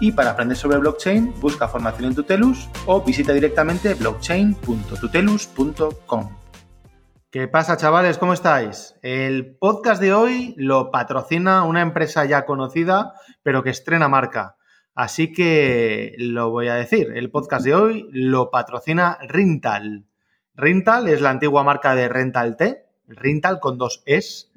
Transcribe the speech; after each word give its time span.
y 0.00 0.12
para 0.12 0.30
aprender 0.30 0.56
sobre 0.56 0.78
blockchain, 0.78 1.34
busca 1.40 1.66
formación 1.68 2.06
en 2.06 2.14
Tutelus 2.14 2.68
o 2.86 3.02
visita 3.02 3.32
directamente 3.32 3.94
blockchain.tutelus.com. 3.94 6.30
¿Qué 7.30 7.46
pasa, 7.46 7.76
chavales? 7.76 8.16
¿Cómo 8.16 8.32
estáis? 8.32 8.94
El 9.02 9.56
podcast 9.56 10.00
de 10.00 10.14
hoy 10.14 10.54
lo 10.56 10.90
patrocina 10.90 11.64
una 11.64 11.82
empresa 11.82 12.24
ya 12.24 12.46
conocida, 12.46 13.12
pero 13.42 13.62
que 13.62 13.68
estrena 13.70 14.08
marca. 14.08 14.56
Así 14.94 15.32
que 15.32 16.14
lo 16.18 16.50
voy 16.50 16.68
a 16.68 16.74
decir. 16.74 17.12
El 17.14 17.30
podcast 17.30 17.64
de 17.64 17.74
hoy 17.74 18.08
lo 18.12 18.50
patrocina 18.50 19.18
Rintal. 19.28 20.06
Rintal 20.54 21.08
es 21.08 21.20
la 21.20 21.30
antigua 21.30 21.62
marca 21.62 21.94
de 21.94 22.08
Rental 22.08 22.56
T, 22.56 22.86
Rintal 23.06 23.60
con 23.60 23.78
dos 23.78 24.02
Es. 24.06 24.50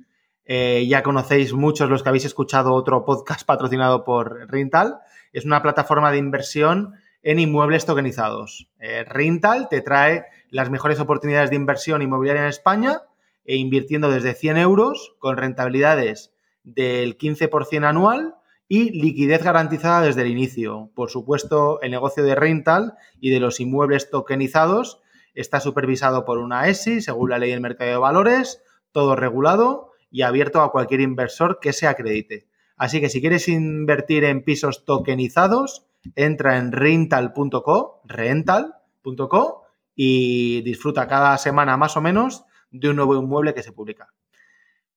Eh, 0.45 0.87
ya 0.87 1.03
conocéis 1.03 1.53
muchos 1.53 1.89
los 1.89 2.03
que 2.03 2.09
habéis 2.09 2.25
escuchado 2.25 2.73
otro 2.73 3.05
podcast 3.05 3.41
patrocinado 3.45 4.03
por 4.03 4.49
Rintal 4.49 5.01
es 5.33 5.45
una 5.45 5.61
plataforma 5.61 6.11
de 6.11 6.17
inversión 6.17 6.93
en 7.23 7.39
inmuebles 7.39 7.85
tokenizados. 7.85 8.69
Eh, 8.79 9.03
Rintal 9.07 9.69
te 9.69 9.81
trae 9.81 10.25
las 10.49 10.69
mejores 10.69 10.99
oportunidades 10.99 11.49
de 11.49 11.55
inversión 11.55 12.01
inmobiliaria 12.01 12.43
en 12.43 12.49
España 12.49 13.01
e 13.45 13.55
invirtiendo 13.55 14.09
desde 14.09 14.33
100 14.33 14.57
euros 14.57 15.15
con 15.19 15.37
rentabilidades 15.37 16.33
del 16.63 17.17
15% 17.17 17.85
anual 17.85 18.35
y 18.67 18.91
liquidez 18.91 19.43
garantizada 19.43 20.01
desde 20.01 20.21
el 20.21 20.29
inicio. 20.29 20.91
Por 20.95 21.09
supuesto, 21.09 21.81
el 21.81 21.91
negocio 21.91 22.23
de 22.23 22.35
Rental 22.35 22.93
y 23.19 23.29
de 23.29 23.39
los 23.39 23.59
inmuebles 23.59 24.09
tokenizados 24.09 25.01
está 25.33 25.59
supervisado 25.59 26.25
por 26.25 26.37
una 26.37 26.67
ESI, 26.67 27.01
según 27.01 27.31
la 27.31 27.37
ley 27.37 27.51
del 27.51 27.61
mercado 27.61 27.89
de 27.89 27.97
valores, 27.97 28.63
todo 28.91 29.15
regulado 29.15 29.91
y 30.09 30.23
abierto 30.23 30.61
a 30.61 30.71
cualquier 30.71 31.01
inversor 31.01 31.59
que 31.61 31.73
se 31.73 31.87
acredite. 31.87 32.47
Así 32.81 32.99
que 32.99 33.09
si 33.09 33.21
quieres 33.21 33.47
invertir 33.47 34.23
en 34.23 34.41
pisos 34.41 34.85
tokenizados, 34.85 35.85
entra 36.15 36.57
en 36.57 36.71
rental.co, 36.71 38.01
rental.co 38.05 39.65
y 39.93 40.63
disfruta 40.63 41.07
cada 41.07 41.37
semana 41.37 41.77
más 41.77 41.95
o 41.95 42.01
menos 42.01 42.43
de 42.71 42.89
un 42.89 42.95
nuevo 42.95 43.15
inmueble 43.15 43.53
que 43.53 43.61
se 43.61 43.71
publica. 43.71 44.07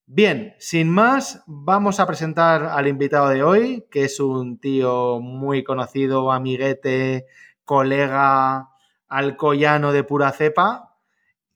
Bien, 0.06 0.54
sin 0.58 0.88
más, 0.88 1.42
vamos 1.46 2.00
a 2.00 2.06
presentar 2.06 2.64
al 2.64 2.88
invitado 2.88 3.28
de 3.28 3.42
hoy, 3.42 3.84
que 3.90 4.04
es 4.04 4.18
un 4.18 4.58
tío 4.58 5.20
muy 5.20 5.62
conocido, 5.62 6.32
amiguete, 6.32 7.26
colega 7.66 8.70
alcoyano 9.08 9.92
de 9.92 10.04
pura 10.04 10.32
cepa, 10.32 10.96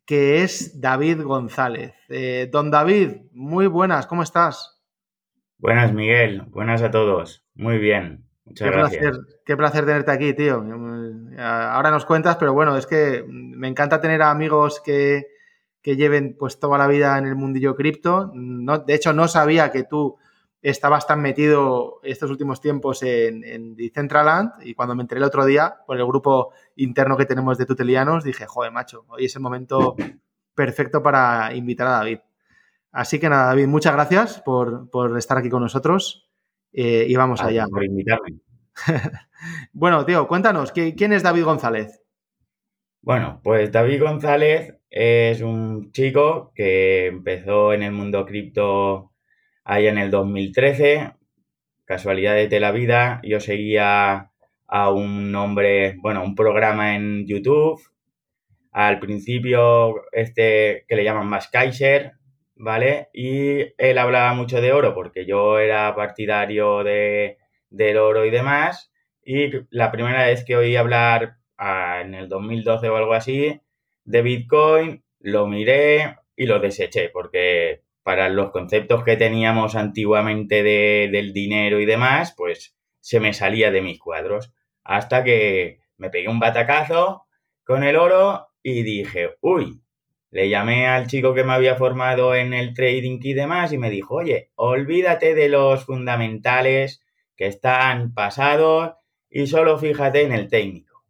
que 0.05 0.43
es 0.43 0.79
David 0.79 1.23
González. 1.23 1.95
Eh, 2.11 2.51
don 2.53 2.71
David, 2.71 3.17
muy 3.33 3.67
buenas, 3.67 4.07
¿cómo 4.07 4.23
estás? 4.23 4.78
Buenas, 5.59 5.93
Miguel. 5.93 6.43
Buenas 6.49 6.83
a 6.83 6.91
todos. 6.91 7.45
Muy 7.55 7.79
bien. 7.79 8.25
Muchas 8.45 8.71
qué 8.71 8.77
gracias. 8.77 9.03
Placer, 9.03 9.21
qué 9.45 9.57
placer 9.57 9.87
tenerte 9.87 10.11
aquí, 10.11 10.33
tío. 10.33 10.65
Ahora 11.39 11.91
nos 11.91 12.07
cuentas, 12.07 12.37
pero 12.37 12.55
bueno, 12.55 12.77
es 12.77 12.87
que 12.87 13.25
me 13.29 13.69
encanta 13.69 14.01
tener 14.01 14.23
amigos 14.23 14.81
que, 14.85 15.27
que 15.83 15.97
lleven 15.97 16.37
pues 16.39 16.61
toda 16.61 16.79
la 16.79 16.87
vida 16.87 17.19
en 17.19 17.27
el 17.27 17.35
mundillo 17.35 17.75
cripto. 17.75 18.31
No, 18.35 18.79
de 18.79 18.95
hecho, 18.95 19.13
no 19.13 19.27
sabía 19.27 19.71
que 19.73 19.83
tú 19.83 20.17
estabas 20.63 21.07
tan 21.07 21.21
metido 21.21 22.01
estos 22.03 22.31
últimos 22.31 22.61
tiempos 22.61 23.03
en, 23.03 23.45
en 23.45 23.75
Decentraland 23.75 24.53
y 24.63 24.75
cuando 24.75 24.95
me 24.95 25.03
enteré 25.03 25.19
el 25.19 25.25
otro 25.25 25.45
día 25.45 25.77
por 25.87 25.97
el 25.97 26.07
grupo 26.07 26.53
interno 26.77 27.17
que 27.17 27.27
tenemos 27.27 27.59
de 27.59 27.67
tutelianos, 27.67 28.25
dije, 28.25 28.47
joder, 28.47 28.73
macho, 28.73 29.05
hoy 29.09 29.27
es 29.27 29.37
el 29.37 29.43
momento 29.43 29.97
perfecto 30.55 31.03
para 31.03 31.55
invitar 31.55 31.87
a 31.89 31.91
David. 31.91 32.19
Así 32.99 33.21
que 33.21 33.29
nada, 33.29 33.47
David, 33.47 33.69
muchas 33.69 33.93
gracias 33.93 34.43
por, 34.45 34.89
estar 35.17 35.39
aquí 35.39 35.49
con 35.49 35.63
nosotros 35.63 36.29
eh, 36.73 37.07
y 37.07 37.15
vamos 37.15 37.41
allá. 37.41 37.69
Por 37.71 37.85
invitarme. 37.85 38.41
bueno, 39.73 40.05
tío, 40.05 40.27
cuéntanos, 40.27 40.73
¿quién 40.73 41.13
es 41.13 41.23
David 41.23 41.45
González? 41.45 42.03
Bueno, 43.01 43.41
pues 43.45 43.71
David 43.71 44.03
González 44.03 44.81
es 44.91 45.41
un 45.43 45.93
chico 45.93 46.51
que 46.57 47.07
empezó 47.07 47.73
en 47.73 47.85
el 47.85 47.93
mundo 47.93 48.27
cripto 48.27 49.13
ahí 49.63 49.87
en 49.87 49.99
el 49.99 50.11
2013, 50.11 51.13
casualidades 51.85 52.51
de 52.51 52.59
la 52.59 52.73
vida, 52.73 53.21
yo 53.23 53.39
seguía 53.39 54.33
a 54.67 54.91
un 54.91 55.33
hombre, 55.37 55.99
bueno, 56.03 56.25
un 56.25 56.35
programa 56.35 56.97
en 56.97 57.29
YouTube, 57.29 57.81
al 58.73 58.99
principio 58.99 60.03
este 60.11 60.85
que 60.89 60.97
le 60.97 61.05
llaman 61.05 61.29
Más 61.29 61.47
Kaiser, 61.47 62.18
¿vale? 62.59 63.09
Y 63.13 63.73
él 63.79 63.99
hablaba 63.99 64.35
mucho 64.35 64.61
de 64.61 64.73
oro 64.73 64.95
porque 64.95 65.25
yo 65.25 65.59
era 65.59 65.95
partidario 65.95 66.85
de, 66.85 67.39
del 67.71 67.97
oro 67.97 68.25
y 68.25 68.31
demás. 68.31 68.93
Y 69.23 69.51
la 69.71 69.91
primera 69.91 70.27
vez 70.27 70.45
que 70.45 70.57
oí 70.57 70.77
hablar 70.77 71.37
en 71.59 72.15
el 72.15 72.29
2012 72.29 72.89
o 72.89 72.97
algo 72.97 73.15
así 73.15 73.61
de 74.05 74.23
Bitcoin, 74.23 75.05
lo 75.21 75.47
miré 75.47 76.17
y 76.37 76.47
lo 76.47 76.61
deseché 76.61 77.11
porque 77.11 77.83
para 78.03 78.29
los 78.29 78.51
conceptos 78.51 79.05
que 79.05 79.17
teníamos 79.17 79.75
antiguamente 79.75 80.63
de, 80.63 81.11
del 81.13 81.33
dinero 81.33 81.81
y 81.81 81.87
demás, 81.87 82.35
pues 82.37 82.77
se 83.01 83.21
me 83.21 83.35
salía 83.35 83.71
de 83.71 83.83
mis 83.83 83.99
cuadros. 83.99 84.55
Hasta 84.83 85.25
que 85.25 85.81
me 85.99 86.11
pegué 86.11 86.29
un 86.29 86.41
batacazo 86.41 87.27
con 87.65 87.85
el 87.85 87.97
oro 87.97 88.49
y 88.63 88.83
dije, 88.83 89.37
uy, 89.41 89.83
le 90.31 90.49
llamé 90.49 90.87
al 90.87 91.07
chico 91.07 91.35
que 91.35 91.45
me 91.45 91.53
había 91.53 91.77
formado 91.77 92.35
en 92.35 92.53
el 92.53 92.75
trading 92.75 93.19
y 93.23 93.33
demás 93.33 93.73
y 93.73 93.79
me 93.79 93.91
dijo, 93.91 94.17
oye, 94.17 94.51
olvídate 94.57 95.35
de 95.35 95.49
los 95.49 95.85
fundamentales 95.85 97.03
que 97.37 97.47
están 97.47 98.13
pasados 98.13 98.93
y 99.31 99.47
solo 99.47 99.79
fíjate 99.79 100.23
en 100.23 100.33
el 100.33 100.49
técnico. 100.49 101.05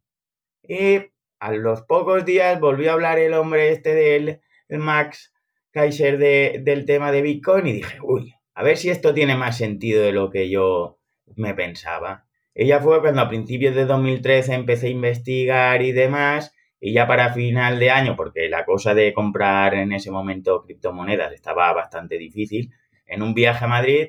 Y 0.62 1.00
a 1.40 1.52
los 1.52 1.82
pocos 1.82 2.24
días 2.24 2.60
volvió 2.60 2.90
a 2.90 2.94
hablar 2.94 3.18
el 3.18 3.34
hombre 3.34 3.70
este 3.70 3.94
del 3.94 4.40
Max 4.68 5.32
Kaiser 5.70 6.18
del 6.18 6.84
tema 6.84 7.12
de 7.12 7.22
Bitcoin 7.22 7.66
y 7.66 7.72
dije, 7.72 7.98
uy, 8.02 8.34
a 8.54 8.62
ver 8.62 8.76
si 8.76 8.90
esto 8.90 9.14
tiene 9.14 9.36
más 9.36 9.56
sentido 9.56 10.02
de 10.02 10.12
lo 10.12 10.30
que 10.30 10.50
yo 10.50 10.98
me 11.36 11.54
pensaba. 11.54 12.26
Ella 12.54 12.80
fue 12.80 13.00
cuando 13.00 13.22
a 13.22 13.28
principios 13.28 13.74
de 13.74 13.84
2013 13.84 14.54
empecé 14.54 14.88
a 14.88 14.90
investigar 14.90 15.82
y 15.82 15.92
demás 15.92 16.52
y 16.80 16.92
ya 16.92 17.06
para 17.06 17.32
final 17.32 17.78
de 17.78 17.90
año, 17.90 18.14
porque 18.16 18.48
la 18.48 18.64
cosa 18.64 18.94
de 18.94 19.12
comprar 19.12 19.74
en 19.74 19.92
ese 19.92 20.10
momento 20.10 20.62
criptomonedas 20.62 21.32
estaba 21.32 21.72
bastante 21.72 22.18
difícil, 22.18 22.72
en 23.06 23.22
un 23.22 23.34
viaje 23.34 23.64
a 23.64 23.68
Madrid 23.68 24.08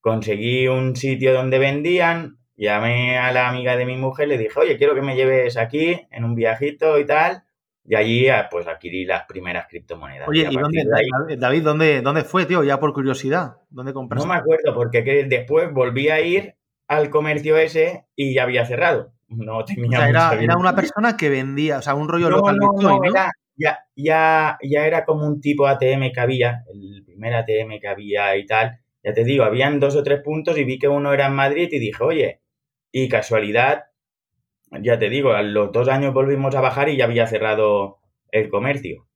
conseguí 0.00 0.68
un 0.68 0.96
sitio 0.96 1.34
donde 1.34 1.58
vendían, 1.58 2.38
llamé 2.56 3.18
a 3.18 3.32
la 3.32 3.48
amiga 3.48 3.76
de 3.76 3.84
mi 3.84 3.96
mujer, 3.96 4.28
le 4.28 4.38
dije, 4.38 4.58
oye, 4.58 4.78
quiero 4.78 4.94
que 4.94 5.02
me 5.02 5.16
lleves 5.16 5.56
aquí 5.56 6.06
en 6.10 6.24
un 6.24 6.34
viajito 6.34 6.98
y 6.98 7.04
tal. 7.04 7.42
Y 7.84 7.94
allí 7.94 8.28
ah, 8.28 8.48
pues 8.50 8.66
adquirí 8.66 9.06
las 9.06 9.24
primeras 9.24 9.66
criptomonedas. 9.66 10.28
Oye, 10.28 10.46
¿y, 10.50 10.56
dónde, 10.56 10.84
David, 11.38 11.62
¿dónde, 11.62 12.02
dónde 12.02 12.22
fue, 12.22 12.44
tío? 12.44 12.62
Ya 12.62 12.78
por 12.78 12.92
curiosidad, 12.92 13.56
¿dónde 13.70 13.94
compraste? 13.94 14.26
No 14.26 14.34
me 14.34 14.38
acuerdo, 14.38 14.74
porque 14.74 15.02
después 15.26 15.72
volví 15.72 16.10
a 16.10 16.20
ir 16.20 16.54
al 16.86 17.08
comercio 17.08 17.56
ese 17.56 18.04
y 18.14 18.34
ya 18.34 18.42
había 18.42 18.66
cerrado 18.66 19.12
no 19.28 19.64
tenía 19.64 20.08
era, 20.08 20.56
una 20.56 20.74
persona 20.74 21.16
que 21.16 21.28
vendía, 21.28 21.78
o 21.78 21.82
sea, 21.82 21.94
un 21.94 22.08
rollo 22.08 22.30
local 22.30 22.56
no, 22.56 23.00
ya, 23.58 23.84
ya, 23.96 24.58
ya 24.62 24.86
era 24.86 25.04
como 25.04 25.26
un 25.26 25.40
tipo 25.40 25.66
ATM 25.66 26.12
que 26.12 26.20
había, 26.20 26.64
el 26.72 27.02
primer 27.04 27.34
ATM 27.34 27.80
que 27.80 27.88
había 27.88 28.36
y 28.36 28.46
tal. 28.46 28.78
Ya 29.02 29.12
te 29.12 29.24
digo, 29.24 29.44
habían 29.44 29.80
dos 29.80 29.96
o 29.96 30.02
tres 30.02 30.20
puntos 30.22 30.56
y 30.56 30.64
vi 30.64 30.78
que 30.78 30.88
uno 30.88 31.12
era 31.12 31.26
en 31.26 31.34
Madrid 31.34 31.68
y 31.72 31.78
dije, 31.78 32.02
oye, 32.02 32.40
y 32.92 33.08
casualidad, 33.08 33.86
ya 34.80 34.98
te 34.98 35.08
digo, 35.08 35.32
a 35.32 35.42
los 35.42 35.72
dos 35.72 35.88
años 35.88 36.14
volvimos 36.14 36.54
a 36.54 36.60
bajar 36.60 36.88
y 36.88 36.96
ya 36.96 37.04
había 37.04 37.26
cerrado 37.26 37.98
el 38.30 38.48
comercio. 38.48 39.08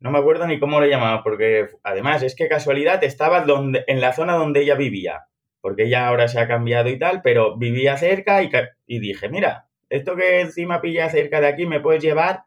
No 0.00 0.12
me 0.12 0.18
acuerdo 0.18 0.46
ni 0.46 0.60
cómo 0.60 0.80
le 0.80 0.88
llamaba, 0.88 1.24
porque 1.24 1.68
además 1.82 2.22
es 2.22 2.36
que 2.36 2.48
casualidad 2.48 3.02
estaba 3.02 3.40
donde, 3.40 3.84
en 3.88 4.00
la 4.00 4.12
zona 4.12 4.34
donde 4.34 4.62
ella 4.62 4.76
vivía 4.76 5.27
porque 5.60 5.84
ella 5.84 6.08
ahora 6.08 6.28
se 6.28 6.40
ha 6.40 6.48
cambiado 6.48 6.88
y 6.88 6.98
tal, 6.98 7.20
pero 7.22 7.56
vivía 7.56 7.96
cerca 7.96 8.42
y, 8.42 8.50
y 8.86 8.98
dije, 9.00 9.28
mira, 9.28 9.68
esto 9.88 10.16
que 10.16 10.40
encima 10.40 10.80
pilla 10.80 11.08
cerca 11.10 11.40
de 11.40 11.48
aquí 11.48 11.66
me 11.66 11.80
puedes 11.80 12.02
llevar. 12.02 12.42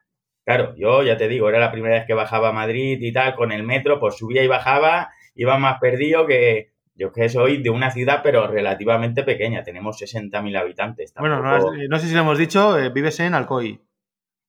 Claro, 0.46 0.74
yo 0.76 1.04
ya 1.04 1.18
te 1.18 1.28
digo, 1.28 1.50
era 1.50 1.60
la 1.60 1.72
primera 1.72 1.96
vez 1.96 2.06
que 2.06 2.14
bajaba 2.14 2.50
a 2.50 2.54
Madrid 2.54 2.98
y 3.02 3.14
tal, 3.14 3.36
con 3.36 3.52
el 3.52 3.64
metro, 3.64 4.00
pues 4.00 4.18
subía 4.18 4.44
y 4.44 4.48
bajaba, 4.48 5.12
iba 5.36 5.58
más 5.58 5.80
perdido 5.80 6.26
que 6.26 6.72
yo 6.96 7.12
que 7.12 7.30
soy 7.30 7.62
de 7.62 7.70
una 7.70 7.92
ciudad, 7.92 8.22
pero 8.24 8.48
relativamente 8.48 9.24
pequeña, 9.24 9.64
tenemos 9.64 9.98
60.000 9.98 10.56
habitantes. 10.56 11.14
Bueno, 11.18 11.42
no, 11.42 12.00
sé 12.00 12.08
si 12.08 12.14
lo 12.14 12.22
hemos 12.22 12.38
dicho, 12.38 12.78
eh, 12.78 12.90
vives 12.90 13.20
en 13.20 13.34
Alcoy. 13.34 13.80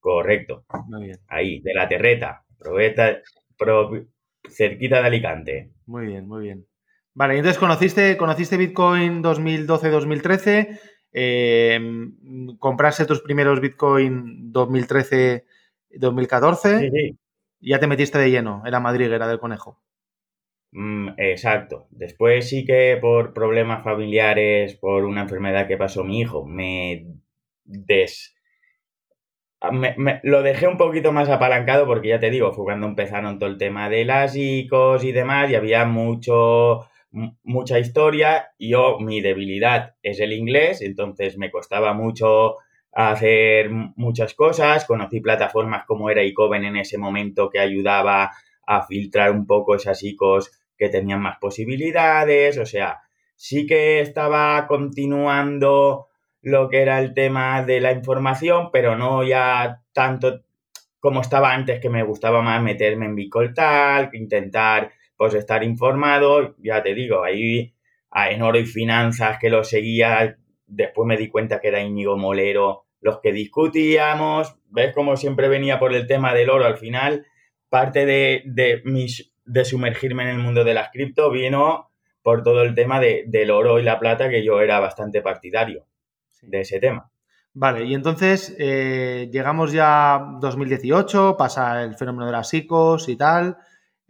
Correcto. 0.01 0.65
Muy 0.89 1.05
bien. 1.07 1.19
Ahí, 1.29 1.61
de 1.61 1.75
la 1.75 1.89
terreta, 1.89 2.45
probeta, 2.59 3.21
pro- 3.57 4.07
cerquita 4.49 5.01
de 5.01 5.07
Alicante. 5.07 5.71
Muy 5.87 6.07
bien, 6.07 6.27
muy 6.27 6.45
bien. 6.45 6.67
Vale, 7.15 7.37
entonces 7.37 7.59
conociste, 7.59 8.17
conociste 8.17 8.57
Bitcoin 8.57 9.23
2012-2013, 9.23 10.81
eh, 11.13 11.79
compraste 12.59 13.05
tus 13.05 13.21
primeros 13.21 13.61
Bitcoin 13.61 14.51
2013-2014 14.53 16.81
Sí, 16.81 16.91
sí. 16.91 17.19
y 17.61 17.71
ya 17.71 17.79
te 17.79 17.87
metiste 17.87 18.19
de 18.19 18.31
lleno 18.31 18.63
en 18.65 18.73
la 18.73 18.81
madriguera 18.81 19.29
del 19.29 19.39
conejo. 19.39 19.81
Mm, 20.73 21.11
exacto. 21.19 21.87
Después 21.91 22.49
sí 22.49 22.65
que 22.65 22.97
por 23.01 23.35
problemas 23.35 23.85
familiares, 23.85 24.75
por 24.77 25.05
una 25.05 25.23
enfermedad 25.23 25.69
que 25.69 25.77
pasó 25.77 26.03
mi 26.05 26.21
hijo, 26.21 26.47
me 26.47 27.07
des... 27.65 28.35
me- 29.71 29.95
me- 29.97 30.21
lo 30.25 30.43
dejé 30.43 30.67
un 30.67 30.77
poquito 30.77 31.13
más 31.13 31.29
apalancado 31.29 31.87
porque 31.87 32.09
ya 32.09 32.19
te 32.21 32.31
digo, 32.31 32.53
fue 32.53 32.65
cuando 32.65 32.87
empezaron 32.87 33.39
todo 33.39 33.49
el 33.49 33.59
tema 33.59 33.89
de 33.89 34.05
las 34.05 34.35
ICOs 34.37 35.05
y 35.05 35.13
demás 35.13 35.51
y 35.51 35.55
había 35.55 35.85
mucho, 35.85 36.81
mu- 36.81 36.85
mucha 37.13 37.79
historia. 37.79 38.53
Yo, 38.59 38.99
mi 38.99 39.21
debilidad 39.21 39.95
es 40.03 40.21
el 40.21 40.33
inglés, 40.33 40.83
entonces 40.83 41.39
me 41.39 41.51
costaba 41.51 41.93
mucho 41.93 42.57
hacer 42.93 43.71
muchas 43.71 44.35
cosas. 44.35 44.85
Conocí 44.85 45.21
plataformas 45.21 45.85
como 45.87 46.11
era 46.11 46.23
Icoven 46.23 46.65
en 46.65 46.77
ese 46.77 46.99
momento 46.99 47.51
que 47.51 47.61
ayudaba 47.61 48.33
a 48.67 48.87
filtrar 48.87 49.31
un 49.31 49.47
poco 49.47 49.75
esas 49.75 50.03
ICOs 50.03 50.51
que 50.77 50.89
tenían 50.89 51.21
más 51.21 51.39
posibilidades, 51.39 52.59
o 52.59 52.67
sea, 52.67 53.03
sí 53.37 53.67
que 53.67 54.01
estaba 54.01 54.67
continuando 54.67 56.09
lo 56.41 56.69
que 56.69 56.83
era 56.83 56.99
el 56.99 57.15
tema 57.15 57.63
de 57.63 57.81
la 57.81 57.93
información, 57.93 58.71
pero 58.73 58.97
no 58.97 59.23
ya 59.23 59.81
tanto 59.93 60.43
como 60.99 61.21
estaba 61.21 61.53
antes, 61.53 61.81
que 61.81 61.89
me 61.89 62.05
gustaba 62.05 62.43
más 62.43 62.63
meterme 62.63 63.07
en 63.07 63.17
Bicoltal, 63.17 64.11
intentar 64.13 64.93
pues 65.23 65.35
estar 65.35 65.63
informado, 65.63 66.57
ya 66.59 66.83
te 66.83 66.97
digo, 66.97 67.23
ahí 67.23 67.77
a 68.11 68.33
en 68.33 68.43
oro 68.43 68.59
y 68.59 68.67
finanzas 68.67 69.39
que 69.41 69.51
lo 69.51 69.63
seguía, 69.63 70.37
después 70.67 71.07
me 71.07 71.17
di 71.17 71.29
cuenta 71.29 71.61
que 71.61 71.69
era 71.69 71.81
Íñigo 71.81 72.17
Molero 72.17 72.87
los 73.01 73.21
que 73.21 73.33
discutíamos, 73.33 74.57
ves 74.67 74.93
como 74.93 75.17
siempre 75.17 75.47
venía 75.47 75.79
por 75.79 75.95
el 75.95 76.09
tema 76.09 76.35
del 76.35 76.51
oro 76.51 76.65
al 76.65 76.77
final, 76.77 77.25
parte 77.69 78.05
de, 78.05 78.43
de, 78.47 78.83
mis, 78.85 79.33
de 79.45 79.65
sumergirme 79.65 80.25
en 80.25 80.31
el 80.31 80.39
mundo 80.39 80.65
de 80.65 80.75
las 80.75 80.91
cripto 80.91 81.31
vino 81.31 81.93
por 82.21 82.43
todo 82.43 82.63
el 82.63 82.75
tema 82.75 82.99
de, 82.99 83.23
del 83.29 83.53
oro 83.53 83.79
y 83.79 83.85
la 83.85 84.01
plata, 84.01 84.29
que 84.29 84.45
yo 84.45 84.61
era 84.61 84.81
bastante 84.81 85.23
partidario 85.23 85.87
de 86.41 86.63
ese 86.63 86.81
tema. 86.81 87.13
Vale, 87.55 87.85
y 87.85 87.95
entonces 87.95 88.57
eh, 88.59 89.29
llegamos 89.31 89.71
ya 89.71 90.17
a 90.17 90.39
2018, 90.41 91.37
pasa 91.37 91.85
el 91.85 91.95
fenómeno 91.95 92.27
de 92.27 92.33
las 92.33 92.53
ICOs 92.53 93.09
y 93.09 93.15
tal, 93.15 93.57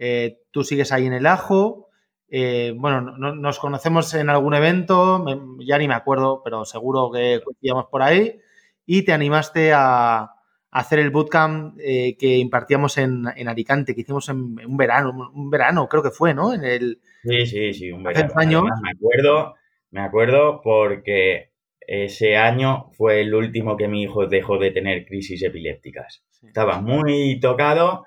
eh, 0.05 0.41
tú 0.51 0.65
sigues 0.65 0.91
ahí 0.91 1.07
en 1.07 1.13
el 1.13 1.27
ajo, 1.27 1.89
eh, 2.29 2.73
bueno, 2.77 3.01
no- 3.01 3.17
no- 3.19 3.35
nos 3.37 3.59
conocemos 3.61 4.13
en 4.15 4.31
algún 4.31 4.55
evento, 4.55 5.23
me- 5.25 5.65
ya 5.65 5.79
ni 5.79 5.87
me 5.87 5.95
acuerdo, 5.95 6.43
pero 6.45 6.65
seguro 6.65 7.11
que 7.13 7.41
coincidíamos 7.45 7.87
por 7.87 8.03
ahí, 8.03 8.41
y 8.85 9.03
te 9.05 9.13
animaste 9.13 9.73
a, 9.73 10.19
a 10.23 10.31
hacer 10.71 10.99
el 10.99 11.11
bootcamp 11.11 11.79
eh, 11.79 12.17
que 12.19 12.37
impartíamos 12.39 12.99
en, 12.99 13.25
en 13.37 13.49
Alicante, 13.49 13.95
que 13.95 14.01
hicimos 14.01 14.29
en, 14.29 14.57
en 14.59 14.67
un 14.71 14.77
verano, 14.77 15.31
un 15.35 15.51
verano 15.51 15.89
creo 15.89 16.03
que 16.03 16.11
fue, 16.11 16.35
¿no? 16.35 16.53
En 16.53 16.65
el, 16.65 17.01
Sí, 17.23 17.47
sí, 17.47 17.73
sí, 17.73 17.93
un 17.93 18.03
verano. 18.03 18.33
Además, 18.65 18.81
me 18.83 18.91
acuerdo, 18.91 19.55
me 19.93 20.01
acuerdo 20.01 20.61
porque 20.65 21.53
ese 21.87 22.37
año 22.37 22.91
fue 22.97 23.21
el 23.21 23.33
último 23.35 23.77
que 23.77 23.87
mi 23.87 24.03
hijo 24.03 24.27
dejó 24.27 24.59
de 24.59 24.71
tener 24.73 25.05
crisis 25.07 25.43
epilépticas. 25.45 26.25
Estaba 26.45 26.81
muy 26.81 27.39
tocado 27.39 28.05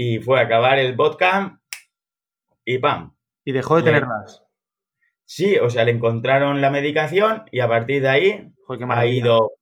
y 0.00 0.20
fue 0.20 0.38
a 0.38 0.44
acabar 0.44 0.78
el 0.78 0.94
bootcamp 0.94 1.60
y 2.64 2.78
¡pam! 2.78 3.14
y 3.44 3.52
dejó 3.52 3.76
de 3.76 3.82
Le- 3.82 3.86
tenerlas. 3.92 4.44
Sí, 5.24 5.56
o 5.58 5.68
sea, 5.68 5.84
le 5.84 5.90
encontraron 5.90 6.60
la 6.60 6.70
medicación 6.70 7.44
y 7.50 7.60
a 7.60 7.68
partir 7.68 8.02
de 8.02 8.08
ahí 8.08 8.52
Joder, 8.66 8.86
ha 8.90 9.06
ido. 9.06 9.52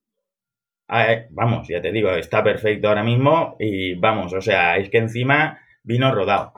a- 0.88 1.24
vamos, 1.30 1.68
ya 1.68 1.80
te 1.80 1.90
digo, 1.92 2.10
está 2.10 2.44
perfecto 2.44 2.88
ahora 2.88 3.02
mismo 3.02 3.56
y 3.58 3.94
vamos, 3.94 4.32
o 4.34 4.40
sea, 4.40 4.76
es 4.76 4.90
que 4.90 4.98
encima 4.98 5.58
vino 5.82 6.14
rodado. 6.14 6.52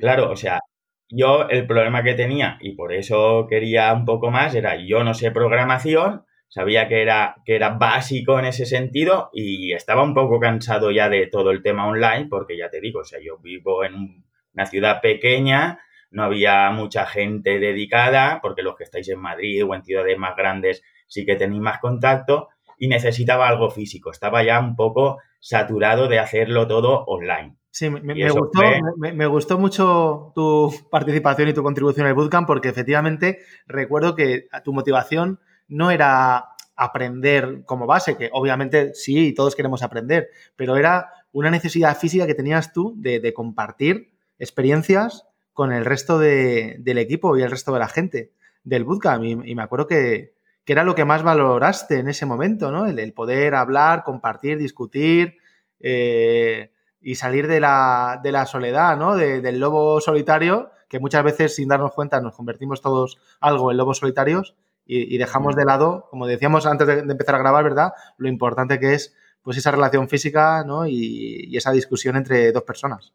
Claro, 0.00 0.30
o 0.30 0.36
sea, 0.36 0.60
yo 1.08 1.48
el 1.48 1.66
problema 1.66 2.02
que 2.02 2.14
tenía 2.14 2.58
y 2.60 2.72
por 2.74 2.92
eso 2.92 3.46
quería 3.48 3.92
un 3.92 4.04
poco 4.04 4.30
más 4.30 4.54
era 4.54 4.76
yo 4.76 5.04
no 5.04 5.14
sé 5.14 5.30
programación, 5.30 6.24
sabía 6.48 6.88
que 6.88 7.02
era, 7.02 7.36
que 7.44 7.54
era 7.56 7.70
básico 7.70 8.38
en 8.38 8.46
ese 8.46 8.66
sentido 8.66 9.30
y 9.32 9.72
estaba 9.72 10.02
un 10.02 10.14
poco 10.14 10.40
cansado 10.40 10.90
ya 10.90 11.08
de 11.08 11.26
todo 11.26 11.50
el 11.50 11.62
tema 11.62 11.86
online 11.86 12.26
porque 12.28 12.56
ya 12.56 12.70
te 12.70 12.80
digo, 12.80 13.00
o 13.00 13.04
sea, 13.04 13.18
yo 13.22 13.38
vivo 13.38 13.84
en 13.84 13.94
un- 13.94 14.24
una 14.54 14.66
ciudad 14.66 15.00
pequeña, 15.00 15.78
no 16.10 16.22
había 16.24 16.70
mucha 16.70 17.06
gente 17.06 17.58
dedicada 17.58 18.40
porque 18.42 18.62
los 18.62 18.76
que 18.76 18.84
estáis 18.84 19.08
en 19.08 19.20
Madrid 19.20 19.64
o 19.64 19.74
en 19.74 19.84
ciudades 19.84 20.16
más 20.18 20.34
grandes 20.36 20.82
sí 21.06 21.24
que 21.26 21.36
tenéis 21.36 21.60
más 21.62 21.78
contacto 21.80 22.48
y 22.78 22.88
necesitaba 22.88 23.46
algo 23.48 23.70
físico, 23.70 24.10
estaba 24.10 24.42
ya 24.42 24.58
un 24.60 24.74
poco 24.74 25.18
saturado 25.40 26.08
de 26.08 26.18
hacerlo 26.18 26.66
todo 26.66 27.04
online. 27.06 27.56
Sí, 27.70 27.90
me, 27.90 28.30
gustó, 28.30 28.48
fue- 28.60 28.80
me, 28.96 29.12
me 29.12 29.26
gustó 29.26 29.58
mucho 29.58 30.32
tu 30.34 30.72
participación 30.90 31.48
y 31.48 31.52
tu 31.54 31.62
contribución 31.62 32.06
el 32.06 32.14
bootcamp 32.14 32.46
porque 32.46 32.68
efectivamente 32.70 33.38
recuerdo 33.66 34.16
que 34.16 34.46
tu 34.64 34.72
motivación 34.72 35.38
no 35.68 35.90
era 35.90 36.48
aprender 36.76 37.64
como 37.64 37.86
base, 37.86 38.16
que 38.16 38.30
obviamente 38.32 38.94
sí, 38.94 39.32
todos 39.34 39.56
queremos 39.56 39.82
aprender, 39.82 40.28
pero 40.56 40.76
era 40.76 41.10
una 41.32 41.50
necesidad 41.50 41.96
física 41.98 42.26
que 42.26 42.34
tenías 42.34 42.72
tú 42.72 42.94
de, 42.96 43.32
compartir 43.34 44.12
experiencias 44.38 45.24
con 45.52 45.72
el 45.72 45.84
resto 45.84 46.18
de- 46.18 46.76
del 46.80 46.98
equipo 46.98 47.36
y 47.36 47.42
el 47.42 47.50
resto 47.50 47.72
de 47.72 47.78
la 47.80 47.88
gente 47.88 48.32
del 48.64 48.84
bootcamp. 48.84 49.24
Y, 49.24 49.32
y 49.50 49.54
me 49.54 49.62
acuerdo 49.62 49.86
que, 49.88 50.34
que 50.64 50.72
era 50.72 50.84
lo 50.84 50.94
que 50.94 51.04
más 51.04 51.22
valoraste 51.22 51.98
en 51.98 52.08
ese 52.08 52.26
momento, 52.26 52.70
¿no? 52.70 52.86
El, 52.86 53.12
poder 53.12 53.54
hablar, 53.54 54.04
compartir, 54.04 54.58
discutir. 54.58 55.36
eh, 55.80 56.70
y 57.00 57.14
salir 57.14 57.46
de 57.46 57.60
la, 57.60 58.18
de 58.24 58.32
la 58.32 58.44
soledad, 58.44 58.96
¿no? 58.96 59.14
De- 59.16 59.40
del 59.40 59.60
lobo 59.60 60.00
solitario, 60.00 60.70
que 60.88 60.98
muchas 60.98 61.22
veces 61.22 61.54
sin 61.54 61.68
darnos 61.68 61.92
cuenta 61.92 62.20
nos 62.20 62.34
convertimos 62.34 62.80
todos 62.82 63.18
algo 63.40 63.70
en 63.70 63.76
lobos 63.76 63.98
solitarios 63.98 64.56
y, 64.88 65.14
y 65.14 65.18
dejamos 65.18 65.54
de 65.54 65.64
lado, 65.64 66.08
como 66.10 66.26
decíamos 66.26 66.66
antes 66.66 66.86
de, 66.88 67.02
de 67.02 67.12
empezar 67.12 67.36
a 67.36 67.38
grabar, 67.38 67.62
¿verdad? 67.62 67.92
Lo 68.16 68.28
importante 68.28 68.80
que 68.80 68.94
es 68.94 69.14
pues 69.42 69.56
esa 69.56 69.70
relación 69.70 70.08
física, 70.08 70.64
¿no? 70.66 70.86
Y, 70.86 71.44
y 71.46 71.56
esa 71.56 71.70
discusión 71.70 72.16
entre 72.16 72.50
dos 72.50 72.64
personas. 72.64 73.14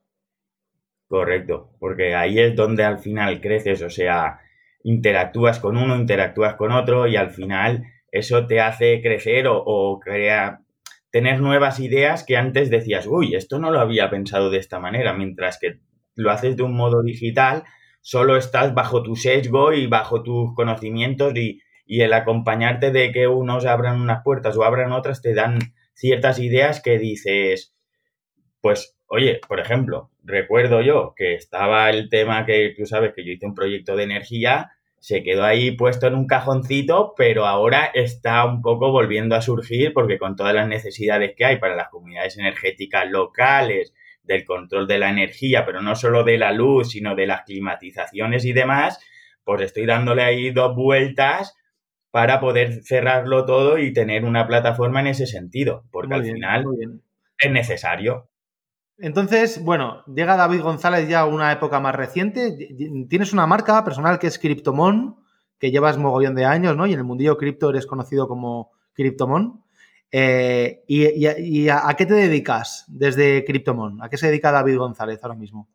Correcto, 1.07 1.75
porque 1.79 2.15
ahí 2.15 2.39
es 2.39 2.55
donde 2.55 2.83
al 2.83 2.99
final 2.99 3.41
creces, 3.41 3.81
o 3.81 3.89
sea, 3.89 4.39
interactúas 4.83 5.59
con 5.59 5.77
uno, 5.77 5.95
interactúas 5.95 6.55
con 6.55 6.71
otro 6.71 7.07
y 7.07 7.15
al 7.15 7.31
final 7.31 7.83
eso 8.11 8.47
te 8.47 8.61
hace 8.61 9.01
crecer 9.01 9.47
o, 9.47 9.57
o 9.57 9.99
crea, 9.99 10.61
tener 11.11 11.39
nuevas 11.39 11.79
ideas 11.79 12.23
que 12.23 12.37
antes 12.37 12.69
decías, 12.69 13.05
uy, 13.07 13.35
esto 13.35 13.59
no 13.59 13.71
lo 13.71 13.79
había 13.79 14.09
pensado 14.09 14.49
de 14.49 14.57
esta 14.57 14.79
manera, 14.79 15.13
mientras 15.13 15.59
que 15.59 15.79
lo 16.15 16.31
haces 16.31 16.55
de 16.55 16.63
un 16.63 16.75
modo 16.75 17.03
digital, 17.03 17.63
solo 18.03 18.35
estás 18.35 18.75
bajo 18.75 19.01
tu 19.01 19.15
sesgo 19.15 19.71
y 19.71 19.87
bajo 19.87 20.23
tus 20.23 20.53
conocimientos 20.53 21.33
y, 21.35 21.61
y 21.85 22.01
el 22.01 22.13
acompañarte 22.13 22.91
de 22.91 23.11
que 23.13 23.27
unos 23.27 23.65
abran 23.65 23.99
unas 23.99 24.23
puertas 24.23 24.57
o 24.57 24.63
abran 24.63 24.91
otras 24.91 25.21
te 25.21 25.33
dan 25.33 25.57
ciertas 25.93 26.37
ideas 26.39 26.81
que 26.81 26.99
dices, 26.99 27.73
pues, 28.59 28.97
oye, 29.07 29.39
por 29.47 29.61
ejemplo, 29.61 30.11
recuerdo 30.21 30.81
yo 30.81 31.13
que 31.15 31.35
estaba 31.35 31.89
el 31.89 32.09
tema 32.09 32.45
que 32.45 32.73
tú 32.77 32.85
sabes 32.85 33.13
que 33.15 33.25
yo 33.25 33.31
hice 33.31 33.45
un 33.45 33.55
proyecto 33.55 33.95
de 33.95 34.03
energía, 34.03 34.71
se 34.99 35.23
quedó 35.23 35.45
ahí 35.45 35.71
puesto 35.71 36.07
en 36.07 36.15
un 36.15 36.27
cajoncito, 36.27 37.13
pero 37.15 37.45
ahora 37.45 37.85
está 37.93 38.45
un 38.45 38.61
poco 38.61 38.91
volviendo 38.91 39.35
a 39.35 39.41
surgir 39.41 39.93
porque 39.93 40.17
con 40.17 40.35
todas 40.35 40.53
las 40.53 40.67
necesidades 40.67 41.33
que 41.37 41.45
hay 41.45 41.57
para 41.57 41.75
las 41.75 41.87
comunidades 41.87 42.37
energéticas 42.37 43.09
locales, 43.09 43.93
del 44.23 44.45
control 44.45 44.87
de 44.87 44.99
la 44.99 45.09
energía, 45.09 45.65
pero 45.65 45.81
no 45.81 45.95
solo 45.95 46.23
de 46.23 46.37
la 46.37 46.51
luz, 46.51 46.91
sino 46.91 47.15
de 47.15 47.27
las 47.27 47.43
climatizaciones 47.43 48.45
y 48.45 48.53
demás, 48.53 48.99
pues 49.43 49.61
estoy 49.61 49.85
dándole 49.85 50.23
ahí 50.23 50.51
dos 50.51 50.75
vueltas 50.75 51.55
para 52.11 52.39
poder 52.39 52.83
cerrarlo 52.83 53.45
todo 53.45 53.77
y 53.77 53.91
tener 53.91 54.23
una 54.23 54.47
plataforma 54.47 54.99
en 55.01 55.07
ese 55.07 55.25
sentido, 55.25 55.83
porque 55.91 56.09
Muy 56.09 56.15
al 56.17 56.21
bien, 56.21 56.35
final 56.35 56.65
es 57.39 57.51
necesario. 57.51 58.29
Entonces, 58.97 59.61
bueno, 59.63 60.03
llega 60.05 60.37
David 60.37 60.61
González 60.61 61.09
ya 61.09 61.21
a 61.21 61.25
una 61.25 61.51
época 61.51 61.79
más 61.79 61.95
reciente. 61.95 62.55
Tienes 63.09 63.33
una 63.33 63.47
marca 63.47 63.83
personal 63.83 64.19
que 64.19 64.27
es 64.27 64.37
Cryptomon, 64.37 65.17
que 65.57 65.71
llevas 65.71 65.97
mogollón 65.97 66.35
de 66.35 66.45
años, 66.45 66.77
¿no? 66.77 66.85
Y 66.85 66.93
en 66.93 66.99
el 66.99 67.05
mundillo 67.05 67.37
cripto 67.37 67.71
eres 67.71 67.87
conocido 67.87 68.27
como 68.27 68.71
Cryptomon. 68.93 69.63
Eh, 70.15 70.83
y, 70.87 71.67
a, 71.69 71.91
qué 71.97 72.05
te 72.05 72.13
dedicas 72.13 72.85
desde 72.87 73.43
Cryptomon? 73.43 73.99
¿A 74.03 74.09
qué 74.09 74.17
se 74.17 74.27
dedica 74.27 74.51
David 74.51 74.77
González 74.77 75.19
ahora 75.23 75.35
mismo? 75.35 75.67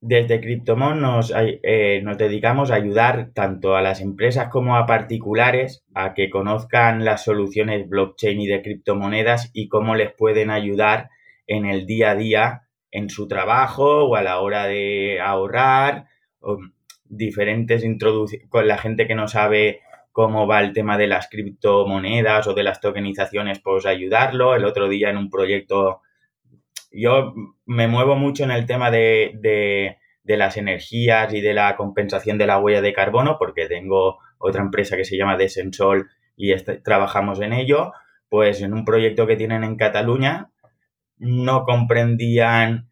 desde 0.00 0.40
Cryptomon 0.40 1.00
nos, 1.00 1.32
eh, 1.34 2.00
nos 2.04 2.16
dedicamos 2.16 2.70
a 2.70 2.76
ayudar 2.76 3.32
tanto 3.34 3.74
a 3.74 3.82
las 3.82 4.00
empresas 4.00 4.48
como 4.48 4.76
a 4.76 4.86
particulares 4.86 5.84
a 5.92 6.14
que 6.14 6.30
conozcan 6.30 7.04
las 7.04 7.24
soluciones 7.24 7.88
blockchain 7.88 8.40
y 8.40 8.46
de 8.46 8.62
criptomonedas 8.62 9.50
y 9.54 9.68
cómo 9.68 9.96
les 9.96 10.12
pueden 10.12 10.50
ayudar 10.50 11.10
en 11.48 11.66
el 11.66 11.84
día 11.84 12.12
a 12.12 12.14
día 12.14 12.62
en 12.92 13.10
su 13.10 13.26
trabajo 13.26 14.04
o 14.04 14.14
a 14.14 14.22
la 14.22 14.38
hora 14.38 14.66
de 14.66 15.20
ahorrar, 15.20 16.06
diferentes 17.04 17.84
introducciones 17.84 18.48
con 18.48 18.68
la 18.68 18.78
gente 18.78 19.08
que 19.08 19.16
no 19.16 19.26
sabe 19.26 19.80
cómo 20.18 20.48
va 20.48 20.58
el 20.62 20.72
tema 20.72 20.98
de 20.98 21.06
las 21.06 21.28
criptomonedas 21.28 22.48
o 22.48 22.52
de 22.52 22.64
las 22.64 22.80
tokenizaciones, 22.80 23.60
pues 23.60 23.86
ayudarlo. 23.86 24.56
El 24.56 24.64
otro 24.64 24.88
día 24.88 25.10
en 25.10 25.16
un 25.16 25.30
proyecto, 25.30 26.00
yo 26.90 27.34
me 27.66 27.86
muevo 27.86 28.16
mucho 28.16 28.42
en 28.42 28.50
el 28.50 28.66
tema 28.66 28.90
de, 28.90 29.30
de, 30.24 30.36
las 30.36 30.56
energías 30.56 31.32
y 31.32 31.40
de 31.40 31.54
la 31.54 31.76
compensación 31.76 32.36
de 32.36 32.48
la 32.48 32.58
huella 32.58 32.82
de 32.82 32.92
carbono, 32.92 33.36
porque 33.38 33.66
tengo 33.66 34.18
otra 34.38 34.60
empresa 34.60 34.96
que 34.96 35.04
se 35.04 35.16
llama 35.16 35.36
Desensol 35.36 36.10
y 36.34 36.50
este, 36.50 36.78
trabajamos 36.78 37.40
en 37.40 37.52
ello. 37.52 37.92
Pues 38.28 38.60
en 38.60 38.74
un 38.74 38.84
proyecto 38.84 39.24
que 39.24 39.36
tienen 39.36 39.62
en 39.62 39.76
Cataluña, 39.76 40.50
no 41.18 41.62
comprendían 41.62 42.87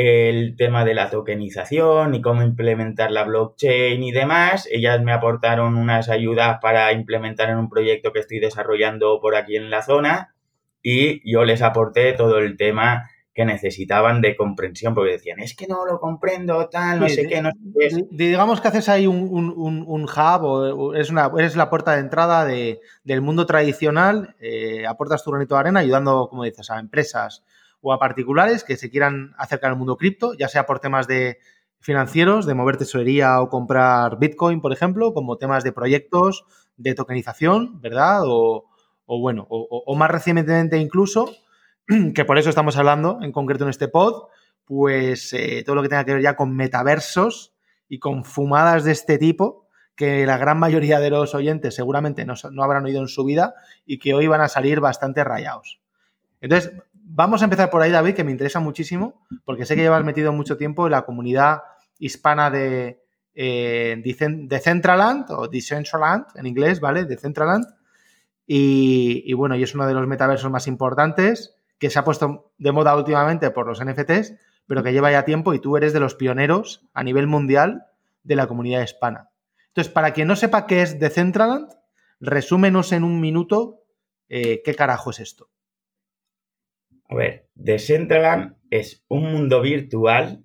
el 0.00 0.54
tema 0.54 0.84
de 0.84 0.94
la 0.94 1.10
tokenización 1.10 2.14
y 2.14 2.22
cómo 2.22 2.44
implementar 2.44 3.10
la 3.10 3.24
blockchain 3.24 4.00
y 4.00 4.12
demás. 4.12 4.68
Ellas 4.70 5.02
me 5.02 5.10
aportaron 5.10 5.76
unas 5.76 6.08
ayudas 6.08 6.58
para 6.62 6.92
implementar 6.92 7.50
en 7.50 7.56
un 7.56 7.68
proyecto 7.68 8.12
que 8.12 8.20
estoy 8.20 8.38
desarrollando 8.38 9.18
por 9.20 9.34
aquí 9.34 9.56
en 9.56 9.70
la 9.70 9.82
zona 9.82 10.36
y 10.84 11.28
yo 11.28 11.44
les 11.44 11.62
aporté 11.62 12.12
todo 12.12 12.38
el 12.38 12.56
tema 12.56 13.10
que 13.34 13.44
necesitaban 13.44 14.20
de 14.20 14.36
comprensión, 14.36 14.94
porque 14.94 15.12
decían, 15.12 15.40
es 15.40 15.56
que 15.56 15.66
no 15.66 15.84
lo 15.84 15.98
comprendo, 15.98 16.68
tal, 16.68 17.00
no 17.00 17.08
sé 17.08 17.26
qué, 17.26 17.42
no 17.42 17.50
sé 17.50 18.06
Digamos 18.12 18.60
que 18.60 18.68
haces 18.68 18.88
ahí 18.88 19.08
un, 19.08 20.04
hub 20.04 20.44
o 20.44 20.94
es 20.94 21.10
una, 21.10 21.30
eres 21.36 21.56
la 21.56 21.70
puerta 21.70 21.94
de 21.94 22.00
entrada 22.00 22.44
del 22.44 23.20
mundo 23.20 23.46
tradicional, 23.46 24.36
eh, 24.38 24.86
aportas 24.86 25.24
tu 25.24 25.32
granito 25.32 25.56
de 25.56 25.60
arena 25.60 25.80
ayudando, 25.80 26.28
como 26.28 26.44
dices, 26.44 26.70
a 26.70 26.78
empresas 26.78 27.42
o 27.80 27.92
a 27.92 27.98
particulares 27.98 28.64
que 28.64 28.76
se 28.76 28.90
quieran 28.90 29.34
acercar 29.38 29.70
al 29.70 29.76
mundo 29.78 29.96
cripto, 29.96 30.34
ya 30.34 30.48
sea 30.48 30.66
por 30.66 30.80
temas 30.80 31.06
de 31.06 31.38
financieros, 31.80 32.46
de 32.46 32.54
mover 32.54 32.76
tesorería 32.76 33.40
o 33.40 33.48
comprar 33.48 34.18
Bitcoin, 34.18 34.60
por 34.60 34.72
ejemplo, 34.72 35.12
como 35.14 35.36
temas 35.36 35.64
de 35.64 35.72
proyectos, 35.72 36.44
de 36.76 36.94
tokenización, 36.94 37.80
¿verdad? 37.80 38.22
O, 38.24 38.66
bueno, 39.06 39.46
o, 39.48 39.94
más 39.96 40.10
recientemente 40.10 40.78
incluso, 40.78 41.30
que 42.14 42.24
por 42.24 42.38
eso 42.38 42.50
estamos 42.50 42.76
hablando 42.76 43.18
en 43.22 43.32
concreto 43.32 43.64
en 43.64 43.70
este 43.70 43.88
pod, 43.88 44.28
pues 44.64 45.32
eh, 45.32 45.62
todo 45.64 45.76
lo 45.76 45.82
que 45.82 45.88
tenga 45.88 46.04
que 46.04 46.14
ver 46.14 46.22
ya 46.22 46.36
con 46.36 46.54
metaversos 46.54 47.54
y 47.88 47.98
con 47.98 48.24
fumadas 48.24 48.84
de 48.84 48.92
este 48.92 49.16
tipo, 49.16 49.66
que 49.96 50.26
la 50.26 50.36
gran 50.36 50.58
mayoría 50.58 51.00
de 51.00 51.10
los 51.10 51.34
oyentes 51.34 51.74
seguramente 51.74 52.24
no, 52.24 52.34
no 52.52 52.62
habrán 52.62 52.84
oído 52.84 53.00
en 53.00 53.08
su 53.08 53.24
vida 53.24 53.54
y 53.86 53.98
que 53.98 54.14
hoy 54.14 54.26
van 54.26 54.42
a 54.42 54.48
salir 54.48 54.80
bastante 54.80 55.24
rayados. 55.24 55.80
Entonces, 56.40 56.72
vamos 57.08 57.42
a 57.42 57.44
empezar 57.44 57.70
por 57.70 57.82
ahí, 57.82 57.90
David, 57.90 58.14
que 58.14 58.24
me 58.24 58.30
interesa 58.30 58.60
muchísimo, 58.60 59.26
porque 59.44 59.64
sé 59.64 59.74
que 59.74 59.82
llevas 59.82 60.04
metido 60.04 60.32
mucho 60.32 60.56
tiempo 60.56 60.86
en 60.86 60.92
la 60.92 61.02
comunidad 61.02 61.62
hispana 61.98 62.50
de 62.50 63.02
eh, 63.34 64.00
Decentraland 64.04 65.30
o 65.30 65.48
Decentraland 65.48 66.26
en 66.34 66.46
inglés, 66.46 66.80
¿vale? 66.80 67.04
Decentraland. 67.04 67.66
Y, 68.46 69.22
y 69.26 69.32
bueno, 69.32 69.56
y 69.56 69.62
es 69.62 69.74
uno 69.74 69.86
de 69.86 69.94
los 69.94 70.06
metaversos 70.06 70.50
más 70.50 70.66
importantes 70.66 71.56
que 71.78 71.90
se 71.90 71.98
ha 71.98 72.04
puesto 72.04 72.52
de 72.58 72.72
moda 72.72 72.96
últimamente 72.96 73.50
por 73.50 73.66
los 73.66 73.84
NFTs, 73.84 74.34
pero 74.66 74.82
que 74.82 74.92
lleva 74.92 75.10
ya 75.10 75.24
tiempo 75.24 75.54
y 75.54 75.60
tú 75.60 75.76
eres 75.76 75.92
de 75.92 76.00
los 76.00 76.14
pioneros 76.14 76.86
a 76.92 77.02
nivel 77.02 77.26
mundial 77.26 77.86
de 78.22 78.36
la 78.36 78.46
comunidad 78.46 78.82
hispana. 78.82 79.30
Entonces, 79.68 79.92
para 79.92 80.12
quien 80.12 80.28
no 80.28 80.36
sepa 80.36 80.66
qué 80.66 80.82
es 80.82 80.98
Decentraland, 80.98 81.70
resúmenos 82.20 82.92
en 82.92 83.04
un 83.04 83.20
minuto 83.20 83.84
eh, 84.28 84.62
qué 84.64 84.74
carajo 84.74 85.10
es 85.10 85.20
esto. 85.20 85.48
A 87.08 87.14
ver, 87.14 87.46
Decentraland 87.54 88.56
es 88.70 89.04
un 89.08 89.32
mundo 89.32 89.62
virtual, 89.62 90.44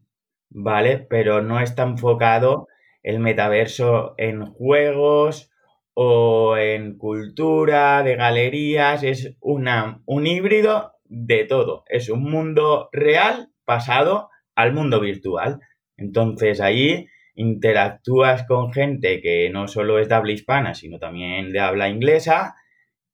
¿vale? 0.49 0.97
Pero 1.09 1.41
no 1.41 1.59
está 1.59 1.83
enfocado 1.83 2.67
el 3.03 3.19
metaverso 3.19 4.15
en 4.17 4.45
juegos 4.45 5.51
o 5.93 6.57
en 6.57 6.97
cultura, 6.97 8.01
de 8.03 8.15
galerías, 8.15 9.03
es 9.03 9.35
una, 9.41 10.01
un 10.05 10.25
híbrido 10.25 10.93
de 11.03 11.43
todo. 11.43 11.83
Es 11.87 12.09
un 12.09 12.23
mundo 12.23 12.89
real 12.91 13.49
pasado 13.65 14.29
al 14.55 14.73
mundo 14.73 14.99
virtual. 14.99 15.59
Entonces 15.97 16.61
ahí 16.61 17.07
interactúas 17.35 18.45
con 18.47 18.71
gente 18.71 19.21
que 19.21 19.49
no 19.49 19.67
solo 19.67 19.99
es 19.99 20.09
de 20.09 20.15
habla 20.15 20.31
hispana, 20.31 20.73
sino 20.73 20.97
también 20.99 21.51
de 21.51 21.59
habla 21.59 21.89
inglesa 21.89 22.55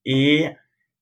y 0.03 0.45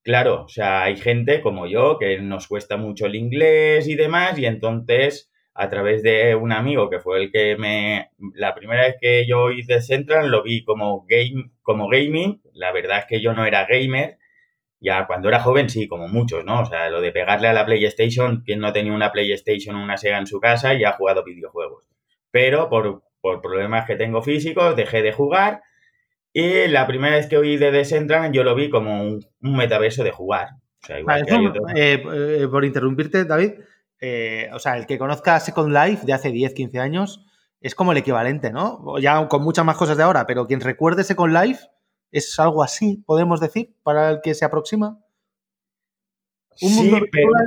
Claro, 0.08 0.44
o 0.44 0.48
sea, 0.48 0.84
hay 0.84 0.96
gente 0.96 1.42
como 1.42 1.66
yo 1.66 1.98
que 1.98 2.18
nos 2.18 2.48
cuesta 2.48 2.78
mucho 2.78 3.04
el 3.04 3.14
inglés 3.14 3.86
y 3.88 3.94
demás, 3.94 4.38
y 4.38 4.46
entonces 4.46 5.30
a 5.52 5.68
través 5.68 6.02
de 6.02 6.34
un 6.34 6.50
amigo 6.50 6.88
que 6.88 6.98
fue 6.98 7.18
el 7.18 7.30
que 7.30 7.58
me. 7.58 8.08
La 8.32 8.54
primera 8.54 8.84
vez 8.86 8.96
que 8.98 9.26
yo 9.26 9.50
hice 9.50 9.82
Central 9.82 10.30
lo 10.30 10.42
vi 10.42 10.64
como, 10.64 11.04
game, 11.06 11.50
como 11.60 11.88
gaming. 11.88 12.40
La 12.54 12.72
verdad 12.72 13.00
es 13.00 13.04
que 13.04 13.20
yo 13.20 13.34
no 13.34 13.44
era 13.44 13.66
gamer. 13.66 14.16
Ya 14.80 15.06
cuando 15.06 15.28
era 15.28 15.40
joven 15.40 15.68
sí, 15.68 15.86
como 15.88 16.08
muchos, 16.08 16.42
¿no? 16.42 16.62
O 16.62 16.64
sea, 16.64 16.88
lo 16.88 17.02
de 17.02 17.12
pegarle 17.12 17.48
a 17.48 17.52
la 17.52 17.66
PlayStation, 17.66 18.42
quien 18.46 18.60
no 18.60 18.72
tenía 18.72 18.94
una 18.94 19.12
PlayStation 19.12 19.76
o 19.76 19.82
una 19.84 19.98
Sega 19.98 20.16
en 20.16 20.26
su 20.26 20.40
casa 20.40 20.72
y 20.72 20.84
ha 20.84 20.92
jugado 20.92 21.22
videojuegos. 21.22 21.84
Pero 22.30 22.70
por, 22.70 23.02
por 23.20 23.42
problemas 23.42 23.86
que 23.86 23.96
tengo 23.96 24.22
físicos 24.22 24.74
dejé 24.74 25.02
de 25.02 25.12
jugar 25.12 25.60
y 26.38 26.68
la 26.68 26.86
primera 26.86 27.16
vez 27.16 27.26
que 27.26 27.36
oí 27.36 27.56
de 27.56 27.72
Decentraland 27.72 28.32
yo 28.32 28.44
lo 28.44 28.54
vi 28.54 28.70
como 28.70 29.02
un, 29.02 29.26
metaverso 29.40 30.04
de 30.04 30.12
jugar. 30.12 30.50
Eh, 31.74 32.48
por 32.48 32.64
interrumpirte, 32.64 33.24
David, 33.24 33.54
eh, 34.00 34.48
o 34.52 34.60
sea, 34.60 34.76
el 34.76 34.86
que 34.86 34.98
conozca 34.98 35.40
Second 35.40 35.74
Life 35.74 36.06
de 36.06 36.12
hace 36.12 36.30
10, 36.30 36.54
15 36.54 36.78
años 36.78 37.26
es 37.60 37.74
como 37.74 37.90
el 37.90 37.98
equivalente, 37.98 38.52
¿no? 38.52 38.98
Ya 39.00 39.26
con 39.26 39.42
muchas 39.42 39.64
más 39.64 39.76
cosas 39.76 39.96
de 39.96 40.04
ahora, 40.04 40.26
pero 40.26 40.46
quien 40.46 40.60
recuerde 40.60 41.02
Second 41.02 41.34
Life 41.34 41.66
es 42.12 42.38
algo 42.38 42.62
así, 42.62 43.02
podemos 43.04 43.40
decir, 43.40 43.74
para 43.82 44.10
el 44.10 44.20
que 44.22 44.34
se 44.34 44.44
aproxima. 44.44 45.00
Un 46.60 46.74
mundo 46.76 47.00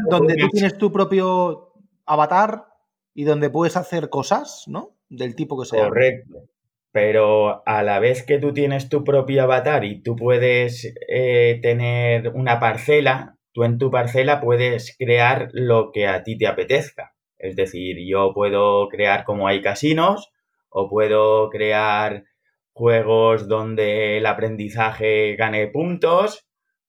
donde 0.10 0.36
tú 0.36 0.50
tienes 0.50 0.78
tu 0.78 0.92
propio 0.92 1.72
avatar 2.06 2.66
y 3.14 3.24
donde 3.24 3.50
puedes 3.50 3.78
hacer 3.78 4.10
cosas, 4.10 4.66
¿no? 4.68 4.98
Del 5.08 5.34
tipo 5.34 5.58
que 5.58 5.66
sea. 5.66 5.86
Correcto 5.86 6.50
pero 6.92 7.64
a 7.66 7.84
la 7.84 8.00
vez 8.00 8.26
que 8.26 8.38
tú 8.38 8.54
tienes 8.54 8.90
tu 8.90 9.04
propio 9.04 9.44
avatar 9.44 9.86
y 9.86 10.02
tú 10.02 10.16
puedes 10.16 10.94
eh, 11.08 11.60
tener 11.62 12.30
una 12.30 12.60
parcela, 12.60 13.38
tú 13.54 13.64
en 13.64 13.78
tu 13.78 13.90
parcela 13.90 14.42
puedes 14.42 14.96
crear 14.98 15.50
lo 15.54 15.92
que 15.92 16.08
a 16.08 16.24
ti 16.24 16.38
te 16.38 16.48
apetezca. 16.48 17.14
Es 17.38 17.56
decir, 17.56 17.98
yo 18.06 18.34
puedo 18.34 18.88
crear 18.90 19.24
como 19.24 19.48
hay 19.48 19.62
casinos 19.62 20.32
o 20.70 20.90
puedo 20.90 21.50
crear 21.50 22.26
juegos 22.74 23.48
donde 23.48 24.18
el 24.18 24.26
aprendizaje 24.26 25.36
gane 25.36 25.68
puntos 25.68 26.46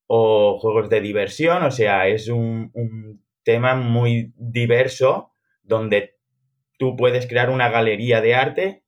o 0.06 0.58
juegos 0.58 0.90
de 0.90 1.00
diversión. 1.00 1.62
O 1.62 1.70
sea, 1.70 2.08
es 2.08 2.28
un, 2.28 2.70
un 2.74 3.24
tema 3.44 3.76
muy 3.76 4.32
diverso 4.36 5.32
donde 5.62 6.16
tú 6.76 6.96
puedes 6.96 7.26
crear 7.26 7.50
una 7.50 7.70
galería 7.70 8.20
de 8.20 8.34
arte 8.34 8.81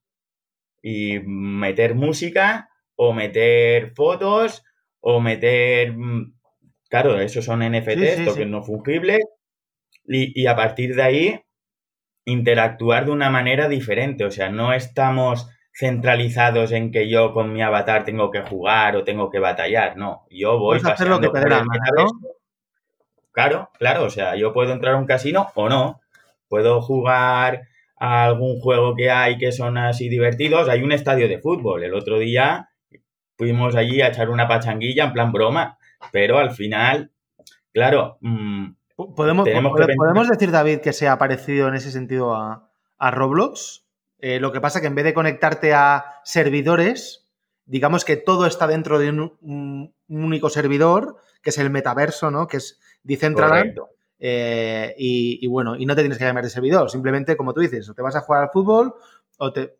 y 0.86 1.18
meter 1.24 1.94
música 1.94 2.68
o 2.94 3.14
meter 3.14 3.94
fotos 3.94 4.62
o 5.00 5.18
meter... 5.18 5.96
Mm, 5.96 6.34
claro, 6.90 7.18
esos 7.18 7.46
son 7.46 7.60
NFTs, 7.60 8.26
tokens 8.26 8.50
no 8.50 8.62
fungibles, 8.62 9.20
y, 10.06 10.38
y 10.38 10.46
a 10.46 10.54
partir 10.54 10.94
de 10.94 11.02
ahí 11.02 11.40
interactuar 12.26 13.06
de 13.06 13.12
una 13.12 13.30
manera 13.30 13.66
diferente. 13.66 14.26
O 14.26 14.30
sea, 14.30 14.50
no 14.50 14.74
estamos 14.74 15.48
centralizados 15.72 16.70
en 16.72 16.92
que 16.92 17.08
yo 17.08 17.32
con 17.32 17.54
mi 17.54 17.62
avatar 17.62 18.04
tengo 18.04 18.30
que 18.30 18.42
jugar 18.42 18.94
o 18.96 19.04
tengo 19.04 19.30
que 19.30 19.38
batallar. 19.38 19.96
No, 19.96 20.26
yo 20.28 20.58
voy 20.58 20.80
a 20.84 20.88
hacer 20.90 21.08
lo 21.08 21.18
que 21.18 21.30
te 21.30 21.40
¿no? 21.48 22.06
Claro, 23.32 23.70
claro, 23.78 24.04
o 24.04 24.10
sea, 24.10 24.36
yo 24.36 24.52
puedo 24.52 24.74
entrar 24.74 24.94
a 24.94 24.98
un 24.98 25.06
casino 25.06 25.48
o 25.54 25.70
no. 25.70 26.02
Puedo 26.46 26.82
jugar 26.82 27.68
algún 28.04 28.60
juego 28.60 28.94
que 28.94 29.10
hay 29.10 29.38
que 29.38 29.52
son 29.52 29.78
así 29.78 30.08
divertidos. 30.08 30.68
Hay 30.68 30.82
un 30.82 30.92
estadio 30.92 31.28
de 31.28 31.38
fútbol. 31.38 31.84
El 31.84 31.94
otro 31.94 32.18
día 32.18 32.70
fuimos 33.36 33.74
allí 33.74 34.00
a 34.00 34.08
echar 34.08 34.30
una 34.30 34.48
pachanguilla 34.48 35.04
en 35.04 35.12
plan 35.12 35.32
broma, 35.32 35.78
pero 36.12 36.38
al 36.38 36.50
final, 36.50 37.12
claro. 37.72 38.18
Mm, 38.20 38.72
¿Podemos, 38.96 39.48
¿Podemos 39.48 40.28
decir, 40.28 40.52
David, 40.52 40.78
que 40.78 40.92
se 40.92 41.08
ha 41.08 41.18
parecido 41.18 41.66
en 41.68 41.74
ese 41.74 41.90
sentido 41.90 42.34
a, 42.34 42.70
Roblox? 43.10 43.84
Eh, 44.20 44.38
lo 44.38 44.52
que 44.52 44.60
pasa 44.60 44.80
que 44.80 44.86
en 44.86 44.94
vez 44.94 45.04
de 45.04 45.14
conectarte 45.14 45.74
a 45.74 46.20
servidores, 46.22 47.28
digamos 47.66 48.04
que 48.04 48.16
todo 48.16 48.46
está 48.46 48.66
dentro 48.66 48.98
de 48.98 49.10
un, 49.10 49.92
único 50.08 50.48
servidor, 50.48 51.16
que 51.42 51.50
es 51.50 51.58
el 51.58 51.70
metaverso, 51.70 52.30
¿no? 52.30 52.46
Que 52.46 52.58
es 52.58 52.80
Decentraland. 53.02 53.74
Eh, 54.26 54.94
y, 54.96 55.46
bueno, 55.48 55.76
y 55.76 55.84
no 55.84 55.94
te 55.94 56.00
tienes 56.00 56.16
que 56.16 56.24
llamar 56.24 56.44
de 56.44 56.48
servidor, 56.48 56.88
simplemente 56.88 57.36
como 57.36 57.52
tú 57.52 57.60
dices, 57.60 57.86
o 57.90 57.92
te 57.92 58.00
vas 58.00 58.16
a 58.16 58.22
jugar 58.22 58.44
al 58.44 58.50
fútbol 58.50 58.94
o 59.36 59.52
te... 59.52 59.74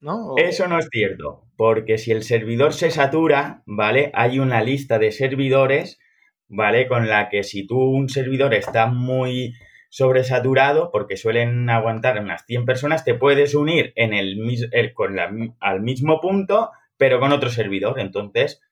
¿no? 0.00 0.34
Eso 0.36 0.68
no 0.68 0.78
es 0.78 0.86
cierto, 0.92 1.42
porque 1.56 1.98
si 1.98 2.12
el 2.12 2.22
servidor 2.22 2.72
se 2.72 2.92
satura, 2.92 3.64
¿vale? 3.66 4.12
Hay 4.14 4.38
una 4.38 4.62
lista 4.62 5.00
de 5.00 5.10
servidores, 5.10 5.98
¿vale? 6.46 6.86
Con 6.86 7.08
la 7.08 7.28
que 7.28 7.42
si 7.42 7.66
tú 7.66 7.80
un 7.80 8.08
servidor 8.08 8.54
está 8.54 8.86
muy 8.86 9.54
sobresaturado, 9.88 10.92
porque 10.92 11.16
suelen 11.16 11.68
aguantar 11.68 12.22
unas 12.22 12.46
100 12.46 12.66
personas, 12.66 13.04
te 13.04 13.14
puedes 13.14 13.56
unir 13.56 13.92
en 13.96 14.14
el, 14.14 14.38
con 14.94 15.16
al 15.58 15.80
mismo 15.80 16.20
punto, 16.20 16.70
pero 16.96 17.18
con 17.18 17.32
otro 17.32 17.50
servidor. 17.50 17.98
Entonces, 17.98 18.62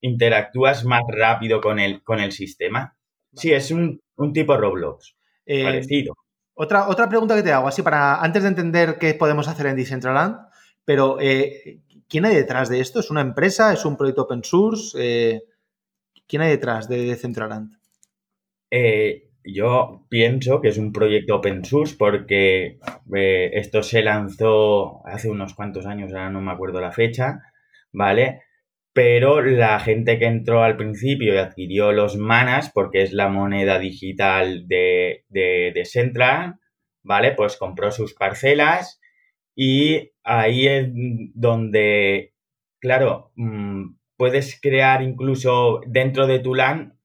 interactúas 0.00 0.84
más 0.84 1.02
rápido 1.08 1.60
con 1.60 1.80
el, 1.80 2.04
con 2.04 2.20
el 2.20 2.30
sistema. 2.30 2.96
Sí, 3.34 3.52
es 3.52 3.70
un, 3.70 4.01
tipo 4.32 4.56
Roblox. 4.56 5.14
Eh, 5.46 5.64
parecido. 5.64 6.14
Otra, 6.54 6.88
otra 6.88 7.08
pregunta 7.08 7.34
que 7.34 7.42
te 7.42 7.52
hago, 7.52 7.68
así 7.68 7.82
para 7.82 8.20
antes 8.20 8.42
de 8.42 8.48
entender 8.50 8.98
qué 8.98 9.14
podemos 9.14 9.48
hacer 9.48 9.66
en 9.66 9.76
Decentraland, 9.76 10.36
pero 10.84 11.18
eh, 11.20 11.80
¿quién 12.08 12.24
hay 12.24 12.34
detrás 12.34 12.68
de 12.68 12.80
esto? 12.80 13.00
¿Es 13.00 13.10
una 13.10 13.22
empresa? 13.22 13.72
¿Es 13.72 13.84
un 13.84 13.96
proyecto 13.96 14.22
open 14.22 14.44
source? 14.44 14.96
Eh, 14.98 15.42
¿Quién 16.26 16.42
hay 16.42 16.50
detrás 16.50 16.88
de 16.88 17.04
Decentraland? 17.04 17.78
yo 19.44 20.06
pienso 20.08 20.62
que 20.62 20.68
es 20.68 20.78
un 20.78 20.92
proyecto 20.94 21.36
open 21.36 21.62
source 21.62 21.94
porque 21.98 22.78
esto 23.52 23.82
se 23.82 24.02
lanzó 24.02 25.06
hace 25.06 25.28
unos 25.28 25.52
cuantos 25.52 25.84
años, 25.84 26.12
ahora 26.12 26.30
no 26.30 26.40
me 26.40 26.52
acuerdo 26.52 26.80
la 26.80 26.90
fecha, 26.90 27.42
¿vale? 27.92 28.40
Pero 28.92 29.40
la 29.40 29.80
gente 29.80 30.18
que 30.18 30.26
entró 30.26 30.62
al 30.62 30.76
principio 30.76 31.34
y 31.34 31.38
adquirió 31.38 31.92
los 31.92 32.16
manas, 32.16 32.70
porque 32.72 33.02
es 33.02 33.12
la 33.12 33.28
moneda 33.28 33.78
digital 33.78 34.68
de, 34.68 35.24
de, 35.28 35.84
Central, 35.84 36.56
¿vale? 37.02 37.32
Pues 37.32 37.56
compró 37.56 37.90
sus 37.90 38.14
parcelas 38.14 39.00
y 39.54 40.12
ahí 40.22 40.66
es 40.66 40.88
donde, 41.34 42.34
claro, 42.80 43.32
mm, 43.36 43.94
puedes 44.16 44.60
crear 44.60 45.02
incluso 45.02 45.80
dentro 45.86 46.26
de 46.26 46.38
tu 46.38 46.54
LAN 46.54 46.98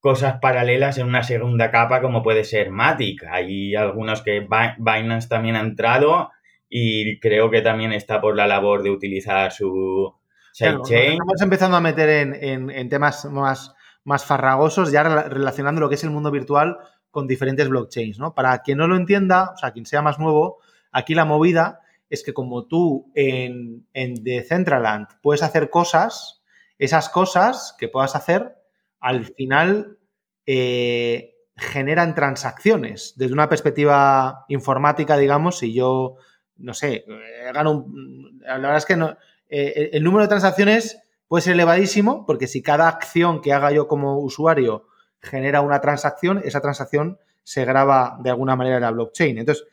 cosas 0.00 0.38
paralelas 0.40 0.98
en 0.98 1.06
una 1.06 1.22
segunda 1.22 1.70
capa 1.70 2.00
como 2.02 2.22
puede 2.22 2.44
ser 2.44 2.70
Matic. 2.70 3.24
Hay 3.24 3.74
algunos 3.74 4.22
que 4.22 4.46
Binance 4.78 5.28
también 5.28 5.56
ha 5.56 5.60
entrado 5.60 6.30
y 6.68 7.20
creo 7.20 7.50
que 7.50 7.62
también 7.62 7.92
está 7.92 8.20
por 8.20 8.36
la 8.36 8.46
labor 8.46 8.82
de 8.82 8.90
utilizar 8.90 9.52
su, 9.52 10.14
estamos 10.54 11.40
empezando 11.40 11.76
a 11.76 11.80
meter 11.80 12.08
en, 12.08 12.88
temas 12.88 13.24
más, 13.26 13.74
más 14.04 14.24
farragosos, 14.24 14.92
ya 14.92 15.02
relacionando 15.02 15.80
lo 15.80 15.88
que 15.88 15.96
es 15.96 16.04
el 16.04 16.10
mundo 16.10 16.30
virtual 16.30 16.78
con 17.10 17.26
diferentes 17.26 17.68
blockchains, 17.68 18.18
¿no? 18.18 18.34
Para 18.34 18.58
quien 18.62 18.78
no 18.78 18.88
lo 18.88 18.96
entienda, 18.96 19.52
o 19.54 19.56
sea, 19.56 19.72
quien 19.72 19.86
sea 19.86 20.02
más 20.02 20.18
nuevo, 20.18 20.58
aquí 20.90 21.14
la 21.14 21.24
movida 21.24 21.80
es 22.08 22.22
que 22.22 22.34
como 22.34 22.66
tú 22.66 23.10
en, 23.14 23.86
en 23.92 24.14
Decentraland 24.22 25.08
puedes 25.22 25.42
hacer 25.42 25.70
cosas, 25.70 26.42
esas 26.78 27.08
cosas 27.08 27.74
que 27.78 27.88
puedas 27.88 28.16
hacer, 28.16 28.56
al 29.00 29.24
final 29.24 29.98
eh, 30.46 31.34
generan 31.56 32.14
transacciones. 32.14 33.14
Desde 33.16 33.32
una 33.32 33.48
perspectiva 33.48 34.44
informática, 34.48 35.16
digamos, 35.16 35.58
si 35.58 35.72
yo, 35.72 36.16
no 36.56 36.74
sé, 36.74 37.04
eh, 37.06 37.52
gano 37.52 37.72
un, 37.72 38.40
La 38.44 38.56
verdad 38.58 38.78
es 38.78 38.86
que 38.86 38.96
no, 38.96 39.16
eh, 39.62 39.90
el 39.92 40.02
número 40.02 40.24
de 40.24 40.28
transacciones 40.28 41.00
puede 41.28 41.42
ser 41.42 41.54
elevadísimo, 41.54 42.26
porque 42.26 42.46
si 42.46 42.62
cada 42.62 42.88
acción 42.88 43.40
que 43.40 43.52
haga 43.52 43.70
yo 43.72 43.86
como 43.86 44.18
usuario 44.18 44.86
genera 45.20 45.60
una 45.60 45.80
transacción, 45.80 46.42
esa 46.44 46.60
transacción 46.60 47.18
se 47.42 47.64
graba 47.64 48.18
de 48.22 48.30
alguna 48.30 48.56
manera 48.56 48.76
en 48.76 48.82
la 48.82 48.90
blockchain. 48.90 49.38
Entonces, 49.38 49.66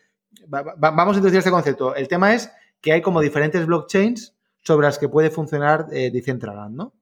vamos 0.48 1.16
a 1.16 1.18
introducir 1.18 1.40
este 1.40 1.52
concepto. 1.52 1.96
El 1.96 2.08
tema 2.08 2.34
es 2.34 2.52
que 2.80 2.94
hay 2.94 3.02
como 3.02 3.22
diferentes 3.22 3.66
blockchains 3.66 4.38
sobre 4.62 4.86
las 4.86 5.00
que 5.00 5.10
puede 5.10 5.30
funcionar 5.30 5.88
eh, 5.92 6.12
Decentraland, 6.12 6.76
¿no? 6.76 6.94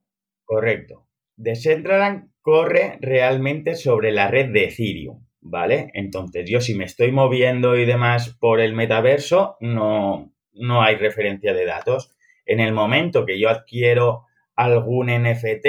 Correcto. 0.46 1.08
Decentraland 1.36 2.32
corre 2.42 2.98
realmente 3.02 3.76
sobre 3.76 4.12
la 4.12 4.30
red 4.30 4.52
de 4.52 4.66
Ethereum, 4.66 5.26
¿vale? 5.42 5.92
Entonces, 5.94 6.50
yo 6.50 6.62
si 6.62 6.76
me 6.76 6.86
estoy 6.86 7.12
moviendo 7.12 7.76
y 7.76 7.86
demás 7.86 8.30
por 8.40 8.60
el 8.60 8.74
metaverso, 8.74 9.58
no, 9.60 10.32
no 10.54 10.82
hay 10.82 10.96
referencia 10.96 11.54
de 11.54 11.66
datos 11.66 12.16
en 12.50 12.60
el 12.60 12.74
momento 12.74 13.26
que 13.26 13.40
yo 13.40 13.48
adquiero 13.48 14.26
algún 14.56 15.08
NFT 15.08 15.68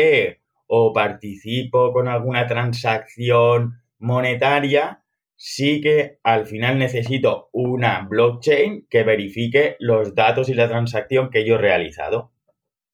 o 0.66 0.94
participo 0.94 1.92
con 1.92 2.08
alguna 2.08 2.46
transacción 2.46 3.82
monetaria, 3.98 5.02
sí 5.36 5.82
que 5.82 6.18
al 6.22 6.46
final 6.46 6.78
necesito 6.78 7.50
una 7.52 8.06
blockchain 8.08 8.86
que 8.88 9.02
verifique 9.02 9.76
los 9.78 10.14
datos 10.14 10.48
y 10.48 10.54
la 10.54 10.68
transacción 10.68 11.28
que 11.28 11.44
yo 11.44 11.56
he 11.56 11.58
realizado. 11.58 12.32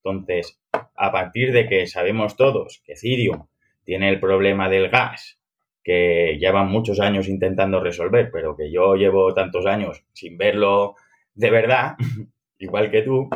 Entonces, 0.02 0.58
a 0.72 1.12
partir 1.12 1.52
de 1.52 1.68
que 1.68 1.86
sabemos 1.86 2.36
todos 2.36 2.82
que 2.84 2.94
Ethereum 2.94 3.46
tiene 3.84 4.08
el 4.08 4.18
problema 4.18 4.68
del 4.68 4.88
gas, 4.88 5.38
que 5.84 6.38
llevan 6.40 6.72
muchos 6.72 6.98
años 6.98 7.28
intentando 7.28 7.78
resolver, 7.78 8.30
pero 8.32 8.56
que 8.56 8.72
yo 8.72 8.96
llevo 8.96 9.32
tantos 9.32 9.64
años 9.64 10.04
sin 10.12 10.36
verlo 10.36 10.96
de 11.34 11.50
verdad, 11.50 11.94
igual 12.58 12.90
que 12.90 13.02
tú, 13.02 13.30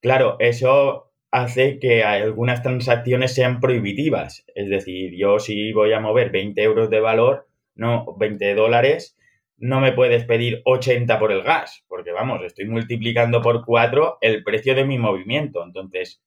Claro, 0.00 0.36
eso 0.38 1.12
hace 1.30 1.78
que 1.78 2.02
algunas 2.02 2.62
transacciones 2.62 3.34
sean 3.34 3.60
prohibitivas. 3.60 4.44
Es 4.54 4.68
decir, 4.68 5.14
yo 5.16 5.38
si 5.38 5.72
voy 5.72 5.92
a 5.92 6.00
mover 6.00 6.30
20 6.30 6.62
euros 6.62 6.90
de 6.90 7.00
valor, 7.00 7.48
no 7.74 8.16
20 8.18 8.54
dólares, 8.54 9.16
no 9.58 9.80
me 9.80 9.92
puedes 9.92 10.24
pedir 10.24 10.62
80 10.64 11.18
por 11.18 11.32
el 11.32 11.42
gas, 11.42 11.84
porque 11.86 12.12
vamos, 12.12 12.42
estoy 12.42 12.64
multiplicando 12.66 13.42
por 13.42 13.64
4 13.64 14.18
el 14.22 14.42
precio 14.42 14.74
de 14.74 14.84
mi 14.84 14.98
movimiento. 14.98 15.62
Entonces, 15.62 16.22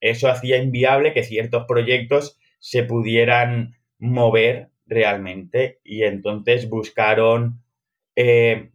eso 0.00 0.28
hacía 0.28 0.56
inviable 0.56 1.12
que 1.12 1.22
ciertos 1.22 1.64
proyectos 1.68 2.38
se 2.58 2.82
pudieran 2.84 3.74
mover 3.98 4.70
realmente 4.86 5.80
y 5.84 6.04
entonces 6.04 6.68
buscaron 6.70 7.62
eh, 8.16 8.70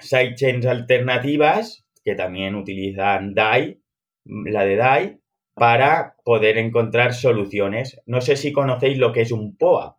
sidechains 0.00 0.66
alternativas 0.66 1.84
que 2.04 2.14
también 2.14 2.54
utilizan 2.54 3.34
DAI, 3.34 3.80
la 4.24 4.64
de 4.64 4.76
DAI, 4.76 5.20
para 5.54 6.16
poder 6.24 6.58
encontrar 6.58 7.14
soluciones. 7.14 8.00
No 8.06 8.20
sé 8.20 8.36
si 8.36 8.52
conocéis 8.52 8.98
lo 8.98 9.12
que 9.12 9.22
es 9.22 9.32
un 9.32 9.56
POAP. 9.56 9.96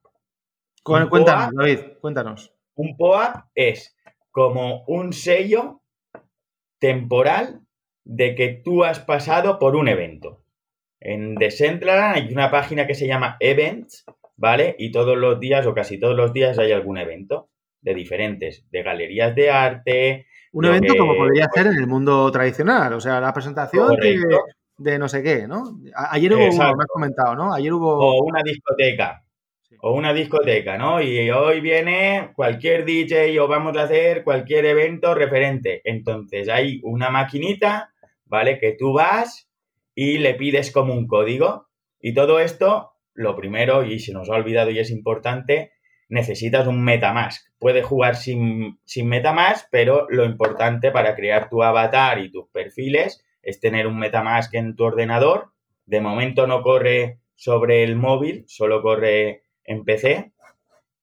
cuéntanos, 0.84 1.52
David, 1.54 1.80
cuéntanos. 2.02 2.54
Un 2.76 2.98
POAP 2.98 3.46
es 3.56 3.96
como 4.32 4.84
un 4.88 5.14
sello 5.14 5.82
temporal 6.80 7.62
de 8.04 8.36
que 8.36 8.50
tú 8.50 8.84
has 8.84 9.00
pasado 9.00 9.60
por 9.60 9.76
un 9.76 9.88
evento. 9.88 10.44
En 11.00 11.36
Decentraland 11.36 12.16
hay 12.16 12.34
una 12.34 12.50
página 12.50 12.88
que 12.88 12.96
se 12.96 13.08
llama 13.08 13.38
Events, 13.40 14.06
¿vale? 14.36 14.76
Y 14.80 14.92
todos 14.92 15.18
los 15.18 15.40
días 15.40 15.66
o 15.68 15.74
casi 15.74 16.00
todos 16.00 16.16
los 16.16 16.34
días 16.34 16.58
hay 16.58 16.72
algún 16.72 16.98
evento 16.98 17.50
de 17.82 17.94
diferentes, 17.94 18.66
de 18.72 18.84
galerías 18.84 19.36
de 19.36 19.52
arte, 19.52 20.28
un 20.54 20.66
evento 20.66 20.96
como 20.96 21.16
podría 21.16 21.50
ser 21.54 21.68
en 21.68 21.78
el 21.78 21.88
mundo 21.88 22.32
tradicional, 22.32 22.94
o 22.94 23.02
sea, 23.02 23.20
la 23.20 23.34
presentación 23.34 23.96
de, 24.78 25.00
no 25.00 25.08
sé 25.08 25.22
qué, 25.22 25.48
¿no? 25.48 25.80
Ayer 25.96 26.34
hubo 26.34 26.46
uno, 26.46 26.76
me 26.76 26.84
has 26.84 26.88
comentado, 26.88 27.36
¿no? 27.36 27.54
Ayer 27.54 27.74
hubo... 27.74 27.98
O 27.98 28.24
una 28.24 28.42
discoteca. 28.44 29.24
O 29.82 29.94
una 29.94 30.14
discoteca, 30.14 30.78
¿no? 30.78 31.02
Y 31.02 31.30
hoy 31.30 31.60
viene 31.60 32.32
cualquier 32.36 32.86
DJ 32.86 33.40
o 33.40 33.48
vamos 33.48 33.76
a 33.78 33.84
hacer 33.84 34.24
cualquier 34.24 34.66
evento 34.66 35.14
referente. 35.14 35.82
Entonces 35.84 36.48
hay 36.50 36.80
una 36.84 37.10
maquinita, 37.10 37.92
¿vale? 38.26 38.60
Que 38.60 38.76
tú 38.78 38.94
vas 38.94 39.50
y 39.94 40.20
le 40.20 40.36
pides 40.36 40.72
como 40.72 40.94
un 40.94 41.08
código. 41.08 41.68
Y 42.00 42.14
todo 42.14 42.40
esto, 42.40 42.94
lo 43.14 43.36
primero, 43.36 43.84
y 43.84 44.00
se 44.00 44.14
nos 44.14 44.30
ha 44.30 44.36
olvidado 44.36 44.72
y 44.72 44.80
es 44.80 44.90
importante, 44.90 45.73
necesitas 46.14 46.68
un 46.68 46.84
Metamask. 46.84 47.44
Puedes 47.58 47.86
jugar 47.86 48.16
sin, 48.16 48.80
sin 48.86 49.10
Metamask, 49.10 49.68
pero 49.72 50.06
lo 50.10 50.26
importante 50.26 50.92
para 50.92 51.16
crear 51.16 51.50
tu 51.50 51.64
avatar 51.64 52.20
y 52.20 52.32
tus 52.32 52.48
perfiles 52.50 53.26
es 53.42 53.60
tener 53.60 53.88
un 53.88 53.98
Metamask 53.98 54.54
en 54.54 54.76
tu 54.76 54.84
ordenador. 54.84 55.52
De 55.86 56.02
momento 56.02 56.46
no 56.46 56.62
corre 56.62 57.20
sobre 57.36 57.84
el 57.84 57.96
móvil, 57.96 58.46
solo 58.48 58.84
corre 58.84 59.44
en 59.64 59.84
PC. 59.84 60.32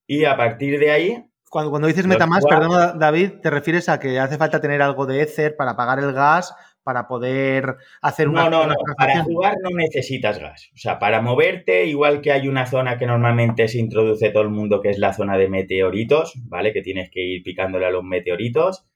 Y 0.07 0.25
a 0.25 0.37
partir 0.37 0.79
de 0.79 0.93
ahí... 0.93 1.25
Cuando, 1.51 1.71
cuando 1.71 1.89
dices 1.89 2.07
Metamask, 2.07 2.49
perdón 2.49 3.01
David, 3.01 3.41
te 3.43 3.51
refieres 3.51 3.89
a 3.89 3.99
que 3.99 4.21
hace 4.21 4.39
falta 4.39 4.61
tener 4.61 4.81
algo 4.81 5.07
de 5.07 5.23
Ether 5.23 5.57
para 5.57 5.75
pagar 5.75 5.99
el 5.99 6.13
gas 6.13 6.55
para 6.91 7.07
poder 7.07 7.77
hacer 8.03 8.29
una... 8.29 8.51
No, 8.51 8.51
no, 8.51 8.67
no, 8.67 8.75
para 8.99 9.23
jugar 9.23 9.55
no 9.63 9.71
necesitas 9.71 10.41
gas. 10.41 10.71
O 10.75 10.77
sea, 10.77 10.99
para 10.99 11.23
moverte, 11.23 11.87
igual 11.87 12.21
que 12.21 12.33
hay 12.33 12.49
una 12.49 12.67
zona 12.67 12.99
que 12.99 13.07
normalmente 13.07 13.69
se 13.69 13.79
introduce 13.79 14.31
todo 14.31 14.43
el 14.43 14.49
mundo, 14.49 14.81
que 14.81 14.91
es 14.91 14.99
la 14.99 15.13
zona 15.13 15.39
de 15.39 15.49
meteoritos, 15.49 16.35
¿vale? 16.49 16.73
Que 16.73 16.83
tienes 16.83 17.09
que 17.09 17.21
ir 17.21 17.45
picándole 17.45 17.87
a 17.87 17.91
los 17.91 18.03
meteoritos. 18.03 18.89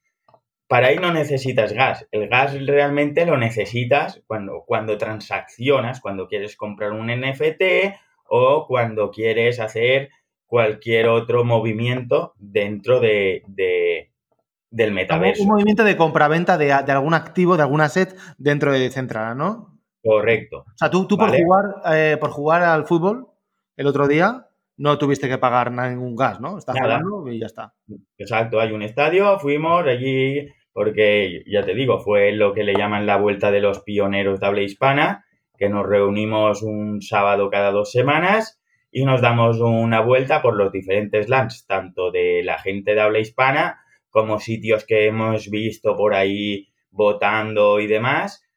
Para 0.67 0.87
ahí 0.87 0.97
no 0.97 1.13
necesitas 1.13 1.71
gas. 1.71 2.05
El 2.11 2.27
gas 2.27 2.53
realmente 2.65 3.25
lo 3.25 3.37
necesitas 3.37 4.21
cuando, 4.27 4.65
cuando 4.67 4.97
transaccionas, 4.97 6.01
cuando 6.01 6.27
quieres 6.27 6.57
comprar 6.57 6.91
un 6.91 7.07
NFT 7.07 7.95
o 8.27 8.65
cuando 8.67 9.09
quieres 9.09 9.61
hacer 9.61 10.09
cualquier 10.45 11.07
otro 11.07 11.45
movimiento 11.45 12.33
dentro 12.39 12.99
de, 12.99 14.11
del 14.69 14.91
metaverso. 14.91 15.43
Un 15.43 15.49
movimiento 15.49 15.83
de 15.83 15.95
compraventa 15.95 16.57
de, 16.57 16.65
de 16.65 16.91
algún 16.91 17.13
activo, 17.13 17.57
de 17.57 17.63
alguna 17.63 17.89
set 17.89 18.17
dentro 18.37 18.71
de 18.71 18.79
Decentraland, 18.79 19.37
¿no? 19.37 19.79
Correcto. 20.03 20.59
O 20.59 20.77
sea, 20.77 20.89
tú, 20.89 21.07
tú 21.07 21.17
por, 21.17 21.35
jugar, 21.35 21.65
eh, 21.93 22.17
por 22.19 22.29
jugar 22.29 22.61
al 22.61 22.85
fútbol 22.85 23.27
el 23.75 23.87
otro 23.87 24.07
día 24.07 24.47
no 24.77 24.97
tuviste 24.97 25.27
que 25.27 25.37
pagar 25.37 25.71
ningún 25.71 26.15
gas, 26.15 26.39
¿no? 26.39 26.57
Estás 26.57 26.77
jugando 26.77 27.27
y 27.31 27.39
ya 27.39 27.45
está. 27.45 27.73
Exacto, 28.17 28.59
hay 28.59 28.71
un 28.71 28.81
estadio, 28.81 29.39
fuimos 29.39 29.85
allí, 29.85 30.47
porque 30.73 31.43
ya 31.47 31.63
te 31.63 31.73
digo, 31.73 31.99
fue 31.99 32.33
lo 32.33 32.53
que 32.53 32.63
le 32.63 32.75
llaman 32.75 33.05
la 33.05 33.17
vuelta 33.17 33.51
de 33.51 33.61
los 33.61 33.79
pioneros 33.79 34.39
de 34.39 34.45
habla 34.45 34.61
hispana, 34.61 35.25
que 35.57 35.69
nos 35.69 35.85
reunimos 35.87 36.61
un 36.61 37.01
sábado 37.01 37.49
cada 37.49 37.71
dos 37.71 37.91
semanas 37.91 38.61
y 38.91 39.05
nos 39.05 39.21
damos 39.21 39.59
una 39.59 40.01
vuelta 40.01 40.41
por 40.41 40.55
los 40.55 40.71
diferentes 40.71 41.29
lands, 41.29 41.65
tanto 41.65 42.11
de 42.11 42.43
la 42.43 42.59
gente 42.59 42.93
de 42.93 43.01
habla 43.01 43.19
hispana 43.19 43.79
como 44.15 44.39
sitios 44.39 44.85
que 44.85 45.07
hemos 45.07 45.49
visto 45.49 45.97
por 45.97 46.13
ahí 46.13 46.69
votando 46.89 47.81
y 47.81 47.87
demás, 47.87 48.47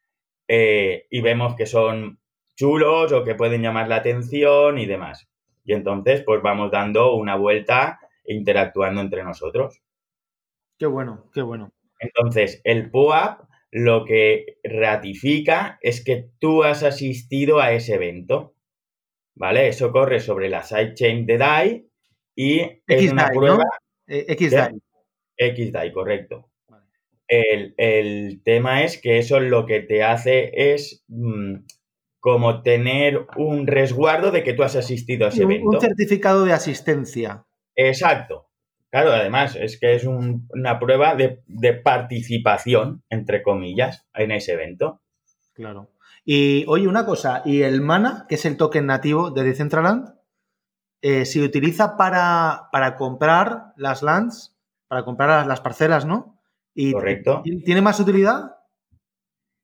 eh, 0.47 1.05
y 1.09 1.19
vemos 1.19 1.57
que 1.57 1.65
son 1.65 2.21
chulos 2.55 3.11
o 3.11 3.25
que 3.25 3.35
pueden 3.35 3.61
llamar 3.61 3.89
la 3.89 3.97
atención 3.97 4.77
y 4.77 4.85
demás. 4.85 5.29
Y 5.65 5.73
entonces, 5.73 6.23
pues 6.25 6.41
vamos 6.41 6.71
dando 6.71 7.13
una 7.13 7.35
vuelta 7.35 7.99
e 8.23 8.35
interactuando 8.35 9.01
entre 9.01 9.25
nosotros. 9.25 9.81
Qué 10.77 10.85
bueno, 10.85 11.29
qué 11.33 11.41
bueno. 11.41 11.73
Entonces, 11.99 12.61
el 12.63 12.89
POAP 12.89 13.41
lo 13.71 14.05
que 14.05 14.59
ratifica 14.63 15.77
es 15.81 16.01
que 16.01 16.29
tú 16.39 16.63
has 16.63 16.83
asistido 16.83 17.59
a 17.59 17.73
ese 17.73 17.95
evento. 17.95 18.55
¿Vale? 19.35 19.67
Eso 19.67 19.91
corre 19.91 20.21
sobre 20.21 20.47
la 20.47 20.63
sidechain 20.63 21.25
de 21.25 21.37
DAI 21.37 21.89
y 22.33 22.61
es 22.87 23.11
una 23.11 23.27
prueba. 23.27 23.57
¿no? 23.57 23.63
Eh, 24.07 24.37
XDAI. 24.37 24.79
XDAI, 25.39 25.91
correcto. 25.91 26.49
El, 27.27 28.41
tema 28.43 28.83
es 28.83 28.99
que 28.99 29.19
eso 29.19 29.39
lo 29.39 29.65
que 29.65 29.81
te 29.81 30.03
hace 30.03 30.51
es 30.73 31.03
mm, 31.07 31.57
como 32.19 32.63
tener 32.63 33.27
un 33.37 33.67
resguardo 33.67 34.31
de 34.31 34.43
que 34.43 34.53
tú 34.53 34.63
has 34.63 34.75
asistido 34.75 35.25
a 35.25 35.29
ese 35.29 35.43
evento. 35.43 35.69
Un 35.69 35.79
certificado 35.79 36.43
de 36.43 36.53
asistencia. 36.53 37.45
Exacto. 37.75 38.49
Claro, 38.89 39.11
además 39.11 39.55
es 39.55 39.79
que 39.79 39.93
es 39.93 40.03
una 40.03 40.79
prueba 40.79 41.15
de, 41.15 41.73
participación, 41.83 43.03
entre 43.09 43.43
comillas, 43.43 44.07
en 44.15 44.31
ese 44.31 44.53
evento. 44.53 45.01
Claro. 45.53 45.91
Y 46.25 46.65
oye, 46.67 46.87
una 46.87 47.05
cosa, 47.05 47.43
¿y 47.45 47.61
el 47.61 47.81
MANA, 47.81 48.25
que 48.27 48.35
es 48.35 48.45
el 48.45 48.57
token 48.57 48.87
nativo 48.87 49.29
de 49.29 49.43
Decentraland, 49.43 50.15
eh, 51.01 51.25
se 51.25 51.41
utiliza 51.41 51.97
para, 51.97 52.69
para, 52.71 52.95
comprar 52.95 53.73
las 53.77 54.01
lands, 54.01 54.57
para 54.89 55.05
comprar 55.05 55.47
las 55.47 55.61
parcelas, 55.61 56.05
¿no? 56.05 56.37
Y 56.75 56.91
Correcto. 56.91 57.41
¿Tiene 57.63 57.81
más 57.81 57.99
utilidad? 58.01 58.57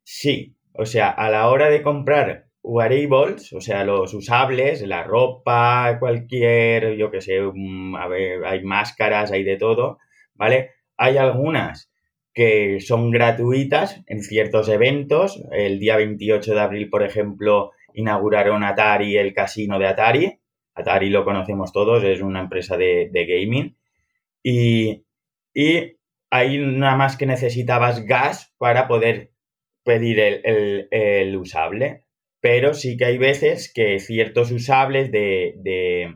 Sí, 0.03 0.55
o 0.73 0.85
sea, 0.85 1.09
a 1.09 1.29
la 1.29 1.49
hora 1.49 1.69
de 1.69 1.81
comprar 1.81 2.45
wearables, 2.61 3.51
o 3.53 3.59
sea, 3.59 3.83
los 3.83 4.13
usables, 4.13 4.81
la 4.87 5.03
ropa, 5.03 5.97
cualquier, 5.99 6.95
yo 6.95 7.11
que 7.11 7.21
sé, 7.21 7.39
a 7.39 8.07
ver, 8.07 8.45
hay 8.45 8.63
máscaras, 8.63 9.31
hay 9.31 9.43
de 9.43 9.57
todo, 9.57 9.99
¿vale? 10.33 10.71
Hay 10.97 11.17
algunas 11.17 11.91
que 12.33 12.81
son 12.81 13.11
gratuitas 13.11 14.03
en 14.07 14.21
ciertos 14.21 14.67
eventos. 14.69 15.41
El 15.51 15.79
día 15.79 15.95
28 15.95 16.53
de 16.53 16.59
abril, 16.59 16.89
por 16.89 17.03
ejemplo, 17.03 17.71
inauguraron 17.93 18.63
Atari, 18.63 19.17
el 19.17 19.33
casino 19.33 19.79
de 19.79 19.87
Atari. 19.87 20.39
Atari 20.73 21.09
lo 21.09 21.23
conocemos 21.23 21.71
todos, 21.71 22.03
es 22.03 22.21
una 22.21 22.41
empresa 22.41 22.77
de, 22.77 23.09
gaming. 23.13 23.77
Y, 24.43 25.04
y 25.55 25.97
ahí 26.29 26.59
nada 26.59 26.95
más 26.95 27.17
que 27.17 27.25
necesitabas 27.25 28.05
gas 28.05 28.53
para 28.59 28.87
poder 28.87 29.31
pedir 29.83 30.19
el 30.19 31.35
usable 31.37 32.05
pero 32.45 32.75
sí 32.75 32.95
que 32.95 33.05
hay 33.05 33.17
veces 33.17 33.73
que 33.73 33.97
ciertos 33.97 34.51
usables 34.51 35.11
de, 35.11 36.13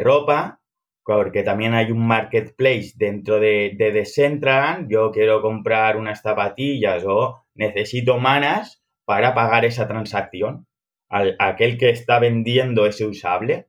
ropa, 0.00 0.62
porque 1.04 1.42
también 1.42 1.74
hay 1.74 1.90
un 1.90 2.06
marketplace 2.06 2.92
dentro 2.96 3.38
de, 3.40 3.74
de 3.76 3.92
Decentraland, 3.92 4.90
yo 4.90 5.10
quiero 5.12 5.42
comprar 5.42 5.98
unas 5.98 6.22
zapatillas 6.22 7.04
o 7.06 7.44
necesito 7.54 8.16
manas 8.16 8.82
para 9.04 9.34
pagar 9.34 9.66
esa 9.66 9.86
transacción. 9.86 10.66
Al, 11.10 11.36
aquel 11.38 11.76
que 11.76 11.90
está 11.90 12.18
vendiendo 12.20 12.86
ese 12.86 13.04
usable. 13.04 13.68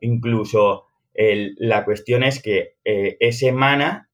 Incluso 0.00 0.86
la 1.14 1.84
cuestión 1.84 2.24
es 2.24 2.42
que 2.42 2.78
eh, 2.84 3.16
ese 3.20 3.52
mana, 3.52 4.05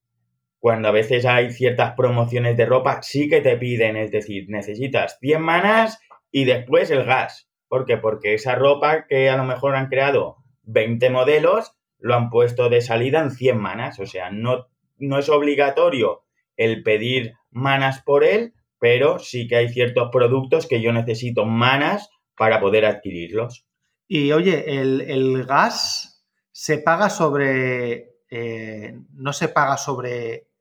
cuando 0.62 0.86
a 0.86 0.92
veces 0.92 1.26
hay 1.26 1.50
ciertas 1.50 1.94
promociones 1.96 2.56
de 2.56 2.66
ropa, 2.66 3.02
sí 3.02 3.28
que 3.28 3.40
te 3.40 3.56
piden, 3.56 3.96
es 3.96 4.12
decir, 4.12 4.44
necesitas 4.46 5.18
100 5.18 5.42
manas 5.42 6.00
y 6.30 6.44
después 6.44 6.88
el 6.92 7.02
gas. 7.02 7.50
¿Por 7.66 7.84
qué? 7.84 7.96
Porque 7.96 8.34
esa 8.34 8.54
ropa 8.54 9.08
que 9.08 9.28
a 9.28 9.36
lo 9.36 9.42
mejor 9.42 9.74
han 9.74 9.88
creado 9.88 10.36
20 10.62 11.10
modelos, 11.10 11.72
lo 11.98 12.14
han 12.14 12.30
puesto 12.30 12.68
de 12.68 12.80
salida 12.80 13.20
en 13.20 13.32
100 13.32 13.58
manas. 13.58 13.98
O 13.98 14.06
sea, 14.06 14.30
no, 14.30 14.68
no 14.98 15.18
es 15.18 15.28
obligatorio 15.28 16.22
el 16.56 16.84
pedir 16.84 17.32
manas 17.50 18.00
por 18.00 18.22
él, 18.22 18.54
pero 18.78 19.18
sí 19.18 19.48
que 19.48 19.56
hay 19.56 19.68
ciertos 19.68 20.10
productos 20.12 20.68
que 20.68 20.80
yo 20.80 20.92
necesito 20.92 21.44
manas 21.44 22.08
para 22.36 22.60
poder 22.60 22.84
adquirirlos. 22.84 23.66
Y 24.06 24.30
oye, 24.30 24.80
el, 24.80 25.44
gas 25.44 26.24
se 26.52 26.78
paga 26.78 27.10
sobre. 27.10 28.12
Eh, 28.30 28.96
no 29.14 29.32
se 29.32 29.48
paga 29.48 29.76
sobre 29.76 30.51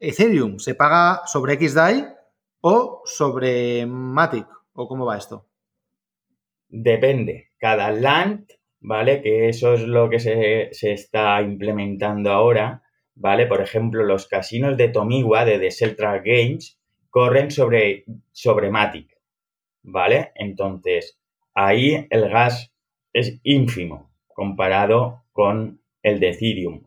Ethereum, 0.00 0.58
se 0.58 0.74
paga 0.74 1.22
sobre 1.26 1.56
XDAI 1.56 2.06
o 2.60 3.02
sobre 3.04 3.86
Matic. 3.86 4.46
¿O 4.74 4.88
cómo 4.88 5.04
va 5.04 5.18
esto? 5.18 5.46
Depende. 6.68 7.50
Cada 7.58 7.90
land, 7.90 8.46
¿vale? 8.80 9.20
Que 9.20 9.48
eso 9.48 9.74
es 9.74 9.82
lo 9.82 10.08
que 10.08 10.18
se, 10.18 10.70
está 10.92 11.42
implementando 11.42 12.32
ahora, 12.32 12.82
¿vale? 13.14 13.46
Por 13.46 13.60
ejemplo, 13.60 14.04
los 14.04 14.26
casinos 14.26 14.76
de 14.76 14.88
Tomiwa, 14.88 15.44
de 15.44 15.58
The 15.58 15.94
Games, 16.24 16.78
corren 17.10 17.50
sobre, 17.50 18.04
sobre 18.30 18.70
Matic, 18.70 19.18
¿vale? 19.82 20.32
Entonces, 20.34 21.20
ahí 21.54 22.06
el 22.08 22.30
gas 22.30 22.72
es 23.12 23.38
ínfimo 23.42 24.10
comparado 24.28 25.24
con 25.32 25.82
el 26.02 26.20
de 26.20 26.30
Ethereum. 26.30 26.86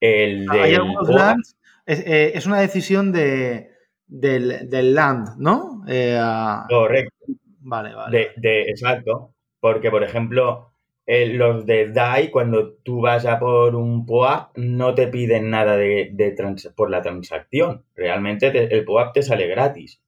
El 0.00 0.48
Hay 0.50 0.74
algunos 0.74 1.08
lands, 1.08 1.56
eh, 1.86 2.32
es, 2.34 2.46
una 2.46 2.60
decisión 2.60 3.12
de, 3.12 3.70
del, 4.06 4.94
land, 4.94 5.36
¿no? 5.38 5.84
Eh, 5.88 6.20
Correcto. 6.68 7.14
Vale, 7.60 7.94
vale. 7.94 8.32
De, 8.36 8.62
exacto. 8.62 9.34
Porque, 9.60 9.90
por 9.90 10.02
ejemplo, 10.04 10.72
eh, 11.06 11.26
los 11.26 11.66
de 11.66 11.92
DAI, 11.92 12.30
cuando 12.30 12.74
tú 12.74 13.00
vas 13.00 13.26
a 13.26 13.38
por 13.38 13.76
un 13.76 14.06
POAP, 14.06 14.56
no 14.58 14.94
te 14.94 15.06
piden 15.08 15.50
nada 15.50 15.76
de, 15.76 16.34
por 16.74 16.90
la 16.90 17.02
transacción. 17.02 17.84
Realmente 17.94 18.74
el 18.74 18.84
POAP 18.84 19.14
te 19.14 19.22
sale 19.22 19.46
gratis. 19.46 20.00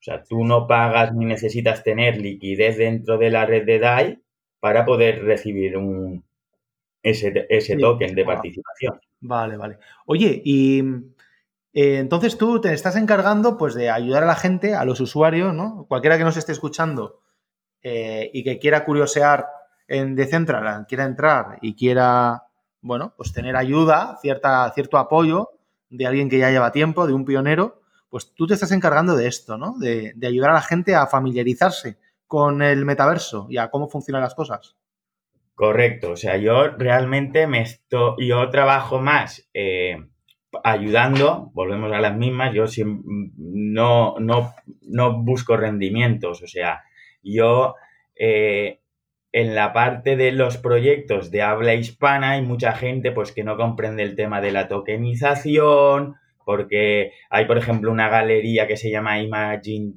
O 0.00 0.02
sea, 0.02 0.22
tú 0.22 0.44
no 0.44 0.66
pagas 0.66 1.14
ni 1.14 1.26
necesitas 1.26 1.82
tener 1.82 2.18
liquidez 2.18 2.78
dentro 2.78 3.18
de 3.18 3.30
la 3.30 3.46
red 3.46 3.66
de 3.66 3.78
DAI 3.78 4.18
para 4.58 4.84
poder 4.84 5.24
recibir 5.24 5.76
un, 5.76 6.24
ese, 7.02 7.46
ese 7.48 7.76
token 7.76 8.14
de 8.14 8.24
participación. 8.24 9.00
Vale, 9.20 9.56
vale. 9.56 9.78
Oye, 10.06 10.42
y 10.44 10.80
eh, 11.72 11.98
entonces 11.98 12.36
tú 12.36 12.60
te 12.60 12.72
estás 12.72 12.96
encargando 12.96 13.56
pues, 13.56 13.74
de 13.74 13.90
ayudar 13.90 14.24
a 14.24 14.26
la 14.26 14.36
gente, 14.36 14.74
a 14.74 14.84
los 14.84 15.00
usuarios, 15.00 15.54
¿no? 15.54 15.86
Cualquiera 15.88 16.18
que 16.18 16.24
nos 16.24 16.36
esté 16.36 16.52
escuchando 16.52 17.20
eh, 17.82 18.30
y 18.32 18.44
que 18.44 18.58
quiera 18.58 18.84
curiosear 18.84 19.46
en 19.86 20.14
Decentraland, 20.14 20.86
quiera 20.86 21.04
entrar 21.04 21.58
y 21.62 21.74
quiera, 21.74 22.44
bueno, 22.80 23.14
pues 23.16 23.32
tener 23.32 23.56
ayuda, 23.56 24.18
cierta, 24.20 24.70
cierto 24.72 24.98
apoyo 24.98 25.50
de 25.88 26.06
alguien 26.06 26.28
que 26.28 26.38
ya 26.38 26.50
lleva 26.50 26.72
tiempo, 26.72 27.06
de 27.06 27.12
un 27.12 27.24
pionero, 27.24 27.80
pues 28.08 28.32
tú 28.34 28.46
te 28.46 28.54
estás 28.54 28.72
encargando 28.72 29.16
de 29.16 29.26
esto, 29.26 29.58
¿no? 29.58 29.76
De, 29.78 30.14
ayudar 30.22 30.50
a 30.50 30.54
la 30.54 30.62
gente 30.62 30.94
a 30.94 31.06
familiarizarse 31.06 31.98
con 32.26 32.62
el 32.62 32.84
metaverso 32.84 33.46
y 33.50 33.58
a 33.58 33.70
cómo 33.70 33.88
funcionan 33.88 34.22
las 34.22 34.34
cosas. 34.34 34.76
Correcto, 35.60 36.12
o 36.12 36.16
sea, 36.16 36.38
yo 36.38 36.68
realmente 36.78 37.46
me 37.46 37.60
estoy, 37.60 38.28
yo 38.28 38.48
trabajo 38.48 38.98
más 38.98 39.46
eh, 39.52 40.06
ayudando, 40.64 41.50
volvemos 41.52 41.92
a 41.92 42.00
las 42.00 42.16
mismas, 42.16 42.54
yo 42.54 42.64
no, 43.36 44.14
no, 44.18 44.54
no 44.88 45.22
busco 45.22 45.58
rendimientos, 45.58 46.42
o 46.42 46.46
sea, 46.46 46.80
yo 47.22 47.74
eh, 48.16 48.80
en 49.32 49.54
la 49.54 49.74
parte 49.74 50.16
de 50.16 50.32
los 50.32 50.56
proyectos 50.56 51.30
de 51.30 51.42
habla 51.42 51.74
hispana 51.74 52.30
hay 52.30 52.40
mucha 52.40 52.72
gente 52.72 53.12
pues 53.12 53.30
que 53.30 53.44
no 53.44 53.58
comprende 53.58 54.02
el 54.02 54.16
tema 54.16 54.40
de 54.40 54.52
la 54.52 54.66
tokenización, 54.66 56.14
porque 56.42 57.12
hay, 57.28 57.44
por 57.44 57.58
ejemplo, 57.58 57.92
una 57.92 58.08
galería 58.08 58.66
que 58.66 58.78
se 58.78 58.90
llama 58.90 59.20
Imagine, 59.20 59.92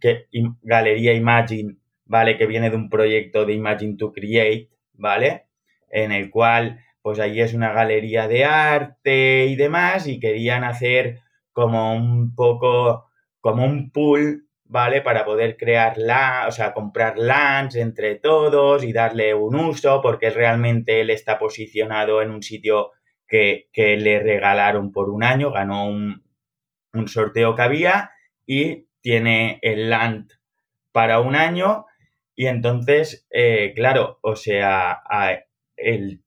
que, 0.00 0.26
Galería 0.62 1.12
Imagine, 1.14 1.76
¿vale? 2.06 2.36
Que 2.36 2.46
viene 2.46 2.70
de 2.70 2.76
un 2.76 2.90
proyecto 2.90 3.46
de 3.46 3.52
Imagine 3.52 3.96
to 3.96 4.10
Create, 4.10 4.68
¿vale? 5.00 5.50
en 5.90 6.12
el 6.12 6.30
cual 6.30 6.80
pues 7.02 7.18
allí 7.18 7.40
es 7.40 7.54
una 7.54 7.72
galería 7.72 8.28
de 8.28 8.44
arte 8.44 9.46
y 9.46 9.56
demás 9.56 10.06
y 10.06 10.20
querían 10.20 10.64
hacer 10.64 11.20
como 11.52 11.94
un 11.94 12.34
poco, 12.34 13.10
como 13.40 13.64
un 13.64 13.90
pool, 13.90 14.46
¿vale? 14.64 15.00
Para 15.00 15.24
poder 15.24 15.56
crear 15.56 15.96
la, 15.96 16.44
o 16.46 16.52
sea, 16.52 16.72
comprar 16.74 17.18
lands 17.18 17.76
entre 17.76 18.16
todos 18.16 18.84
y 18.84 18.92
darle 18.92 19.34
un 19.34 19.56
uso 19.56 20.00
porque 20.02 20.30
realmente 20.30 21.00
él 21.00 21.10
está 21.10 21.38
posicionado 21.38 22.22
en 22.22 22.30
un 22.30 22.42
sitio 22.42 22.92
que, 23.26 23.68
que 23.72 23.96
le 23.96 24.20
regalaron 24.20 24.92
por 24.92 25.08
un 25.08 25.24
año, 25.24 25.50
ganó 25.50 25.88
un, 25.88 26.22
un 26.92 27.08
sorteo 27.08 27.54
que 27.54 27.62
había 27.62 28.10
y 28.46 28.88
tiene 29.00 29.58
el 29.62 29.88
land 29.88 30.32
para 30.92 31.20
un 31.20 31.34
año 31.34 31.86
y 32.40 32.46
entonces, 32.46 33.26
eh, 33.30 33.74
claro, 33.76 34.18
o 34.22 34.34
sea, 34.34 35.02
el, 35.76 36.22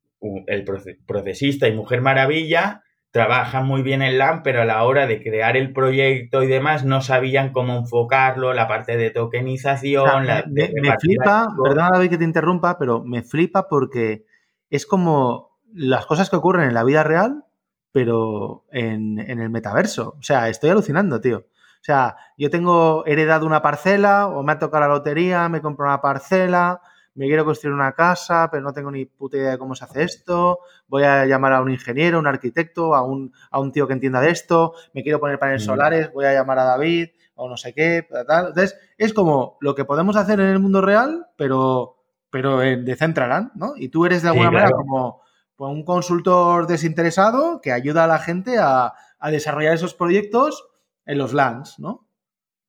el, 0.46 0.64
procesista 1.08 1.68
y 1.68 1.76
Mujer 1.76 2.02
Maravilla 2.02 2.84
trabajan 3.10 3.66
muy 3.66 3.82
bien 3.82 4.04
en 4.04 4.20
LAN, 4.20 4.44
pero 4.44 4.62
a 4.62 4.66
la 4.66 4.84
hora 4.84 5.08
de 5.08 5.24
crear 5.24 5.58
el 5.58 5.74
proyecto 5.74 6.44
y 6.44 6.48
demás 6.48 6.86
no 6.86 7.02
sabían 7.02 7.52
cómo 7.52 7.76
enfocarlo, 7.76 8.54
la 8.54 8.68
parte 8.68 8.96
de 8.96 9.10
tokenización. 9.10 10.28
la, 10.28 10.46
me, 10.48 10.70
me 10.80 10.96
flipa, 11.00 11.48
perdona 11.64 11.90
David 11.92 12.12
que 12.12 12.20
te 12.20 12.26
interrumpa, 12.26 12.78
pero 12.78 13.04
me 13.04 13.24
flipa 13.24 13.68
porque 13.68 14.24
es 14.70 14.86
como 14.86 15.58
las 15.74 16.06
cosas 16.06 16.30
que 16.30 16.36
ocurren 16.36 16.68
en 16.68 16.76
la 16.76 16.84
vida 16.84 17.02
real, 17.02 17.44
pero 17.92 18.66
en, 18.72 19.18
en 19.18 19.42
el 19.42 19.50
metaverso. 19.50 20.16
O 20.20 20.22
sea, 20.22 20.48
estoy 20.48 20.70
alucinando, 20.70 21.20
tío. 21.20 21.48
O 21.84 21.86
sea, 21.86 22.16
yo 22.38 22.50
tengo 22.50 23.06
heredado 23.06 23.46
una 23.46 23.62
parcela 23.62 24.28
o 24.28 24.42
me 24.42 24.54
ha 24.54 24.58
tocado 24.58 24.88
la 24.88 24.94
lotería, 24.94 25.50
me 25.50 25.62
compro 25.62 25.86
una 25.86 26.00
parcela, 26.00 26.80
me 27.14 27.26
quiero 27.26 27.44
construir 27.44 27.74
una 27.74 27.92
casa, 27.92 28.48
pero 28.50 28.64
no 28.64 28.72
tengo 28.72 28.90
ni 28.90 29.04
puta 29.04 29.36
idea 29.36 29.52
de 29.52 29.58
cómo 29.58 29.76
se 29.76 29.84
hace 29.84 30.04
esto, 30.04 30.60
voy 30.88 31.04
a 31.04 31.26
llamar 31.26 31.52
a 31.52 31.62
un 31.62 31.70
ingeniero, 31.70 32.20
un 32.20 32.28
arquitecto, 32.28 32.96
a 32.96 33.04
un, 33.04 33.34
a 33.52 33.60
un 33.60 33.74
tío 33.74 33.86
que 33.86 33.92
entienda 33.92 34.22
de 34.22 34.30
esto, 34.30 34.72
me 34.94 35.04
quiero 35.04 35.20
poner 35.20 35.40
paneles 35.40 35.66
solares, 35.66 36.10
voy 36.14 36.24
a 36.24 36.32
llamar 36.32 36.60
a 36.60 36.64
David 36.64 37.10
o 37.36 37.50
no 37.50 37.58
sé 37.58 37.74
qué, 37.74 38.08
tal. 38.26 38.48
Entonces, 38.48 38.80
es 38.98 39.14
como 39.14 39.58
lo 39.60 39.76
que 39.76 39.84
podemos 39.84 40.16
hacer 40.16 40.40
en 40.40 40.48
el 40.48 40.60
mundo 40.60 40.80
real, 40.80 41.28
pero, 41.36 41.98
pero 42.30 42.60
de 42.60 42.96
Centraland, 42.96 43.52
¿no? 43.56 43.74
Y 43.76 43.90
tú 43.90 44.06
eres 44.06 44.22
de 44.22 44.30
alguna 44.30 44.52
manera 44.52 44.72
como 44.72 45.22
pues, 45.58 45.70
un 45.70 45.84
consultor 45.84 46.66
desinteresado 46.66 47.60
que 47.60 47.74
ayuda 47.74 48.06
a 48.06 48.08
la 48.08 48.20
gente 48.20 48.58
a, 48.58 48.94
a 49.20 49.32
desarrollar 49.32 49.74
esos 49.74 49.94
proyectos 49.94 50.70
en 51.06 51.18
los 51.18 51.34
lands, 51.34 51.80
¿no? 51.80 52.08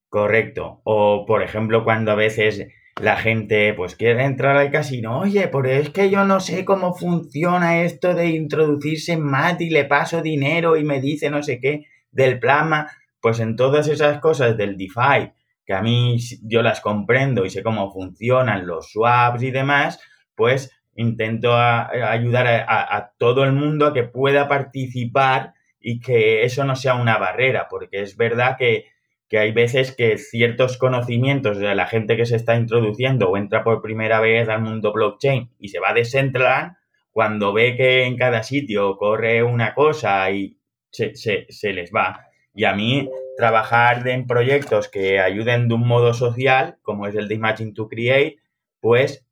Correcto. 0.08 0.80
O, 0.84 1.24
por 1.26 1.42
ejemplo, 1.42 1.84
cuando 1.84 2.12
a 2.12 2.14
veces 2.14 2.66
la 3.00 3.16
gente 3.16 3.74
pues 3.74 3.96
quiere 3.96 4.24
entrar 4.24 4.56
al 4.56 4.70
casino, 4.70 5.18
oye, 5.18 5.48
pero 5.48 5.68
es 5.68 5.90
que 5.90 6.10
yo 6.10 6.24
no 6.24 6.38
sé 6.38 6.64
cómo 6.64 6.94
funciona 6.94 7.82
esto 7.82 8.14
de 8.14 8.28
introducirse 8.28 9.14
en 9.14 9.24
MAT 9.24 9.60
y 9.62 9.70
le 9.70 9.84
paso 9.84 10.22
dinero 10.22 10.76
y 10.76 10.84
me 10.84 11.00
dice 11.00 11.30
no 11.30 11.42
sé 11.42 11.58
qué 11.58 11.86
del 12.12 12.38
plasma, 12.38 12.88
pues 13.20 13.40
en 13.40 13.56
todas 13.56 13.88
esas 13.88 14.20
cosas 14.20 14.56
del 14.56 14.76
DeFi, 14.76 15.32
que 15.66 15.74
a 15.74 15.82
mí 15.82 16.18
yo 16.42 16.62
las 16.62 16.80
comprendo 16.80 17.44
y 17.44 17.50
sé 17.50 17.64
cómo 17.64 17.92
funcionan 17.92 18.68
los 18.68 18.92
swaps 18.92 19.42
y 19.42 19.50
demás, 19.50 20.00
pues 20.36 20.70
intento 20.94 21.56
ayudar 21.56 22.46
a 22.68 23.12
todo 23.18 23.42
el 23.42 23.52
mundo 23.52 23.86
a 23.86 23.92
que 23.92 24.04
pueda 24.04 24.46
participar 24.46 25.54
y 25.86 26.00
que 26.00 26.44
eso 26.44 26.64
no 26.64 26.76
sea 26.76 26.94
una 26.94 27.18
barrera, 27.18 27.68
porque 27.68 28.00
es 28.00 28.16
verdad 28.16 28.56
que, 28.58 28.86
hay 29.36 29.50
veces 29.50 29.90
que 29.90 30.16
ciertos 30.16 30.78
conocimientos 30.78 31.58
de 31.58 31.74
la 31.74 31.88
gente 31.88 32.16
que 32.16 32.24
se 32.24 32.36
está 32.36 32.54
introduciendo 32.54 33.28
o 33.28 33.36
entra 33.36 33.64
por 33.64 33.82
primera 33.82 34.20
vez 34.20 34.48
al 34.48 34.62
mundo 34.62 34.92
blockchain 34.92 35.50
y 35.58 35.70
se 35.70 35.80
va 35.80 35.92
de 35.92 36.04
Centraland, 36.04 36.76
cuando 37.10 37.52
ve 37.52 37.76
que 37.76 38.04
en 38.04 38.16
cada 38.16 38.44
sitio 38.44 38.96
corre 38.96 39.42
una 39.42 39.74
cosa 39.74 40.30
y 40.30 40.56
se, 40.92 41.16
se 41.16 41.72
les 41.72 41.90
va. 41.92 42.28
Y 42.54 42.62
a 42.62 42.74
mí 42.74 43.10
trabajar 43.36 44.06
en 44.06 44.28
proyectos 44.28 44.88
que 44.88 45.18
ayuden 45.18 45.66
de 45.66 45.74
un 45.74 45.88
modo 45.88 46.14
social, 46.14 46.78
como 46.82 47.08
es 47.08 47.16
el 47.16 47.26
de 47.26 47.34
Imagine 47.34 47.72
to 47.72 47.88
Create, 47.88 48.36
pues 48.80 49.26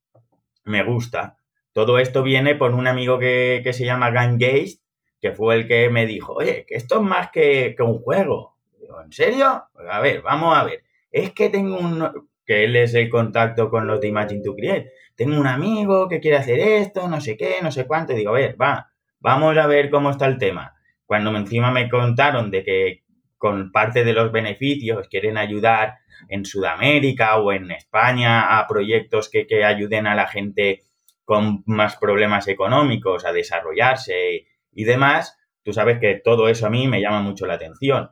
me 0.65 0.83
gusta. 0.83 1.37
Todo 1.73 2.01
esto 2.01 2.25
viene 2.25 2.57
por 2.57 2.75
un 2.75 2.88
amigo 2.88 3.21
que, 3.21 3.61
que 3.62 3.73
se 3.73 3.85
llama 3.85 4.11
Gangage, 4.11 4.79
que 5.22 5.30
fue 5.30 5.54
el 5.54 5.68
que 5.68 5.88
me 5.88 6.04
dijo, 6.04 6.35
oye, 6.35 6.66
que 6.66 6.74
esto 6.74 6.96
es 6.96 7.02
más 7.02 7.30
que, 7.30 7.76
un 7.78 8.00
juego. 8.00 8.56
Digo, 8.80 9.00
¿en 9.00 9.12
serio? 9.12 9.68
Pues 9.72 9.87
a 9.88 10.00
ver, 10.00 10.20
vamos 10.20 10.58
a 10.58 10.64
ver. 10.64 10.82
Es 11.12 11.32
que 11.32 11.48
tengo 11.48 11.78
un... 11.78 12.28
que 12.44 12.64
él 12.64 12.74
es 12.74 12.92
el 12.94 13.08
contacto 13.08 13.70
con 13.70 13.87
los 13.87 14.00
de 14.00 14.08
Imagine 14.08 14.42
to 14.42 14.56
Create. 14.56 14.90
Tengo 15.14 15.38
un 15.38 15.46
amigo 15.46 16.08
que 16.08 16.18
quiere 16.18 16.38
hacer 16.38 16.58
esto, 16.58 17.06
no 17.06 17.20
sé 17.20 17.37
qué, 17.37 17.58
no 17.62 17.70
sé 17.70 17.87
cuánto. 17.87 18.14
Digo, 18.14 18.30
a 18.30 18.35
ver, 18.35 18.61
va, 18.61 18.90
vamos 19.20 19.56
a 19.56 19.68
ver 19.68 19.90
cómo 19.90 20.11
está 20.11 20.26
el 20.26 20.38
tema. 20.38 20.74
Cuando 21.06 21.30
encima 21.37 21.70
me 21.70 21.88
contaron 21.88 22.50
de 22.50 22.64
que 22.64 23.04
con 23.38 23.70
parte 23.70 24.02
de 24.02 24.14
los 24.14 24.32
beneficios 24.32 25.06
quieren 25.08 25.38
ayudar 25.38 25.98
en 26.28 26.44
Sudamérica 26.44 27.37
o 27.37 27.52
en 27.52 27.70
España 27.70 28.58
a 28.58 28.66
proyectos 28.66 29.28
que, 29.28 29.46
que 29.46 29.64
ayuden 29.64 30.08
a 30.08 30.16
la 30.16 30.26
gente 30.26 30.82
con 31.24 31.62
más 31.66 31.96
problemas 31.96 32.48
económicos 32.48 33.24
a 33.24 33.32
desarrollarse 33.32 34.46
y 34.72 34.85
demás, 34.85 35.38
tú 35.62 35.72
sabes 35.72 35.98
que 35.98 36.20
todo 36.22 36.48
eso 36.48 36.66
a 36.66 36.70
mí 36.70 36.88
me 36.88 37.00
llama 37.00 37.22
mucho 37.22 37.46
la 37.46 37.54
atención. 37.54 38.11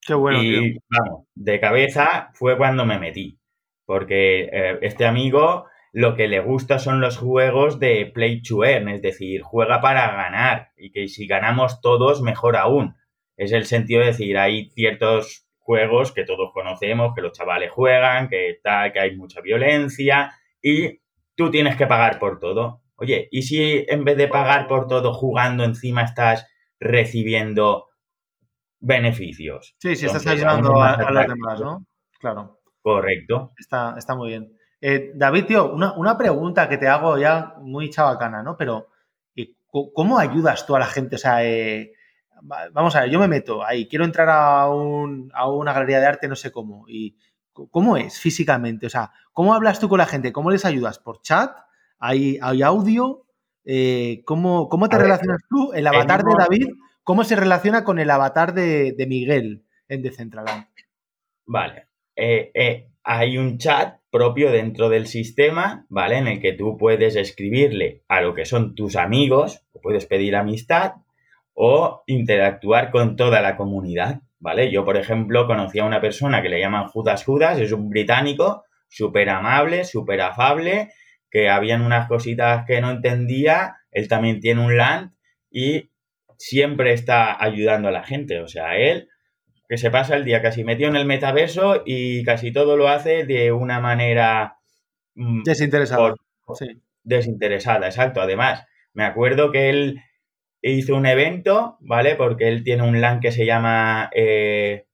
Qué 0.00 0.14
bueno. 0.14 0.42
Y 0.42 0.78
vamos, 0.88 1.26
de 1.34 1.60
cabeza 1.60 2.30
fue 2.34 2.56
cuando 2.56 2.84
me 2.84 2.98
metí, 2.98 3.38
porque 3.84 4.48
eh, 4.52 4.78
este 4.82 5.06
amigo 5.06 5.66
lo 5.92 6.16
que 6.16 6.26
le 6.26 6.40
gusta 6.40 6.78
son 6.78 7.00
los 7.00 7.18
juegos 7.18 7.78
de 7.78 8.06
play 8.06 8.42
to 8.42 8.64
earn, 8.64 8.88
es 8.88 9.02
decir, 9.02 9.42
juega 9.42 9.80
para 9.80 10.10
ganar 10.12 10.70
y 10.76 10.90
que 10.90 11.06
si 11.06 11.26
ganamos 11.26 11.80
todos, 11.82 12.22
mejor 12.22 12.56
aún. 12.56 12.96
Es 13.36 13.52
el 13.52 13.66
sentido 13.66 14.00
de 14.00 14.06
decir, 14.06 14.38
hay 14.38 14.70
ciertos 14.70 15.46
juegos 15.58 16.12
que 16.12 16.24
todos 16.24 16.50
conocemos, 16.52 17.14
que 17.14 17.20
los 17.20 17.32
chavales 17.32 17.70
juegan, 17.70 18.28
que 18.28 18.58
tal, 18.62 18.92
que 18.92 19.00
hay 19.00 19.16
mucha 19.16 19.40
violencia 19.40 20.32
y 20.62 21.00
tú 21.34 21.50
tienes 21.50 21.76
que 21.76 21.86
pagar 21.86 22.18
por 22.18 22.40
todo. 22.40 22.81
Oye, 23.02 23.28
¿y 23.32 23.42
si 23.42 23.84
en 23.88 24.04
vez 24.04 24.16
de 24.16 24.28
pagar 24.28 24.68
por 24.68 24.86
todo 24.86 25.12
jugando 25.12 25.64
encima 25.64 26.02
estás 26.02 26.46
recibiendo 26.78 27.88
beneficios? 28.78 29.74
Sí, 29.80 29.96
sí, 29.96 30.06
estás 30.06 30.24
ayudando 30.24 30.80
a, 30.80 31.10
los 31.10 31.26
demás, 31.26 31.60
¿no? 31.60 31.84
Claro. 32.20 32.60
Correcto. 32.80 33.54
Está, 33.58 33.96
está 33.98 34.14
muy 34.14 34.28
bien. 34.28 34.56
Eh, 34.80 35.10
David, 35.16 35.46
tío, 35.46 35.72
una, 35.72 36.16
pregunta 36.16 36.68
que 36.68 36.78
te 36.78 36.86
hago 36.86 37.18
ya 37.18 37.56
muy 37.60 37.90
chabacana, 37.90 38.44
¿no? 38.44 38.56
Pero, 38.56 38.86
¿cómo 39.66 40.20
ayudas 40.20 40.64
tú 40.64 40.76
a 40.76 40.78
la 40.78 40.86
gente? 40.86 41.16
O 41.16 41.18
sea, 41.18 41.44
eh, 41.44 41.94
vamos 42.70 42.94
a 42.94 43.00
ver, 43.00 43.10
yo 43.10 43.18
me 43.18 43.26
meto 43.26 43.64
ahí, 43.64 43.88
quiero 43.88 44.04
entrar 44.04 44.28
a, 44.28 44.62
a 44.62 45.50
una 45.50 45.72
galería 45.72 45.98
de 45.98 46.06
arte, 46.06 46.28
no 46.28 46.36
sé 46.36 46.52
cómo. 46.52 46.84
¿Y 46.86 47.16
cómo 47.52 47.96
es 47.96 48.20
físicamente? 48.20 48.86
O 48.86 48.90
sea, 48.90 49.10
¿cómo 49.32 49.54
hablas 49.54 49.80
tú 49.80 49.88
con 49.88 49.98
la 49.98 50.06
gente? 50.06 50.32
¿Cómo 50.32 50.52
les 50.52 50.64
ayudas? 50.64 51.00
¿Por 51.00 51.20
chat? 51.20 51.50
Hay, 52.02 52.62
audio. 52.62 53.24
Eh, 53.64 54.22
¿cómo, 54.24 54.68
te 54.90 54.98
relacionas 54.98 55.40
tú? 55.48 55.72
El 55.72 55.86
avatar 55.86 56.24
de 56.24 56.34
David, 56.36 56.66
¿cómo 57.04 57.22
se 57.22 57.36
relaciona 57.36 57.84
con 57.84 57.98
el 58.00 58.10
avatar 58.10 58.52
de, 58.54 58.94
Miguel 59.08 59.64
en 59.88 60.02
Decentraland? 60.02 60.66
Vale. 61.46 61.86
Eh, 62.16 62.50
eh, 62.54 62.88
hay 63.04 63.38
un 63.38 63.58
chat 63.58 64.00
propio 64.10 64.50
dentro 64.50 64.88
del 64.88 65.06
sistema, 65.06 65.86
¿vale? 65.88 66.18
En 66.18 66.26
el 66.26 66.40
que 66.40 66.52
tú 66.52 66.76
puedes 66.76 67.16
escribirle 67.16 68.02
a 68.08 68.20
lo 68.20 68.34
que 68.34 68.44
son 68.44 68.74
tus 68.74 68.96
amigos, 68.96 69.64
puedes 69.80 70.06
pedir 70.06 70.36
amistad 70.36 70.94
o 71.54 72.02
interactuar 72.06 72.90
con 72.90 73.16
toda 73.16 73.40
la 73.40 73.56
comunidad, 73.56 74.22
¿vale? 74.40 74.70
Yo, 74.72 74.84
por 74.84 74.96
ejemplo, 74.96 75.46
conocí 75.46 75.78
a 75.78 75.84
una 75.84 76.00
persona 76.00 76.42
que 76.42 76.48
le 76.48 76.60
llaman 76.60 76.88
Judas 76.88 77.24
Judas, 77.24 77.58
es 77.60 77.72
un 77.72 77.88
británico, 77.88 78.64
súper 78.88 79.30
amable, 79.30 79.84
súper 79.84 80.20
afable, 80.20 80.90
que 81.32 81.48
habían 81.48 81.80
unas 81.80 82.06
cositas 82.08 82.66
que 82.66 82.82
no 82.82 82.90
entendía, 82.90 83.78
él 83.90 84.06
también 84.06 84.38
tiene 84.38 84.62
un 84.62 84.76
land 84.76 85.12
y 85.50 85.90
siempre 86.36 86.92
está 86.92 87.42
ayudando 87.42 87.88
a 87.88 87.92
la 87.92 88.04
gente. 88.04 88.40
O 88.40 88.48
sea, 88.48 88.76
él 88.76 89.08
que 89.66 89.78
se 89.78 89.90
pasa 89.90 90.14
el 90.14 90.26
día 90.26 90.42
casi 90.42 90.62
metido 90.62 90.90
en 90.90 90.96
el 90.96 91.06
metaverso 91.06 91.82
y 91.86 92.22
casi 92.24 92.52
todo 92.52 92.76
lo 92.76 92.88
hace 92.88 93.24
de 93.24 93.50
una 93.50 93.80
manera 93.80 94.58
mm, 95.14 95.42
desinteresada. 95.44 96.14
Desinteresada, 97.02 97.86
exacto. 97.86 98.20
Además, 98.20 98.66
me 98.92 99.04
acuerdo 99.04 99.50
que 99.50 99.70
él 99.70 100.02
hizo 100.60 100.94
un 100.94 101.06
evento, 101.06 101.78
¿vale? 101.80 102.14
Porque 102.14 102.48
él 102.48 102.62
tiene 102.62 102.82
un 102.82 103.00
LAN 103.00 103.20
que 103.20 103.32
se 103.32 103.46
llama 103.46 104.10
eh, 104.14 104.84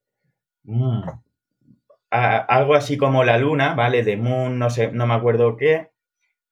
mm, 0.63 1.03
algo 2.11 2.75
así 2.77 2.97
como 2.97 3.25
la 3.25 3.39
luna, 3.39 3.75
¿vale? 3.75 4.05
De 4.05 4.17
Moon, 4.17 4.57
no 4.61 4.71
sé, 4.71 4.93
no 4.93 5.09
me 5.09 5.15
acuerdo 5.15 5.57
qué 5.57 5.89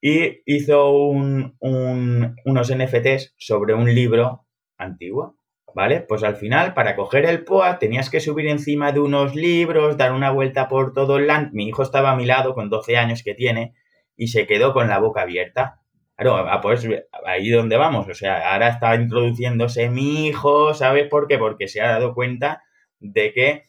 y 0.01 0.41
hizo 0.45 0.91
un, 0.91 1.55
unos 1.59 2.75
NFTs 2.75 3.35
sobre 3.37 3.73
un 3.73 3.93
libro 3.93 4.45
antiguo, 4.77 5.37
¿vale? 5.73 6.01
Pues 6.01 6.23
al 6.23 6.35
final, 6.35 6.73
para 6.73 6.95
coger 6.95 7.25
el 7.25 7.43
POA, 7.43 7.79
tenías 7.79 8.09
que 8.09 8.19
subir 8.19 8.47
encima 8.47 8.91
de 8.91 8.99
unos 8.99 9.35
libros, 9.35 9.97
dar 9.97 10.11
una 10.11 10.31
vuelta 10.31 10.67
por 10.67 10.93
todo 10.93 11.17
el 11.17 11.27
land. 11.27 11.53
Mi 11.53 11.67
hijo 11.67 11.83
estaba 11.83 12.11
a 12.11 12.15
mi 12.15 12.25
lado 12.25 12.53
con 12.53 12.69
12 12.69 12.97
años 12.97 13.23
que 13.23 13.33
tiene 13.33 13.73
y 14.15 14.27
se 14.27 14.47
quedó 14.47 14.73
con 14.73 14.87
la 14.87 14.99
boca 14.99 15.21
abierta. 15.21 15.81
Claro, 16.15 16.47
pues 16.61 16.87
ahí 17.25 17.49
donde 17.49 17.77
vamos. 17.77 18.07
O 18.07 18.13
sea, 18.13 18.53
ahora 18.53 18.69
está 18.69 18.95
introduciéndose 18.95 19.89
mi 19.89 20.27
hijo, 20.27 20.73
¿sabes 20.73 21.07
por 21.07 21.27
qué? 21.27 21.37
Porque 21.37 21.67
se 21.67 21.81
ha 21.81 21.89
dado 21.89 22.13
cuenta 22.15 22.63
de 22.99 23.33
que 23.33 23.63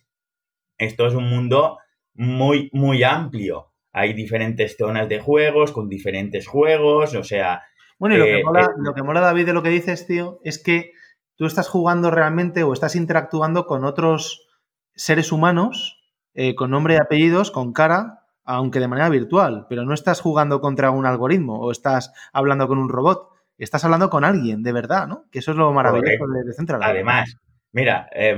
esto 0.79 1.07
es 1.07 1.15
un 1.15 1.29
mundo 1.29 1.79
muy, 2.15 2.71
muy 2.73 3.03
amplio. 3.03 3.68
Hay 3.99 4.13
diferentes 4.13 4.77
zonas 4.77 5.09
de 5.09 5.21
juegos 5.21 5.73
con 5.73 5.89
diferentes 5.89 6.47
juegos, 6.47 7.15
o 7.15 7.25
sea... 7.25 7.63
Bueno, 7.99 8.15
y 8.15 8.19
lo, 8.19 8.25
que, 8.25 8.39
eh, 8.39 8.45
mola, 8.45 8.71
lo 8.79 8.95
que 8.95 9.03
mola, 9.03 9.21
David, 9.21 9.47
de 9.47 9.53
lo 9.53 9.63
que 9.63 9.71
dices, 9.71 10.07
tío, 10.07 10.39
es 10.45 10.63
que 10.63 10.93
tú 11.35 11.47
estás 11.47 11.69
jugando 11.69 12.11
realmente 12.11 12.63
o 12.63 12.73
estás 12.73 12.95
interactuando 12.95 13.67
con 13.67 13.85
otros 13.85 14.47
seres 14.95 15.33
humanos, 15.33 15.99
eh, 16.35 16.55
con 16.55 16.71
nombre 16.71 16.95
y 16.95 16.97
apellidos, 16.99 17.51
con 17.51 17.73
cara, 17.73 18.27
aunque 18.45 18.81
de 18.81 18.89
manera 18.89 19.09
virtual, 19.09 19.67
pero 19.69 19.85
no 19.85 19.95
estás 19.95 20.21
jugando 20.21 20.61
contra 20.61 20.91
un 20.91 21.07
algoritmo 21.07 21.61
o 21.61 21.71
estás 21.73 22.13
hablando 22.33 22.69
con 22.69 22.79
un 22.79 22.89
robot, 22.89 23.31
estás 23.59 23.85
hablando 23.85 24.11
con 24.11 24.25
alguien, 24.25 24.63
de 24.63 24.73
verdad, 24.73 25.07
¿no? 25.07 25.25
Que 25.31 25.41
eso 25.41 25.51
es 25.51 25.57
lo 25.57 25.73
maravilloso 25.73 26.27
de, 26.47 26.53
Central. 26.53 26.81
Además, 26.83 27.37
mira, 27.73 28.09
eh, 28.13 28.37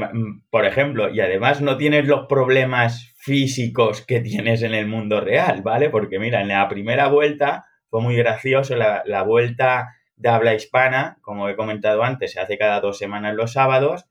por 0.51 0.64
ejemplo, 0.66 1.11
y 1.11 1.21
además 1.21 1.61
no 1.61 1.77
tienes 1.77 2.07
los 2.07 2.27
problemas 2.27 3.12
físicos 3.16 4.05
que 4.05 4.21
tienes 4.21 4.62
en 4.62 4.75
el 4.75 4.87
mundo 4.87 5.21
real, 5.21 5.62
¿vale? 5.62 5.90
Porque 5.90 6.19
mira, 6.19 6.40
en 6.40 6.49
la 6.49 6.69
primera 6.69 7.09
vuelta 7.09 7.66
fue 7.88 8.01
muy 8.01 8.16
gracioso, 8.16 8.77
la, 8.77 9.23
vuelta 9.23 9.97
de 10.16 10.29
habla 10.29 10.55
hispana, 10.55 11.19
como 11.23 11.49
he 11.49 11.57
comentado 11.57 12.03
antes, 12.03 12.33
se 12.33 12.40
hace 12.40 12.57
cada 12.59 12.81
dos 12.81 12.99
semanas 12.99 13.35
los 13.35 13.53
sábados, 13.53 14.07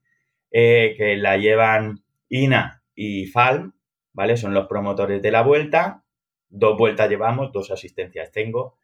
eh, 0.51 0.95
que 0.97 1.15
la 1.17 1.37
llevan 1.37 2.03
Ina 2.27 2.83
y 2.95 3.27
Falm, 3.27 3.73
¿vale? 4.13 4.37
Son 4.37 4.53
los 4.53 4.67
promotores 4.67 5.21
de 5.21 5.31
la 5.31 5.41
vuelta. 5.41 6.03
Dos 6.49 6.77
vueltas 6.77 7.09
llevamos, 7.09 7.51
dos 7.51 7.71
asistencias 7.71 8.31
tengo. 8.31 8.77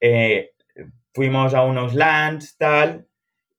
Eh, 0.00 0.52
fuimos 1.12 1.54
a 1.54 1.62
unos 1.62 1.94
lands, 1.94 2.56
tal, 2.56 3.06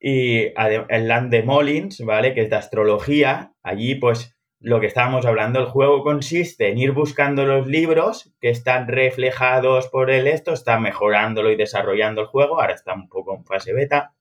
y 0.08 0.54
el 0.56 1.08
land 1.08 1.32
de 1.32 1.42
Molins, 1.42 2.06
¿vale? 2.06 2.36
Que 2.36 2.42
es 2.42 2.52
de 2.52 2.58
astrología. 2.58 3.54
Allí, 3.64 3.96
pues, 3.96 4.38
lo 4.60 4.80
que 4.80 4.86
estábamos 4.86 5.26
hablando, 5.26 5.60
el 5.60 5.66
juego 5.66 6.04
consiste 6.04 6.70
en 6.70 6.78
ir 6.78 6.92
buscando 6.92 7.44
los 7.44 7.66
libros 7.66 8.32
que 8.40 8.52
están 8.52 8.88
reflejados 8.88 9.88
por 9.88 10.12
el 10.12 10.28
esto, 10.28 10.54
está 10.54 10.80
mejorándolo 10.80 11.52
y 11.52 11.56
desarrollando 11.56 12.22
el 12.22 12.28
juego, 12.28 12.62
ahora 12.62 12.76
está 12.76 12.94
un 12.94 13.10
poco 13.10 13.36
en 13.36 13.46
fase 13.46 13.74
beta, 13.74 14.14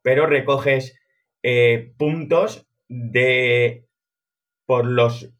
pero 0.00 0.26
recoges 0.26 0.98
eh, 1.42 1.92
puntos 1.98 2.66
de 2.88 3.84
por 4.64 4.86
los 4.86 5.34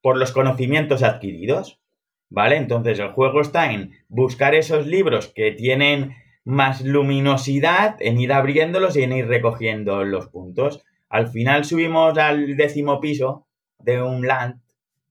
por 0.00 0.16
los 0.16 0.30
conocimientos 0.30 1.02
adquiridos, 1.02 1.80
¿vale? 2.28 2.54
Entonces 2.54 3.00
el 3.00 3.10
juego 3.10 3.40
está 3.40 3.72
en 3.72 3.90
buscar 4.06 4.54
esos 4.54 4.86
libros 4.86 5.26
que 5.26 5.50
tienen 5.50 6.14
más 6.44 6.82
luminosidad, 6.82 7.96
en 8.00 8.20
ir 8.20 8.32
abriéndolos 8.32 8.96
y 8.96 9.02
en 9.02 9.12
ir 9.12 9.26
recogiendo 9.26 10.04
los 10.04 10.28
puntos. 10.28 10.84
Al 11.08 11.28
final 11.28 11.64
subimos 11.64 12.16
al 12.18 12.56
décimo 12.56 13.00
piso 13.00 13.46
de 13.78 14.02
un 14.02 14.26
land, 14.26 14.60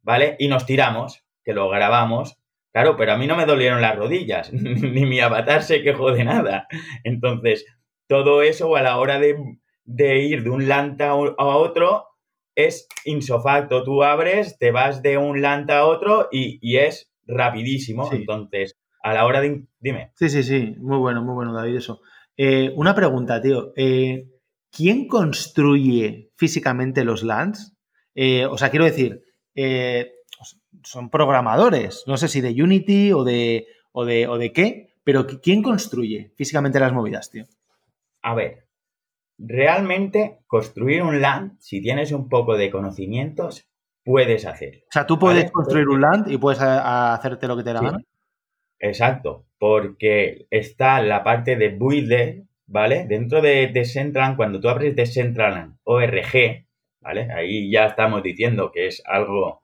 ¿vale? 0.02 0.36
Y 0.40 0.48
nos 0.48 0.66
tiramos, 0.66 1.24
que 1.44 1.54
lo 1.54 1.70
grabamos. 1.70 2.38
Claro, 2.72 2.96
pero 2.98 3.14
a 3.14 3.18
mí 3.18 3.28
no 3.28 3.36
me 3.36 3.46
dolieron 3.46 3.82
las 3.82 3.96
rodillas, 3.96 4.54
ni 4.54 5.06
mi 5.06 5.20
avatar 5.20 5.64
se 5.64 5.82
quejó 5.82 6.12
de 6.12 6.24
nada. 6.24 6.68
Entonces, 7.04 7.66
todo 8.08 8.42
eso 8.42 8.76
a 8.76 8.82
la 8.82 8.98
hora 8.98 9.20
de, 9.20 9.36
ir 10.24 10.44
de 10.44 10.50
un 10.50 10.68
land 10.68 11.02
a 11.02 11.16
otro, 11.16 12.10
es 12.60 12.88
insofacto. 13.06 13.84
Tú 13.84 14.04
abres, 14.04 14.58
te 14.58 14.72
vas 14.72 15.02
de 15.02 15.18
un 15.18 15.42
LAN 15.42 15.70
a 15.72 15.86
otro 15.86 16.28
y, 16.32 16.78
es 16.78 17.12
rapidísimo. 17.26 18.10
Entonces, 18.12 18.78
a 19.02 19.14
la 19.14 19.26
hora 19.26 19.42
de... 19.42 19.66
Dime. 19.80 20.12
Sí, 20.16 20.30
sí, 20.30 20.44
sí. 20.44 20.76
Muy 20.80 20.98
bueno, 20.98 21.22
muy 21.22 21.34
bueno, 21.34 21.54
David, 21.54 21.78
eso. 21.78 22.02
Eh, 22.38 22.72
una 22.76 22.96
pregunta, 22.96 23.42
tío. 23.42 23.74
Eh, 23.76 24.30
¿Quién 24.72 25.08
construye 25.08 26.32
físicamente 26.36 27.04
los 27.04 27.24
LANs? 27.24 27.76
Eh, 28.16 28.46
o 28.46 28.58
sea, 28.58 28.70
quiero 28.70 28.86
decir, 28.86 29.24
son 30.84 31.10
programadores. 31.10 32.04
No 32.08 32.18
sé 32.18 32.28
si 32.28 32.42
de 32.42 32.62
Unity 32.62 33.12
o 33.14 33.24
de, 33.24 33.68
o 33.92 34.06
de, 34.06 34.28
o 34.28 34.38
de 34.38 34.54
qué, 34.54 34.94
pero 35.04 35.26
¿quién 35.26 35.64
construye 35.64 36.34
físicamente 36.36 36.80
las 36.80 36.94
movidas, 36.94 37.32
tío? 37.32 37.46
A 38.22 38.36
ver, 38.36 38.68
realmente 39.38 40.40
construir 40.46 41.02
un 41.02 41.22
land, 41.22 41.58
si 41.60 41.82
tienes 41.82 42.12
un 42.12 42.30
poco 42.30 42.58
de 42.58 42.70
conocimientos, 42.70 43.68
puedes 44.04 44.46
hacer. 44.46 44.84
O 44.84 44.92
sea, 44.92 45.06
tú 45.06 45.18
puedes 45.18 45.52
construir 45.52 45.88
un 45.88 46.02
land 46.02 46.30
y 46.30 46.38
puedes 46.38 46.60
hacerte 46.62 47.48
lo 47.48 47.58
que 47.58 47.64
te 47.64 47.74
da 47.74 47.82
gana. 47.82 48.00
Exacto, 48.80 49.46
porque 49.58 50.48
está 50.50 51.02
la 51.02 51.24
parte 51.24 51.56
de 51.56 51.70
builder, 51.70 52.44
¿vale? 52.66 53.06
Dentro 53.08 53.42
de 53.42 53.68
Decentraland, 53.68 54.38
cuando 54.38 54.60
tú 54.60 54.70
abres 54.70 54.96
Decentraland 54.96 55.78
ORG, 55.84 56.66
¿vale? 57.02 57.32
Ahí 57.32 57.72
ya 57.72 57.86
estamos 57.86 58.24
diciendo 58.24 58.72
que 58.72 58.88
es 58.88 59.04
algo 59.06 59.64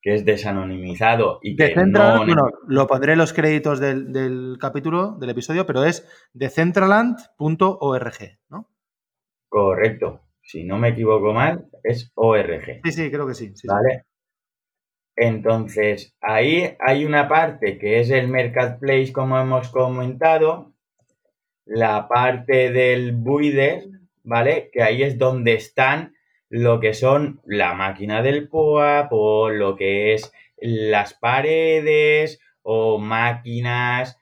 que 0.00 0.14
es 0.14 0.24
desanonimizado 0.24 1.38
y 1.42 1.54
que 1.54 1.76
no... 1.76 2.24
Bueno, 2.24 2.50
lo 2.66 2.86
pondré 2.88 3.12
en 3.12 3.18
los 3.18 3.32
créditos 3.32 3.78
del, 3.78 4.12
del 4.12 4.56
capítulo, 4.60 5.16
del 5.18 5.30
episodio, 5.30 5.64
pero 5.64 5.84
es 5.84 6.08
decentraland.org, 6.32 8.38
¿no? 8.48 8.68
Correcto. 9.48 10.22
Si 10.42 10.64
no 10.64 10.76
me 10.76 10.88
equivoco 10.88 11.32
mal, 11.32 11.68
es 11.84 12.10
ORG. 12.14 12.80
Sí, 12.84 12.92
sí, 12.92 13.10
creo 13.12 13.28
que 13.28 13.34
sí. 13.34 13.52
¿Vale? 13.64 14.06
Entonces, 15.16 16.16
ahí 16.20 16.74
hay 16.78 17.04
una 17.04 17.28
parte 17.28 17.78
que 17.78 18.00
es 18.00 18.10
el 18.10 18.28
marketplace, 18.28 19.12
como 19.12 19.38
hemos 19.38 19.68
comentado, 19.68 20.72
la 21.64 22.08
parte 22.08 22.72
del 22.72 23.12
builder, 23.12 23.84
¿vale? 24.24 24.70
Que 24.72 24.82
ahí 24.82 25.02
es 25.02 25.18
donde 25.18 25.54
están 25.54 26.14
lo 26.48 26.80
que 26.80 26.92
son 26.92 27.40
la 27.46 27.74
máquina 27.74 28.22
del 28.22 28.48
POAP 28.48 29.08
o 29.12 29.50
lo 29.50 29.76
que 29.76 30.14
es 30.14 30.32
las 30.58 31.14
paredes 31.14 32.40
o 32.62 32.98
máquinas, 32.98 34.18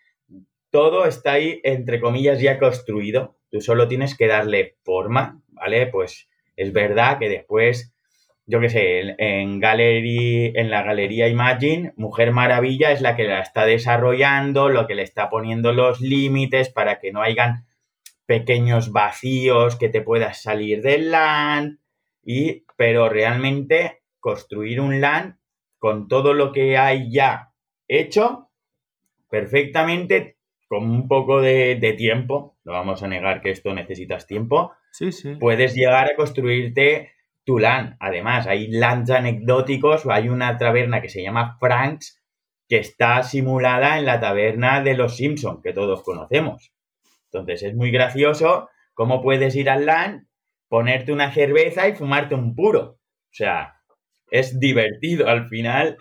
todo 0.71 1.07
está 1.07 1.33
ahí, 1.33 1.61
entre 1.65 2.01
comillas, 2.01 2.41
ya 2.41 2.59
construido. 2.59 3.37
Tú 3.51 3.61
solo 3.61 3.89
tienes 3.89 4.17
que 4.17 4.29
darle 4.29 4.77
forma, 4.85 5.43
¿vale? 5.49 5.89
Pues 5.89 6.29
es 6.57 6.73
verdad 6.73 7.19
que 7.19 7.29
después, 7.29 7.93
yo 8.51 8.61
qué 8.61 8.69
sé, 8.69 9.15
en, 9.19 9.61
Gallery, 9.61 10.53
en 10.57 10.71
la 10.71 10.83
galería 10.83 11.29
Imagine, 11.29 11.93
Mujer 11.97 12.33
Maravilla 12.33 12.91
es 12.91 13.01
la 13.01 13.15
que 13.15 13.25
la 13.25 13.41
está 13.41 13.65
desarrollando, 13.65 14.69
lo 14.69 14.87
que 14.89 14.97
le 14.97 15.03
está 15.03 15.31
poniendo 15.31 15.73
los 15.73 16.01
límites 16.01 16.69
para 16.69 16.99
que 16.99 17.13
no 17.13 17.23
hayan 17.23 17.67
pequeños 18.27 18.93
vacíos 18.93 19.77
que 19.77 19.89
te 19.89 20.03
puedas 20.03 20.43
salir 20.43 20.83
del 20.83 21.13
LAN, 21.13 21.81
y, 22.25 22.65
pero 22.77 23.09
realmente 23.09 24.03
construir 24.19 24.81
un 24.81 25.01
LAN 25.01 25.39
con 25.79 26.09
todo 26.09 26.35
lo 26.35 26.51
que 26.51 26.77
hay 26.77 27.11
ya 27.11 27.53
hecho, 27.87 28.51
perfectamente 29.31 30.37
con 30.67 30.91
un 30.91 31.07
poco 31.07 31.41
de, 31.41 31.95
tiempo, 31.97 32.57
no 32.65 32.73
vamos 32.73 33.03
a 33.03 33.09
negar 33.09 33.41
que 33.41 33.51
esto 33.51 33.73
necesitas 33.75 34.27
tiempo, 34.27 34.73
sí, 34.93 35.13
sí. 35.13 35.37
puedes 35.37 35.75
llegar 35.75 36.11
a 36.11 36.17
construirte 36.17 37.13
tu 37.51 37.59
LAN. 37.59 37.97
Además, 37.99 38.47
hay 38.47 38.69
LANs 38.69 39.11
anecdóticos, 39.11 40.07
hay 40.07 40.29
una 40.29 40.57
taberna 40.57 41.03
que 41.03 41.09
se 41.09 41.21
llama 41.21 41.57
Franks, 41.59 42.23
que 42.69 42.77
está 42.77 43.25
simulada 43.25 43.99
en 43.99 44.05
la 44.05 44.21
taberna 44.21 44.81
de 44.81 44.95
los 44.95 45.17
Simpsons, 45.17 45.59
que 45.61 45.73
todos 45.73 46.05
conocemos. 46.05 46.73
Entonces, 47.25 47.65
es 47.65 47.75
muy 47.75 47.91
gracioso 47.91 48.69
cómo 48.95 49.21
puedes 49.21 49.57
ir 49.57 49.69
al 49.69 49.87
LAN, 49.87 50.29
ponerte 50.69 51.13
una 51.13 51.33
cerveza 51.33 51.89
y 51.89 51.97
fumarte 51.97 52.37
un 52.37 52.55
puro. 52.55 53.01
O 53.01 53.33
sea, 53.33 53.75
es 54.31 54.61
divertido 54.61 55.27
al 55.27 55.49
final 55.49 55.97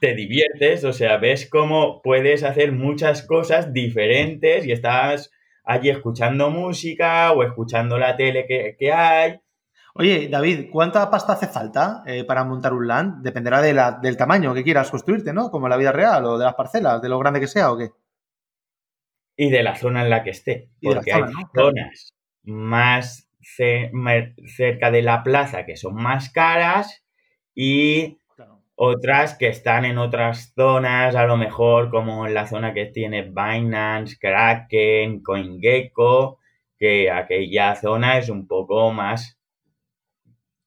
te 0.00 0.14
diviertes, 0.14 0.84
o 0.84 0.92
sea, 0.92 1.16
ves 1.16 1.48
cómo 1.50 2.00
puedes 2.00 2.44
hacer 2.44 2.70
muchas 2.70 3.26
cosas 3.26 3.72
diferentes 3.72 4.64
y 4.66 4.70
estás 4.70 5.32
allí 5.64 5.90
escuchando 5.90 6.48
música 6.50 7.32
o 7.32 7.42
escuchando 7.42 7.98
la 7.98 8.16
tele 8.16 8.46
que, 8.46 8.92
hay. 8.92 9.40
Oye, 9.94 10.28
David, 10.28 10.70
¿cuánta 10.70 11.10
pasta 11.10 11.34
hace 11.34 11.46
falta 11.46 12.02
eh, 12.06 12.24
para 12.24 12.44
montar 12.44 12.72
un 12.72 12.86
LAN? 12.86 13.22
Dependerá 13.22 13.60
del 13.60 14.16
tamaño 14.16 14.54
que 14.54 14.64
quieras 14.64 14.90
construirte, 14.90 15.34
¿no? 15.34 15.50
Como 15.50 15.66
en 15.66 15.70
la 15.70 15.76
vida 15.76 15.92
real 15.92 16.24
o 16.24 16.38
de 16.38 16.46
las 16.46 16.54
parcelas, 16.54 17.02
de 17.02 17.10
lo 17.10 17.18
grande 17.18 17.40
que 17.40 17.46
sea 17.46 17.70
o 17.70 17.76
qué. 17.76 17.90
Y 19.36 19.50
de 19.50 19.62
la 19.62 19.76
zona 19.76 20.02
en 20.02 20.10
la 20.10 20.22
que 20.22 20.30
esté. 20.30 20.70
Porque 20.80 21.12
hay 21.12 21.24
zonas 21.54 22.14
más 22.44 23.28
cerca 24.46 24.90
de 24.90 25.02
la 25.02 25.22
plaza 25.22 25.66
que 25.66 25.76
son 25.76 25.94
más 25.94 26.30
caras 26.30 27.04
y 27.54 28.18
otras 28.74 29.36
que 29.36 29.48
están 29.48 29.84
en 29.84 29.98
otras 29.98 30.52
zonas, 30.54 31.14
a 31.14 31.26
lo 31.26 31.36
mejor 31.36 31.90
como 31.90 32.26
en 32.26 32.34
la 32.34 32.46
zona 32.46 32.72
que 32.72 32.86
tiene 32.86 33.22
Binance, 33.22 34.16
Kraken, 34.18 35.22
CoinGecko, 35.22 36.38
que 36.78 37.10
aquella 37.10 37.76
zona 37.76 38.18
es 38.18 38.28
un 38.28 38.46
poco 38.46 38.90
más 38.90 39.38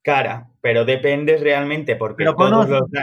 cara, 0.05 0.51
pero 0.61 0.85
depende 0.85 1.35
realmente 1.37 1.95
porque 1.95 2.23
pero 2.23 2.35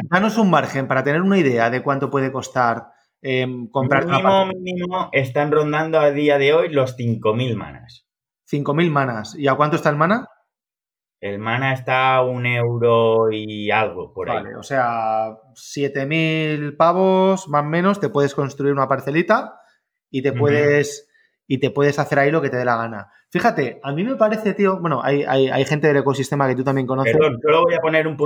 danos 0.08 0.38
un 0.38 0.50
margen 0.50 0.86
para 0.86 1.02
tener 1.02 1.20
una 1.20 1.36
idea 1.36 1.68
de 1.68 1.82
cuánto 1.82 2.10
puede 2.10 2.30
costar 2.30 2.92
em, 3.20 3.68
comprar 3.68 4.06
mínimo, 4.06 4.46
mínimo 4.46 5.08
están 5.10 5.50
rondando 5.50 5.98
a 5.98 6.12
día 6.12 6.38
de 6.38 6.54
hoy 6.54 6.68
los 6.68 6.96
5.000 6.96 7.56
manas. 7.56 8.06
5.000 8.48 8.90
manas. 8.90 9.34
¿Y 9.36 9.48
a 9.48 9.54
cuánto 9.56 9.76
está 9.76 9.90
el 9.90 9.96
mana? 9.96 10.28
El 11.20 11.40
mana 11.40 11.72
está 11.72 12.14
a 12.14 12.24
un 12.24 12.46
euro 12.46 13.32
y 13.32 13.70
algo 13.72 14.12
por 14.12 14.30
ahí. 14.30 14.36
Vale, 14.36 14.56
o 14.56 14.62
sea, 14.62 15.38
7.000 15.54 16.76
pavos 16.76 17.48
más 17.48 17.64
o 17.64 17.68
menos, 17.68 17.98
te 17.98 18.10
puedes 18.10 18.34
construir 18.34 18.72
una 18.72 18.88
parcelita 18.88 19.58
y 20.08 20.22
te 20.22 20.32
puedes 20.32 21.11
y 21.46 21.58
te 21.58 21.70
puedes 21.70 21.98
hacer 21.98 22.18
ahí 22.18 22.30
lo 22.30 22.40
que 22.40 22.50
te 22.50 22.56
dé 22.56 22.64
la 22.64 22.76
gana. 22.76 23.12
Fíjate, 23.30 23.80
a 23.82 23.92
mí 23.92 24.04
me 24.04 24.16
parece, 24.16 24.54
tío, 24.54 24.78
bueno, 24.78 25.00
hay, 25.02 25.24
gente 25.64 25.86
del 25.86 25.98
ecosistema 25.98 26.46
que 26.48 26.54
tú 26.54 26.64
también 26.64 26.86
conoces. 26.86 27.12
Perdón, 27.12 27.38
solo 27.42 27.62
voy 27.62 27.74
a 27.74 27.80
poner 27.80 28.06
un 28.06 28.16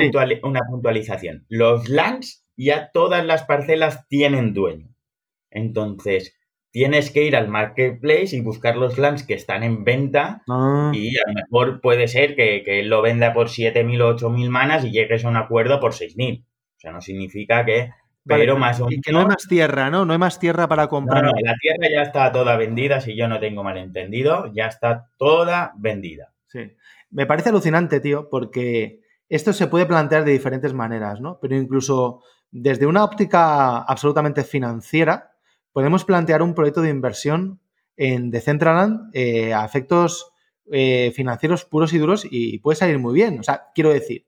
una 0.43 0.61
puntualización. 0.69 1.47
Los 1.49 1.89
lands 1.89 2.45
ya 2.57 2.91
todas 2.93 3.25
las 3.25 3.45
parcelas 3.45 4.07
tienen 4.09 4.53
dueño. 4.53 4.89
Entonces, 5.51 6.37
tienes 6.73 7.11
que 7.11 7.23
ir 7.23 7.37
al 7.37 7.49
marketplace 7.49 8.37
y 8.37 8.41
buscar 8.41 8.77
los 8.77 8.99
lands 8.99 9.23
que 9.23 9.35
están 9.35 9.63
en 9.63 9.85
venta 9.85 10.43
ah. 10.49 10.91
y 10.93 11.17
a 11.17 11.23
lo 11.27 11.35
mejor 11.35 11.81
puede 11.81 12.09
ser 12.09 12.35
que, 12.35 12.63
que 12.65 12.81
él 12.81 12.89
lo 12.89 13.01
venda 13.01 13.33
por 13.33 13.49
7.000 13.49 14.03
o 14.03 14.17
8.000 14.17 14.49
manas 14.51 14.85
y 14.85 14.91
llegues 14.91 15.25
a 15.25 15.29
un 15.29 15.37
acuerdo 15.37 15.81
por 15.81 15.93
6.000. 15.93 16.45
O 16.45 16.79
sea, 16.79 16.93
no 16.93 17.01
significa 17.01 17.65
que 17.65 17.91
pero 18.27 18.59
más 18.59 18.81
Y 18.89 19.01
que 19.01 19.13
no 19.13 19.21
hay 19.21 19.27
más 19.27 19.47
tierra, 19.49 19.91
¿no? 19.91 20.05
No 20.05 20.13
hay 20.13 20.19
más 20.19 20.39
tierra 20.39 20.69
para 20.69 20.89
comprar. 20.89 21.25
No, 21.25 21.31
la 21.43 21.55
tierra 21.61 21.89
ya 21.93 22.03
está 22.03 22.33
toda 22.33 22.57
vendida, 22.57 23.01
si 23.01 23.17
yo 23.17 23.29
no 23.29 23.39
tengo 23.39 23.63
malentendido, 23.63 24.53
ya 24.53 24.67
está 24.67 25.11
toda 25.17 25.73
vendida. 25.77 26.33
Sí. 26.47 26.73
Me 27.11 27.27
parece 27.27 27.51
alucinante, 27.51 28.01
tío, 28.01 28.29
porque 28.29 29.01
esto 29.29 29.53
se 29.53 29.69
puede 29.69 29.87
plantear 29.87 30.25
de 30.25 30.33
diferentes 30.33 30.75
maneras, 30.75 31.21
¿no? 31.21 31.39
Pero 31.41 31.57
incluso 31.57 32.23
desde 32.51 32.87
una 32.87 33.05
óptica 33.05 33.79
absolutamente 33.83 34.45
financiera, 34.45 35.33
podemos 35.73 36.05
plantear 36.05 36.43
un 36.43 36.55
proyecto 36.55 36.83
de 36.83 36.91
inversión 36.91 37.61
en 37.97 38.31
Decentraland 38.31 39.11
eh, 39.13 39.55
a 39.55 39.65
efectos 39.65 40.33
eh, 40.71 41.13
financieros 41.15 41.65
puros 41.65 41.93
y 41.93 41.99
duros 41.99 42.27
y 42.29 42.59
puede 42.59 42.77
salir 42.77 42.99
muy 42.99 43.15
bien. 43.15 43.39
O 43.39 43.43
sea, 43.43 43.67
quiero 43.75 43.91
decir, 43.91 44.27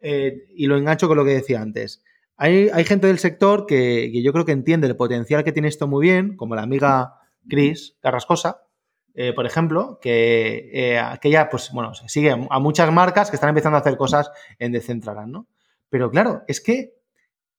eh, 0.00 0.44
y 0.54 0.66
lo 0.66 0.76
engancho 0.76 1.08
con 1.08 1.16
lo 1.16 1.24
que 1.24 1.32
decía 1.32 1.60
antes, 1.60 2.02
hay, 2.38 2.84
gente 2.84 3.08
del 3.08 3.18
sector 3.18 3.66
que, 3.66 4.10
yo 4.22 4.32
creo 4.32 4.44
que 4.44 4.52
entiende 4.52 4.86
el 4.86 4.96
potencial 4.96 5.42
que 5.42 5.52
tiene 5.52 5.68
esto 5.68 5.88
muy 5.88 6.06
bien, 6.06 6.36
como 6.36 6.54
la 6.54 6.62
amiga 6.62 7.14
Cris 7.48 7.96
Carrascosa, 8.00 8.62
eh, 9.14 9.32
por 9.32 9.44
ejemplo, 9.44 9.98
que, 10.00 10.70
eh, 10.72 11.02
ella, 11.22 11.48
pues, 11.50 11.70
bueno, 11.72 11.92
sigue 11.94 12.30
a 12.30 12.58
muchas 12.60 12.92
marcas 12.92 13.30
que 13.30 13.36
están 13.36 13.48
empezando 13.48 13.76
a 13.76 13.80
hacer 13.80 13.96
cosas 13.96 14.30
en 14.60 14.70
Decentraland, 14.70 15.32
¿no? 15.32 15.46
Pero 15.90 16.10
claro, 16.10 16.42
es 16.46 16.60
que 16.60 16.94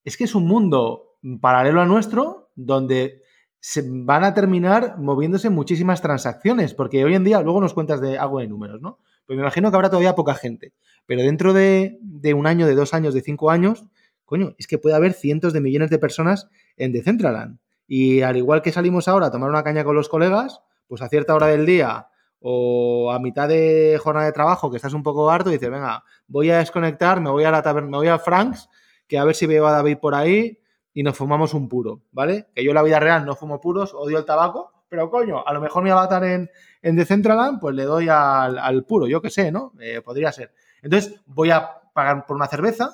es 0.06 0.16
que 0.16 0.24
es 0.24 0.34
un 0.34 0.48
mundo 0.48 1.18
paralelo 1.42 1.82
a 1.82 1.86
nuestro 1.86 2.52
donde 2.56 3.22
se 3.60 3.84
van 3.86 4.24
a 4.24 4.34
terminar 4.34 4.98
moviéndose 4.98 5.50
muchísimas 5.50 6.02
transacciones, 6.02 6.74
porque 6.74 7.04
hoy 7.04 7.16
en 7.16 7.26
día, 7.26 7.42
luego 7.42 7.60
nos 7.60 7.74
cuentas 7.74 8.00
de 8.00 8.18
algo 8.18 8.40
de 8.40 8.48
números, 8.48 8.82
¿no? 8.82 9.00
Pues 9.26 9.36
me 9.36 9.44
imagino 9.44 9.70
que 9.70 9.76
habrá 9.76 9.90
todavía 9.90 10.16
poca 10.16 10.36
gente, 10.36 10.74
pero 11.06 11.22
dentro 11.22 11.52
de, 11.52 12.00
de 12.02 12.34
un 12.34 12.48
año, 12.48 12.66
de 12.66 12.76
dos 12.76 12.94
años, 12.94 13.14
de 13.14 13.22
cinco 13.22 13.52
años, 13.52 13.86
coño, 14.30 14.54
es 14.60 14.68
que 14.68 14.78
puede 14.78 14.96
haber 14.96 15.14
cientos 15.14 15.54
de 15.54 15.60
millones 15.60 15.90
de 15.90 15.98
personas 15.98 16.50
en 16.78 16.92
Decentraland. 16.92 17.58
Y 17.88 18.22
al 18.22 18.38
igual 18.38 18.62
que 18.62 18.72
salimos 18.72 19.08
ahora 19.08 19.28
a 19.28 19.32
tomar 19.32 19.50
una 19.50 19.64
caña 19.64 19.84
con 19.84 19.96
los 19.96 20.08
colegas, 20.08 20.62
pues 20.88 21.02
a 21.02 21.10
cierta 21.10 21.34
hora 21.34 21.48
del 21.48 21.66
día 21.66 22.08
o 22.40 23.12
a 23.12 23.20
mitad 23.20 23.50
de 23.50 24.00
jornada 24.02 24.28
de 24.28 24.32
trabajo 24.32 24.70
que 24.70 24.78
estás 24.78 24.94
un 24.94 25.02
poco 25.02 25.30
harto 25.30 25.50
dices, 25.50 25.70
venga, 25.70 26.04
voy 26.28 26.52
a 26.52 26.60
desconectar, 26.60 27.20
me 27.20 27.32
voy 27.32 27.44
a 27.44 27.52
la 27.52 27.64
taberna, 27.64 27.90
me 27.90 27.98
voy 27.98 28.08
a 28.08 28.20
Franks, 28.20 28.70
que 29.08 29.18
a 29.18 29.26
ver 29.26 29.36
si 29.36 29.48
veo 29.48 29.66
a 29.66 29.72
David 29.72 29.98
por 29.98 30.14
ahí 30.14 30.60
y 30.94 31.02
nos 31.02 31.18
fumamos 31.18 31.56
un 31.56 31.68
puro, 31.68 32.04
¿vale? 32.12 32.48
Que 32.54 32.64
yo 32.64 32.70
en 32.70 32.76
la 32.76 32.84
vida 32.84 33.00
real 33.00 33.26
no 33.26 33.36
fumo 33.36 33.60
puros, 33.60 33.96
odio 33.96 34.20
el 34.20 34.26
tabaco, 34.26 34.72
pero 34.88 35.10
coño, 35.10 35.46
a 35.46 35.54
lo 35.54 35.60
mejor 35.60 35.84
mi 35.84 35.90
avatar 35.90 36.24
en, 36.24 36.50
en 36.84 36.96
Decentraland, 36.96 37.60
pues 37.60 37.76
le 37.76 37.84
doy 37.84 38.08
al, 38.10 38.86
puro, 38.86 39.08
yo 39.08 39.22
qué 39.22 39.32
sé, 39.32 39.52
¿no? 39.52 39.74
Eh, 39.80 40.02
podría 40.02 40.32
ser. 40.32 40.54
Entonces 40.84 41.20
voy 41.26 41.50
a 41.50 41.68
pagar 41.94 42.26
por 42.26 42.36
una 42.36 42.48
cerveza, 42.48 42.92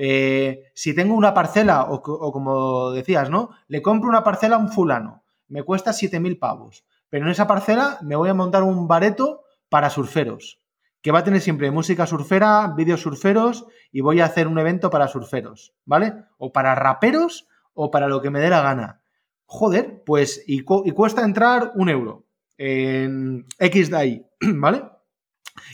eh, 0.00 0.70
si 0.74 0.94
tengo 0.94 1.14
una 1.14 1.34
parcela, 1.34 1.86
o, 1.90 2.00
como 2.00 2.92
decías, 2.92 3.30
¿no? 3.30 3.50
Le 3.66 3.82
compro 3.82 4.08
una 4.08 4.22
parcela 4.22 4.54
a 4.54 4.60
un 4.60 4.70
fulano, 4.70 5.24
me 5.48 5.64
cuesta 5.64 5.90
7.000 5.90 6.38
pavos, 6.38 6.84
pero 7.10 7.24
en 7.24 7.32
esa 7.32 7.48
parcela 7.48 7.98
me 8.02 8.14
voy 8.14 8.28
a 8.28 8.34
montar 8.34 8.62
un 8.62 8.86
bareto 8.86 9.42
para 9.68 9.90
surferos, 9.90 10.60
que 11.02 11.10
va 11.10 11.18
a 11.18 11.24
tener 11.24 11.40
siempre 11.40 11.72
música 11.72 12.06
surfera, 12.06 12.72
vídeos 12.76 13.00
surferos 13.00 13.66
y 13.90 14.00
voy 14.00 14.20
a 14.20 14.26
hacer 14.26 14.46
un 14.46 14.60
evento 14.60 14.88
para 14.88 15.08
surferos, 15.08 15.74
¿vale? 15.84 16.14
O 16.38 16.52
para 16.52 16.76
raperos 16.76 17.48
o 17.74 17.90
para 17.90 18.06
lo 18.06 18.22
que 18.22 18.30
me 18.30 18.38
dé 18.38 18.50
la 18.50 18.62
gana. 18.62 19.02
Joder, 19.46 20.04
pues 20.06 20.44
y, 20.46 20.62
cuesta 20.62 21.24
entrar 21.24 21.72
un 21.74 21.88
euro 21.88 22.24
en 22.56 23.46
X 23.58 23.90
de 23.90 23.96
ahí, 23.96 24.26
¿vale? 24.40 24.84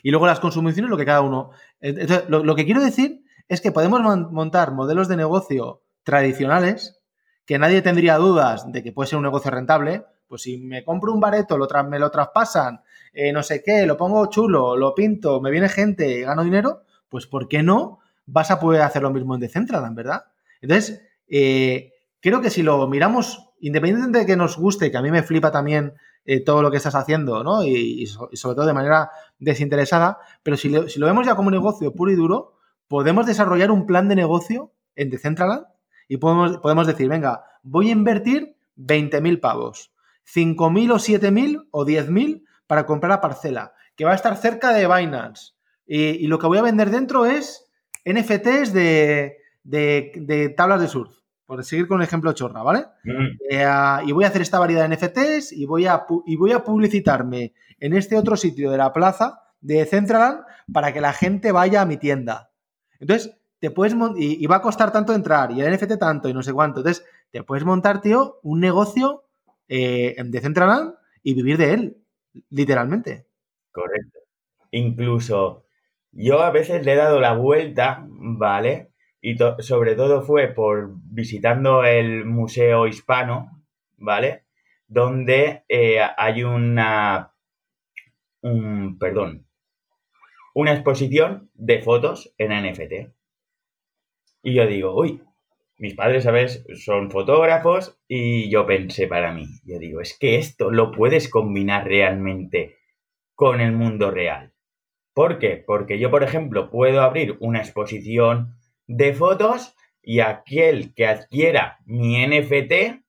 Y 0.03 0.11
luego 0.11 0.27
las 0.27 0.41
consumiciones, 0.41 0.91
lo 0.91 0.97
que 0.97 1.05
cada 1.05 1.21
uno. 1.21 1.51
Entonces, 1.79 2.25
lo 2.31 2.55
que 2.55 2.65
quiero 2.65 2.83
decir 2.83 3.24
es 3.49 3.61
que 3.61 3.73
podemos 3.73 4.01
montar 4.31 4.73
modelos 4.73 5.09
de 5.09 5.17
negocio 5.17 5.83
tradicionales 6.03 7.01
que 7.47 7.59
nadie 7.59 7.83
tendría 7.83 8.17
dudas 8.17 8.71
de 8.73 8.83
que 8.83 8.93
puede 8.93 9.09
ser 9.09 9.19
un 9.19 9.25
negocio 9.25 9.51
rentable. 9.51 10.05
Pues 10.29 10.43
si 10.43 10.59
me 10.59 10.85
compro 10.85 11.13
un 11.13 11.21
bareto, 11.21 11.59
lo 11.59 11.69
me 11.85 11.99
lo 11.99 12.11
traspasan, 12.11 12.81
eh, 13.13 13.33
no 13.33 13.43
sé 13.43 13.63
qué, 13.63 13.87
lo 13.87 13.97
pongo 13.97 14.27
chulo, 14.27 14.77
lo 14.77 14.95
pinto, 14.95 15.41
me 15.41 15.51
viene 15.51 15.69
gente, 15.69 16.23
gano 16.23 16.43
dinero, 16.43 16.83
pues 17.09 17.27
¿por 17.27 17.47
qué 17.47 17.63
no 17.63 18.01
vas 18.27 18.51
a 18.51 18.59
poder 18.59 18.81
hacer 18.81 19.03
lo 19.03 19.11
mismo 19.11 19.35
en 19.35 19.41
Decentraland, 19.41 19.95
verdad? 19.95 20.25
Entonces, 20.63 21.03
eh, 21.29 21.93
creo 22.21 22.41
que 22.41 22.51
si 22.51 22.63
lo 22.63 22.89
miramos, 22.89 23.51
independientemente 23.61 24.21
de 24.21 24.27
que 24.27 24.37
nos 24.37 24.57
guste, 24.57 24.91
que 24.91 24.97
a 24.97 25.03
mí 25.03 25.11
me 25.11 25.23
flipa 25.23 25.53
también 25.53 25.93
eh, 26.25 26.41
todo 26.41 26.63
lo 26.63 26.71
que 26.71 26.79
estás 26.79 26.95
haciendo, 26.95 27.45
¿no? 27.45 27.63
Y, 27.65 28.07
sobre 28.07 28.57
todo 28.57 28.65
de 28.65 28.73
manera 28.73 29.11
desinteresada, 29.39 30.19
pero 30.43 30.57
si, 30.57 30.73
si 30.89 30.99
lo 30.99 31.07
vemos 31.07 31.27
ya 31.27 31.37
como 31.37 31.49
un 31.49 31.55
negocio 31.55 31.93
puro 31.93 32.11
y 32.11 32.17
duro, 32.17 32.54
podemos 32.89 33.27
desarrollar 33.27 33.71
un 33.71 33.87
plan 33.87 34.09
de 34.09 34.17
negocio 34.17 34.73
en 34.97 35.11
Decentraland 35.11 35.67
y 36.09 36.19
podemos, 36.19 36.59
podemos 36.59 36.87
decir, 36.87 37.09
venga, 37.09 37.45
voy 37.63 37.89
a 37.89 37.93
invertir 37.93 38.57
20.000 38.77 39.41
pavos, 39.41 39.93
5.000 40.33 40.93
o 40.93 40.97
7.000 40.97 41.69
o 41.71 41.85
10.000 41.85 42.45
para 42.67 42.87
comprar 42.87 43.11
la 43.11 43.21
parcela, 43.21 43.73
que 43.97 44.05
va 44.05 44.13
a 44.13 44.17
estar 44.17 44.37
cerca 44.37 44.73
de 44.73 44.87
Binance. 44.87 45.53
Y, 45.87 46.27
lo 46.29 46.39
que 46.39 46.47
voy 46.47 46.59
a 46.59 46.63
vender 46.63 46.91
dentro 46.91 47.27
es 47.27 47.71
NFTs 48.07 48.73
de, 48.73 49.37
de, 49.63 50.55
tablas 50.57 50.81
de 50.81 50.89
surf, 50.89 51.13
por 51.45 51.63
seguir 51.63 51.87
con 51.87 51.99
un 51.99 52.03
ejemplo 52.03 52.33
chorra, 52.33 52.63
¿vale? 52.63 52.87
Mm. 53.05 53.27
Eh, 53.51 53.67
y 54.07 54.13
voy 54.13 54.25
a 54.25 54.29
hacer 54.29 54.41
esta 54.41 54.59
variedad 54.59 54.89
de 54.89 54.97
NFTs 54.97 55.53
y 55.53 55.67
voy, 55.67 55.87
a, 55.87 56.07
y 56.27 56.37
voy 56.37 56.53
a 56.53 56.65
publicitarme 56.65 57.53
en 57.81 57.95
este 57.95 58.17
otro 58.17 58.37
sitio 58.37 58.71
de 58.71 58.79
la 58.79 58.93
plaza 58.93 59.43
de 59.61 59.77
Decentraland 59.77 60.45
para 60.73 60.93
que 60.93 61.03
la 61.03 61.13
gente 61.13 61.53
vaya 61.53 61.83
a 61.83 61.87
mi 61.87 61.99
tienda. 61.99 62.51
Entonces, 63.01 63.37
te 63.59 63.71
puedes 63.71 63.95
y, 64.17 64.43
y, 64.45 64.47
va 64.47 64.57
a 64.57 64.63
costar 64.63 64.93
tanto 64.93 65.15
entrar 65.15 65.51
y 65.53 65.61
el 65.61 65.73
NFT 65.73 65.99
tanto 65.99 66.29
y 66.29 66.35
no 66.35 66.43
sé 66.43 66.53
cuánto. 66.53 66.81
Entonces, 66.81 67.05
te 67.31 67.43
puedes 67.43 67.65
montar, 67.65 68.01
tío, 68.01 68.39
un 68.43 68.61
negocio 68.61 69.25
eh, 69.69 70.15
de 70.23 70.41
Centraland 70.41 70.95
y 71.23 71.35
vivir 71.35 71.57
de 71.57 71.73
él, 71.73 71.97
literalmente. 72.51 73.27
Correcto. 73.73 74.21
Incluso 74.71 75.65
yo 76.13 76.43
a 76.43 76.51
veces 76.51 76.85
le 76.85 76.93
he 76.93 76.97
dado 76.97 77.21
la 77.21 77.35
vuelta, 77.35 78.05
¿vale? 78.07 78.91
Y 79.21 79.37
sobre 79.61 79.95
todo 79.95 80.23
fue 80.23 80.49
por 80.49 80.91
visitando 80.95 81.83
el 81.85 82.25
Museo 82.25 82.87
Hispano, 82.87 83.65
¿vale? 83.97 84.45
Donde 84.87 85.65
eh, 85.69 86.01
hay 86.17 86.45
una, 86.45 87.33
un, 88.43 88.99
perdón, 88.99 89.47
una 90.55 90.73
exposición 90.73 91.51
de 91.55 91.83
fotos 91.83 92.33
en 92.39 92.53
NFT. 92.53 93.13
Y 94.43 94.55
yo 94.55 94.67
digo, 94.67 94.99
uy, 94.99 95.21
mis 95.79 95.95
padres, 95.95 96.25
¿sabes? 96.25 96.65
Son 96.75 97.11
fotógrafos 97.11 97.99
y 98.07 98.49
yo 98.49 98.65
pensé 98.65 99.07
para 99.09 99.33
mí, 99.33 99.47
yo 99.65 99.79
digo, 99.79 100.01
es 100.01 100.17
que 100.19 100.37
esto 100.37 100.71
lo 100.71 100.93
puedes 100.93 101.29
combinar 101.29 101.85
realmente 101.85 102.77
con 103.35 103.61
el 103.61 103.73
mundo 103.73 104.11
real. 104.11 104.53
¿Por 105.13 105.39
qué? 105.39 105.63
Porque 105.65 105.99
yo, 105.99 106.11
por 106.11 106.23
ejemplo, 106.23 106.71
puedo 106.71 107.03
abrir 107.03 107.37
una 107.41 107.59
exposición 107.59 108.55
de 108.87 109.13
fotos 109.13 109.75
y 110.03 110.21
aquel 110.21 110.95
que 110.95 111.07
adquiera 111.07 111.79
mi 111.85 112.25
NFT, 112.25 113.03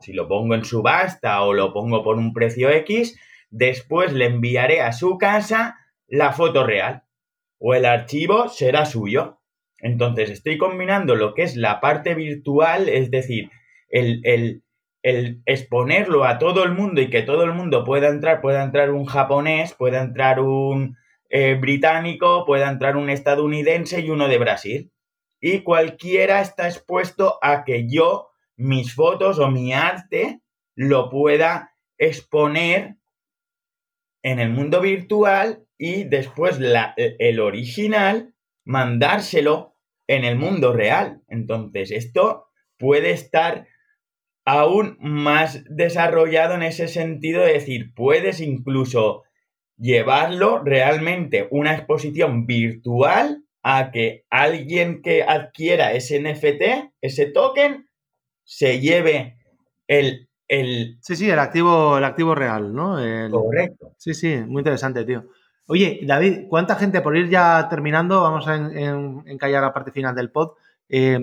si 0.00 0.12
lo 0.12 0.28
pongo 0.28 0.54
en 0.54 0.64
subasta 0.64 1.42
o 1.42 1.54
lo 1.54 1.72
pongo 1.72 2.02
por 2.04 2.16
un 2.16 2.34
precio 2.34 2.70
X, 2.70 3.18
después 3.50 4.12
le 4.12 4.26
enviaré 4.26 4.82
a 4.82 4.92
su 4.92 5.16
casa 5.16 5.78
la 6.08 6.32
foto 6.32 6.64
real 6.64 7.02
o 7.58 7.74
el 7.74 7.84
archivo 7.84 8.48
será 8.48 8.86
suyo. 8.86 9.40
Entonces 9.78 10.30
estoy 10.30 10.58
combinando 10.58 11.14
lo 11.14 11.34
que 11.34 11.42
es 11.42 11.56
la 11.56 11.80
parte 11.80 12.14
virtual, 12.14 12.88
es 12.88 13.10
decir, 13.10 13.50
el, 13.88 14.20
el, 15.02 15.42
exponerlo 15.44 16.24
a 16.24 16.38
todo 16.38 16.64
el 16.64 16.72
mundo 16.72 17.00
y 17.00 17.10
que 17.10 17.22
todo 17.22 17.44
el 17.44 17.52
mundo 17.52 17.84
pueda 17.84 18.08
entrar, 18.08 18.40
pueda 18.40 18.64
entrar 18.64 18.90
un 18.90 19.04
japonés, 19.04 19.74
pueda 19.74 20.02
entrar 20.02 20.40
un 20.40 20.96
eh, 21.30 21.54
británico, 21.54 22.44
pueda 22.44 22.68
entrar 22.68 22.96
un 22.96 23.10
estadounidense 23.10 24.00
y 24.00 24.10
uno 24.10 24.28
de 24.28 24.38
Brasil. 24.38 24.92
Y 25.40 25.60
cualquiera 25.60 26.40
está 26.40 26.66
expuesto 26.66 27.38
a 27.42 27.64
que 27.64 27.88
yo 27.88 28.30
mis 28.56 28.94
fotos 28.94 29.38
o 29.38 29.50
mi 29.50 29.72
arte 29.72 30.40
lo 30.74 31.08
pueda 31.08 31.74
exponer 31.98 32.96
en 34.22 34.40
el 34.40 34.50
mundo 34.50 34.80
virtual 34.80 35.65
y 35.78 36.04
después 36.04 36.58
la, 36.58 36.94
el 36.96 37.40
original 37.40 38.34
mandárselo 38.64 39.76
en 40.06 40.24
el 40.24 40.36
mundo 40.36 40.72
real. 40.72 41.22
Entonces, 41.28 41.90
esto 41.90 42.46
puede 42.78 43.10
estar 43.10 43.66
aún 44.44 44.96
más 45.00 45.64
desarrollado 45.68 46.54
en 46.54 46.62
ese 46.62 46.88
sentido 46.88 47.42
de 47.42 47.54
decir, 47.54 47.92
puedes 47.94 48.40
incluso 48.40 49.24
llevarlo 49.76 50.62
realmente 50.62 51.48
una 51.50 51.74
exposición 51.74 52.46
virtual 52.46 53.42
a 53.62 53.90
que 53.90 54.24
alguien 54.30 55.02
que 55.02 55.24
adquiera 55.24 55.92
ese 55.92 56.20
NFT, 56.20 56.92
ese 57.00 57.26
token, 57.26 57.88
se 58.44 58.78
lleve 58.78 59.36
el, 59.88 60.28
el... 60.46 60.98
Sí, 61.00 61.16
sí, 61.16 61.28
el 61.28 61.40
activo, 61.40 61.98
el 61.98 62.04
activo 62.04 62.36
real, 62.36 62.72
¿no? 62.72 62.96
Correcto. 63.30 63.94
Sí, 63.98 64.14
sí, 64.14 64.36
muy 64.46 64.60
interesante, 64.60 65.04
tío. 65.04 65.26
Oye, 65.66 66.00
David, 66.02 66.46
¿cuánta 66.48 66.76
gente, 66.76 67.00
por 67.00 67.16
ir 67.16 67.28
ya 67.28 67.68
terminando, 67.68 68.22
vamos 68.22 68.46
a 68.46 68.56
encallar 68.56 69.62
la 69.62 69.72
parte 69.72 69.90
final 69.90 70.14
del 70.14 70.30
pod, 70.30 70.52
eh, 70.88 71.18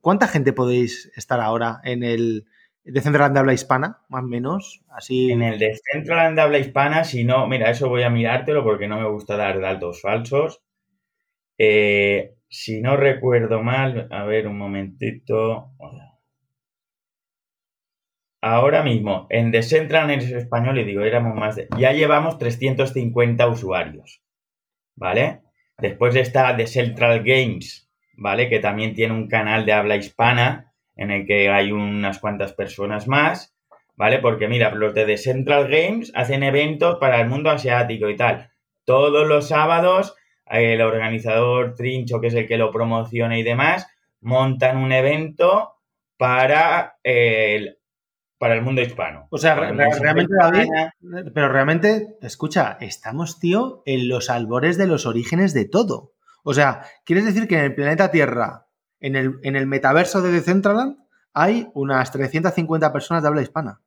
¿cuánta 0.00 0.26
gente 0.26 0.52
podéis 0.52 1.12
estar 1.14 1.40
ahora 1.40 1.80
en 1.84 2.02
el, 2.02 2.46
de 2.84 3.00
Central 3.00 3.32
de 3.32 3.40
habla 3.40 3.54
hispana, 3.54 4.00
más 4.08 4.24
o 4.24 4.26
menos, 4.26 4.82
así. 4.90 5.30
En 5.32 5.42
el 5.42 5.58
de 5.58 5.78
Central 5.92 6.34
de 6.34 6.42
habla 6.42 6.58
hispana, 6.58 7.04
si 7.04 7.24
no, 7.24 7.46
mira, 7.46 7.70
eso 7.70 7.88
voy 7.88 8.02
a 8.02 8.10
mirártelo 8.10 8.62
porque 8.62 8.88
no 8.88 9.00
me 9.00 9.08
gusta 9.08 9.36
dar 9.36 9.60
datos 9.60 10.02
falsos. 10.02 10.60
Eh, 11.56 12.34
si 12.48 12.82
no 12.82 12.96
recuerdo 12.96 13.62
mal, 13.62 14.08
a 14.10 14.24
ver 14.24 14.46
un 14.46 14.58
momentito. 14.58 15.70
Ahora 18.46 18.82
mismo, 18.82 19.26
en 19.30 19.52
The 19.52 19.62
Central 19.62 20.10
en 20.10 20.20
español, 20.20 20.78
y 20.78 20.84
digo, 20.84 21.00
éramos 21.00 21.34
más 21.34 21.56
de. 21.56 21.66
Ya 21.78 21.92
llevamos 21.92 22.36
350 22.36 23.48
usuarios. 23.48 24.20
¿Vale? 24.96 25.40
Después 25.78 26.14
está 26.14 26.54
The 26.54 26.66
Central 26.66 27.22
Games, 27.24 27.90
¿vale? 28.18 28.50
Que 28.50 28.58
también 28.58 28.94
tiene 28.94 29.14
un 29.14 29.28
canal 29.28 29.64
de 29.64 29.72
habla 29.72 29.96
hispana 29.96 30.74
en 30.94 31.10
el 31.10 31.26
que 31.26 31.48
hay 31.48 31.72
unas 31.72 32.18
cuantas 32.18 32.52
personas 32.52 33.08
más, 33.08 33.56
¿vale? 33.96 34.18
Porque 34.18 34.46
mira, 34.46 34.74
los 34.74 34.92
de 34.92 35.06
The 35.06 35.16
Central 35.16 35.66
Games 35.66 36.12
hacen 36.14 36.42
eventos 36.42 36.98
para 36.98 37.22
el 37.22 37.28
mundo 37.30 37.48
asiático 37.48 38.10
y 38.10 38.16
tal. 38.16 38.50
Todos 38.84 39.26
los 39.26 39.48
sábados 39.48 40.16
el 40.44 40.82
organizador 40.82 41.76
Trincho, 41.76 42.20
que 42.20 42.26
es 42.26 42.34
el 42.34 42.46
que 42.46 42.58
lo 42.58 42.70
promociona 42.70 43.38
y 43.38 43.42
demás, 43.42 43.88
montan 44.20 44.76
un 44.76 44.92
evento 44.92 45.76
para 46.18 46.98
el, 47.02 47.78
para 48.44 48.56
el 48.56 48.62
mundo 48.62 48.82
hispano. 48.82 49.26
O 49.30 49.38
sea, 49.38 49.54
realmente, 49.54 50.34
David, 50.38 50.68
pero 51.32 51.48
realmente, 51.48 52.18
escucha, 52.20 52.76
estamos, 52.78 53.40
tío, 53.40 53.82
en 53.86 54.06
los 54.06 54.28
albores 54.28 54.76
de 54.76 54.86
los 54.86 55.06
orígenes 55.06 55.54
de 55.54 55.64
todo. 55.64 56.12
O 56.42 56.52
sea, 56.52 56.82
¿quieres 57.06 57.24
decir 57.24 57.48
que 57.48 57.56
en 57.56 57.64
el 57.64 57.74
planeta 57.74 58.10
Tierra 58.10 58.66
en 59.00 59.16
el, 59.16 59.40
en 59.44 59.56
el 59.56 59.66
metaverso 59.66 60.20
de 60.20 60.30
Decentraland 60.30 60.98
hay 61.32 61.70
unas 61.72 62.12
350 62.12 62.92
personas 62.92 63.22
de 63.22 63.28
habla 63.30 63.40
hispana. 63.40 63.80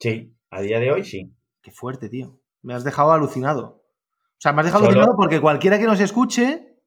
Sí, 0.00 0.36
a 0.50 0.60
día 0.60 0.80
de 0.80 0.90
hoy 0.90 1.04
sí. 1.04 1.32
Qué 1.62 1.70
fuerte, 1.70 2.08
tío. 2.08 2.40
Me 2.62 2.74
has 2.74 2.82
dejado 2.82 3.12
alucinado. 3.12 3.84
O 4.32 4.40
sea, 4.40 4.52
me 4.52 4.62
has 4.62 4.66
dejado 4.66 4.86
alucinado 4.86 5.14
porque 5.16 5.40
cualquiera 5.40 5.78
que 5.78 5.86
nos 5.86 6.00
escuche 6.00 6.80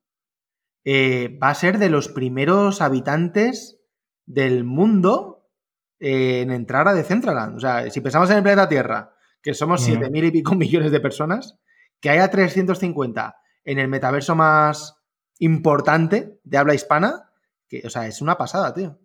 eh, 0.84 1.40
va 1.42 1.52
a 1.52 1.56
ser 1.56 1.78
de 1.78 1.90
los 1.90 2.10
primeros 2.10 2.82
habitantes 2.82 3.82
del 4.26 4.66
mundo 4.66 5.39
en 6.00 6.52
entrar 6.52 6.88
a 6.88 6.94
Decentraland. 6.94 7.58
O 7.58 7.60
sea, 7.60 7.90
si 7.90 8.02
pensamos 8.02 8.30
en 8.30 8.38
el 8.38 8.44
planeta 8.44 8.70
Tierra, 8.70 9.14
que 9.42 9.54
somos 9.54 9.88
7.000 9.88 10.28
y 10.28 10.32
pico 10.32 10.56
millones 10.56 10.92
de 10.92 11.00
personas, 11.00 11.58
que 12.00 12.10
haya 12.10 12.30
350 12.30 13.36
en 13.66 13.80
el 13.80 13.88
metaverso 13.88 14.36
más 14.36 14.96
importante 15.40 16.40
de 16.44 16.58
habla 16.58 16.74
hispana, 16.74 17.32
que, 17.68 17.82
o 17.86 17.90
sea, 17.90 18.08
es 18.08 18.22
una 18.22 18.38
pasada, 18.38 18.74
tío. 18.74 18.98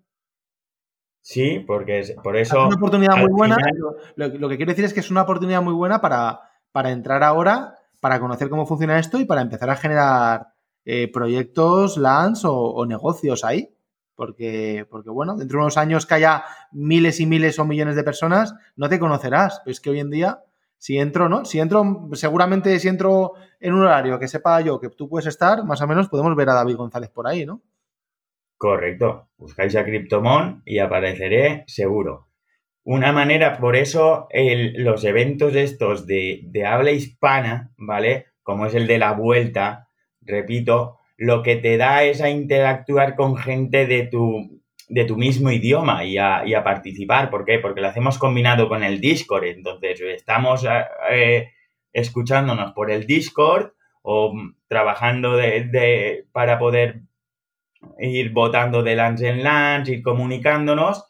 Sí, 1.20 1.64
porque 1.66 2.00
es, 2.00 2.12
por 2.22 2.36
eso. 2.36 2.60
Es 2.60 2.66
una 2.66 2.76
oportunidad 2.76 3.16
muy 3.16 3.30
buena. 3.32 3.56
Lo, 4.16 4.48
que 4.48 4.56
quiero 4.56 4.70
decir 4.70 4.84
es 4.84 4.92
que 4.92 5.00
es 5.00 5.10
una 5.10 5.22
oportunidad 5.22 5.62
muy 5.62 5.72
buena 5.72 6.00
para, 6.00 6.40
para 6.70 6.90
entrar 6.90 7.22
ahora, 7.22 7.78
para 8.00 8.20
conocer 8.20 8.50
cómo 8.50 8.66
funciona 8.66 8.98
esto 8.98 9.18
y 9.18 9.24
para 9.24 9.40
empezar 9.40 9.70
a 9.70 9.76
generar 9.76 10.48
eh, 10.84 11.10
proyectos, 11.10 11.96
lands 11.96 12.42
o, 12.44 12.84
negocios 12.84 13.42
ahí. 13.42 13.73
Porque, 14.14 14.86
porque, 14.90 15.10
bueno, 15.10 15.36
dentro 15.36 15.58
de 15.58 15.62
unos 15.62 15.76
años 15.76 16.06
que 16.06 16.14
haya 16.14 16.44
miles 16.72 17.20
y 17.20 17.26
miles 17.26 17.58
o 17.58 17.64
millones 17.64 17.96
de 17.96 18.04
personas, 18.04 18.54
no 18.76 18.88
te 18.88 18.98
conocerás. 18.98 19.62
es 19.66 19.80
que 19.80 19.90
hoy 19.90 20.00
en 20.00 20.10
día 20.10 20.44
si 20.78 20.98
entro, 20.98 21.30
¿no? 21.30 21.46
Si 21.46 21.60
entro, 21.60 22.10
seguramente 22.12 22.78
si 22.78 22.88
entro 22.88 23.32
en 23.58 23.72
un 23.72 23.84
horario 23.84 24.18
que 24.18 24.28
sepa 24.28 24.60
yo 24.60 24.78
que 24.78 24.90
tú 24.90 25.08
puedes 25.08 25.26
estar, 25.26 25.64
más 25.64 25.80
o 25.80 25.86
menos 25.86 26.10
podemos 26.10 26.36
ver 26.36 26.50
a 26.50 26.54
David 26.54 26.76
González 26.76 27.08
por 27.08 27.26
ahí, 27.26 27.46
¿no? 27.46 27.62
Correcto. 28.58 29.30
Buscáis 29.38 29.74
a 29.76 29.84
Cryptomon 29.84 30.62
y 30.66 30.80
apareceré 30.80 31.64
seguro. 31.66 32.28
Una 32.82 33.12
manera, 33.12 33.56
por 33.58 33.76
eso 33.76 34.28
los 34.30 35.04
eventos 35.04 35.56
estos 35.56 36.06
de, 36.06 36.42
de 36.44 36.66
habla 36.66 36.90
hispana, 36.90 37.72
¿vale? 37.78 38.26
Como 38.42 38.66
es 38.66 38.74
el 38.74 38.86
de 38.86 38.98
la 38.98 39.12
vuelta, 39.12 39.88
repito, 40.20 40.98
lo 41.16 41.42
que 41.42 41.56
te 41.56 41.76
da 41.76 42.04
es 42.04 42.20
a 42.20 42.30
interactuar 42.30 43.14
con 43.14 43.36
gente 43.36 43.86
de 43.86 44.06
tu, 44.06 44.60
de 44.88 45.04
tu 45.04 45.16
mismo 45.16 45.50
idioma 45.50 46.04
y 46.04 46.18
a, 46.18 46.44
y 46.46 46.54
a, 46.54 46.64
participar. 46.64 47.30
¿Por 47.30 47.44
qué? 47.44 47.58
Porque 47.58 47.80
lo 47.80 47.88
hacemos 47.88 48.18
combinado 48.18 48.68
con 48.68 48.82
el 48.82 49.00
Discord. 49.00 49.44
Entonces, 49.44 50.00
estamos 50.00 50.64
eh, 50.64 50.84
eh, 51.10 51.48
escuchándonos 51.92 52.72
por 52.72 52.90
el 52.90 53.06
Discord 53.06 53.72
o 54.02 54.34
trabajando 54.68 55.36
de, 55.36 56.26
para 56.32 56.58
poder 56.58 57.00
ir 57.98 58.32
votando 58.32 58.82
de 58.82 58.96
lance 58.96 59.28
en 59.28 59.42
lance, 59.42 59.92
ir 59.92 60.02
comunicándonos 60.02 61.04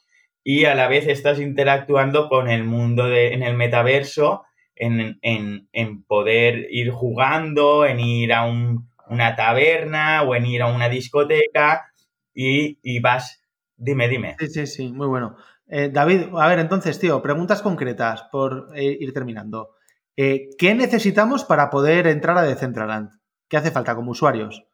y 0.44 0.66
a 0.66 0.74
la 0.74 0.88
vez 0.88 1.09
estás 1.09 1.40
interactuando 1.40 2.28
con 2.28 2.48
el 2.50 2.64
mundo 2.64 3.07
de, 3.07 3.32
en 3.32 3.42
el 3.42 3.57
metaverso, 3.57 4.44
en, 4.76 5.18
en, 5.22 5.68
en 5.72 6.05
poder 6.05 6.66
ir 6.70 6.90
jugando, 6.90 7.86
en 7.86 7.98
ir 7.98 8.32
a 8.32 8.44
un, 8.44 8.90
una 9.09 9.36
taberna 9.36 10.22
o 10.22 10.34
en 10.34 10.46
ir 10.46 10.62
a 10.62 10.66
una 10.66 10.88
discoteca 10.88 11.90
y, 12.32 12.78
y 12.82 13.00
vas 13.00 13.44
Dime, 13.76 14.09
dime. 14.09 14.36
Sí, 14.38 14.46
sí, 14.48 14.66
sí, 14.66 14.92
muy 14.92 15.07
bueno. 15.07 15.36
Eh, 15.66 15.90
David, 15.92 16.26
a 16.38 16.48
ver, 16.48 16.59
entonces, 16.59 16.98
tío, 16.98 17.20
preguntas 17.22 17.62
concretas 17.62 18.24
por 18.30 18.68
eh, 18.74 18.96
ir 18.98 19.12
terminando. 19.12 19.76
Eh, 20.16 20.50
¿Qué 20.59 20.74
necesitamos 20.74 21.44
para 21.44 21.70
poder 21.70 22.07
entrar 22.07 22.38
a 22.38 22.42
Decentraland? 22.42 23.11
¿Qué 23.48 23.57
hace 23.57 23.70
falta 23.70 23.94
como 23.94 24.12
usuarios? 24.12 24.64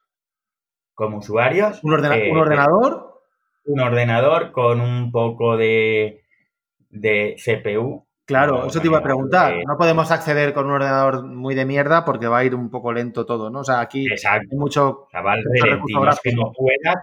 Como 0.95 1.19
usuarios. 1.19 1.83
¿Un, 1.83 1.95
ordenador? 1.95 3.23
Un 3.65 3.81
ordenador 3.81 4.53
con 4.53 4.81
un 4.81 5.11
poco 5.11 5.57
de, 5.57 6.25
de 6.91 7.37
CPU. 7.43 8.07
Claro, 8.31 8.67
eso 8.67 8.81
te 8.81 8.87
iba 8.87 8.99
a 8.99 9.03
preguntar. 9.03 9.55
No 9.67 9.77
podemos 9.77 10.11
acceder 10.11 10.55
con 10.55 10.67
un 10.67 10.73
ordenador 10.73 11.27
muy 11.27 11.55
de 11.55 11.65
mierda 11.65 12.05
porque 12.05 12.29
va 12.29 12.39
a 12.39 12.45
ir 12.45 12.55
un 12.55 12.71
poco 12.71 12.93
lento 12.93 13.27
todo, 13.27 13.51
¿no? 13.51 13.61
O 13.61 13.65
sea, 13.65 13.81
aquí 13.81 14.07
hay 14.09 14.41
mucho. 14.53 14.89
O 14.89 15.09
sea, 15.11 15.21
va 15.21 15.35
que 16.23 16.33
no 16.33 16.53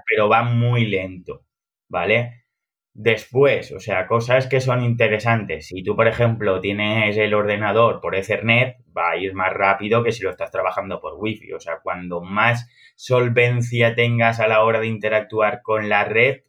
pero 0.05 0.29
va 0.29 0.43
muy 0.43 0.85
lento. 0.85 1.47
¿vale? 1.89 2.45
Después, 2.93 3.71
o 3.73 3.79
sea, 3.79 4.07
cosas 4.07 4.47
que 4.47 4.59
son 4.59 4.83
interesantes. 4.83 5.67
Si 5.67 5.83
tú, 5.83 5.95
por 5.95 6.07
ejemplo, 6.07 6.59
tienes 6.59 7.15
el 7.17 7.33
ordenador 7.35 8.01
por 8.01 8.15
Ethernet, 8.15 8.77
va 8.97 9.11
a 9.11 9.17
ir 9.17 9.33
más 9.35 9.53
rápido 9.53 10.03
que 10.03 10.11
si 10.11 10.23
lo 10.23 10.31
estás 10.31 10.51
trabajando 10.51 10.99
por 10.99 11.13
Wi-Fi. 11.15 11.53
O 11.53 11.59
sea, 11.59 11.79
cuando 11.83 12.21
más 12.21 12.67
solvencia 12.95 13.93
tengas 13.93 14.39
a 14.39 14.47
la 14.47 14.63
hora 14.63 14.79
de 14.79 14.87
interactuar 14.87 15.61
con 15.61 15.89
la 15.89 16.05
red, 16.05 16.41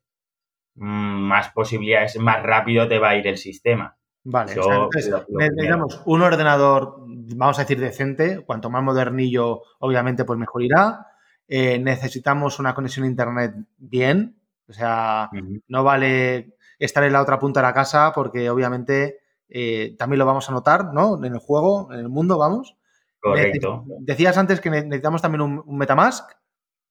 mm, 0.77 0.87
más 1.29 1.51
posibilidades, 1.51 2.19
más 2.19 2.43
rápido 2.43 2.89
te 2.89 2.99
va 2.99 3.11
a 3.11 3.17
ir 3.17 3.27
el 3.27 3.37
sistema. 3.37 3.98
Vale, 4.31 4.53
entonces, 4.53 5.11
necesitamos 5.31 6.03
un 6.05 6.21
ordenador, 6.21 6.97
vamos 7.35 7.59
a 7.59 7.63
decir, 7.63 7.81
decente. 7.81 8.45
Cuanto 8.45 8.69
más 8.69 8.83
modernillo, 8.83 9.63
obviamente, 9.79 10.27
pues 10.27 10.39
mejor 10.39 10.63
irá. 10.63 11.07
Eh, 11.49 11.79
necesitamos 11.79 12.59
una 12.59 12.75
conexión 12.75 13.07
a 13.07 13.09
Internet 13.09 13.55
bien, 13.79 14.39
o 14.69 14.73
sea, 14.75 15.31
no 15.69 15.83
vale 15.83 16.57
estar 16.79 17.03
en 17.05 17.15
la 17.15 17.23
otra 17.23 17.39
punta 17.39 17.61
de 17.61 17.67
la 17.69 17.73
casa 17.73 18.13
porque 18.15 18.51
obviamente 18.51 19.21
eh, 19.49 19.97
también 19.99 20.19
lo 20.19 20.27
vamos 20.27 20.47
a 20.51 20.53
notar, 20.53 20.93
¿no? 20.93 21.25
En 21.25 21.33
el 21.33 21.39
juego, 21.39 21.91
en 21.91 22.01
el 22.01 22.11
mundo, 22.11 22.37
vamos. 22.37 22.77
Correcto. 23.19 23.87
Decías 24.01 24.37
antes 24.37 24.61
que 24.61 24.69
necesitamos 24.69 25.23
también 25.23 25.41
un, 25.41 25.79
Metamask 25.79 26.31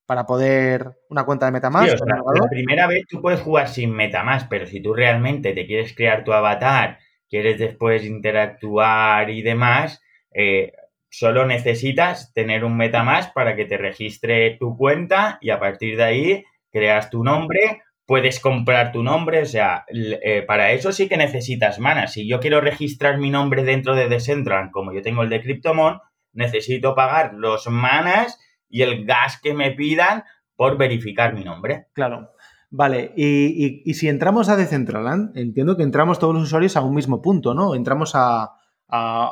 para 0.08 0.26
poder 0.26 0.98
una 1.10 1.24
cuenta 1.24 1.46
de 1.46 1.52
Metamask. 1.52 2.00
la 2.04 2.50
primera 2.50 2.88
vez 2.88 3.06
tú 3.08 3.22
puedes 3.22 3.42
jugar 3.42 3.68
sin 3.68 3.92
Metamask, 3.92 4.48
pero 4.50 4.66
si 4.66 4.82
tú 4.82 4.96
realmente 4.96 5.54
te 5.54 5.68
quieres 5.68 5.96
crear 5.96 6.24
tu 6.24 6.34
avatar, 6.34 6.98
quieres 7.30 7.60
después 7.60 8.06
interactuar 8.06 9.30
y 9.30 9.42
demás, 9.42 10.02
eh, 10.34 10.74
solo 11.10 11.46
necesitas 11.46 12.34
tener 12.34 12.64
un 12.64 12.78
Metamask 12.78 13.34
para 13.34 13.56
que 13.56 13.66
te 13.66 13.78
registre 13.78 14.58
tu 14.60 14.76
cuenta 14.78 15.38
y 15.42 15.50
a 15.50 15.60
partir 15.60 15.98
de 15.98 16.04
ahí 16.04 16.44
creas 16.72 17.10
tu 17.10 17.24
nombre, 17.24 17.82
puedes 18.06 18.40
comprar 18.40 18.92
tu 18.92 19.04
nombre, 19.04 19.42
o 19.42 19.46
sea, 19.46 19.86
eh, 19.90 20.44
para 20.44 20.72
eso 20.72 20.92
sí 20.92 21.10
que 21.10 21.18
necesitas 21.18 21.80
mana. 21.80 22.08
Si 22.08 22.28
yo 22.28 22.40
quiero 22.40 22.62
registrar 22.62 23.18
mi 23.18 23.30
nombre 23.30 23.64
dentro 23.64 23.96
de 23.96 24.08
Decentraland, 24.08 24.72
como 24.72 24.94
yo 24.94 25.02
tengo 25.02 25.24
el 25.24 25.30
de 25.30 25.42
Cryptomon, 25.42 26.00
necesito 26.34 26.96
pagar 26.96 27.34
los 27.34 27.68
manas 27.68 28.40
y 28.70 28.84
el 28.84 29.06
gas 29.06 29.40
que 29.42 29.54
me 29.54 29.72
pidan 29.72 30.24
por 30.56 30.78
verificar 30.78 31.34
mi 31.34 31.44
nombre. 31.44 31.88
Claro. 31.94 32.32
Vale, 32.70 33.14
y, 33.16 33.94
si 33.94 34.10
entramos 34.10 34.50
a 34.50 34.58
Decentraland, 34.58 35.38
entiendo 35.38 35.78
que 35.78 35.84
entramos 35.84 36.20
todos 36.20 36.34
los 36.34 36.44
usuarios 36.44 36.76
a 36.76 36.82
un 36.82 36.94
mismo 36.94 37.22
punto, 37.22 37.54
¿no? 37.54 37.76
Entramos 37.76 38.12
a, 38.14 38.52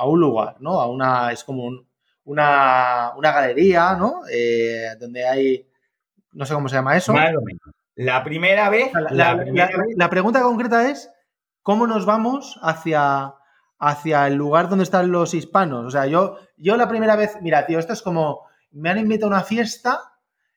un 0.06 0.20
lugar, 0.20 0.56
¿no? 0.60 0.80
A 0.80 0.90
una, 0.90 1.32
es 1.32 1.44
como 1.44 1.70
una, 2.24 3.14
galería, 3.22 3.96
¿no? 3.96 4.22
Eh, 4.32 4.88
donde 5.00 5.28
hay, 5.28 5.68
no 6.32 6.46
sé 6.46 6.54
cómo 6.54 6.70
se 6.70 6.76
llama 6.76 6.96
eso. 6.96 7.12
Más 7.12 7.36
o 7.36 7.42
menos. 7.42 7.62
La 7.96 8.24
primera 8.24 8.70
vez. 8.70 8.92
La, 9.12 10.10
pregunta 10.10 10.42
concreta 10.42 10.90
es: 10.90 11.12
¿cómo 11.62 11.88
nos 11.88 12.06
vamos 12.06 12.58
hacia, 12.62 13.36
hacia 13.80 14.28
el 14.28 14.36
lugar 14.36 14.70
donde 14.70 14.84
están 14.84 15.12
los 15.12 15.34
hispanos? 15.34 15.86
O 15.86 15.92
sea, 15.92 16.06
yo, 16.06 16.38
yo 16.56 16.78
la 16.78 16.88
primera 16.88 17.18
vez, 17.18 17.38
mira, 17.42 17.66
tío, 17.66 17.80
esto 17.80 17.92
es 17.92 18.02
como: 18.02 18.48
me 18.72 18.90
han 18.90 18.98
invitado 18.98 19.34
a 19.34 19.36
una 19.36 19.44
fiesta. 19.44 20.00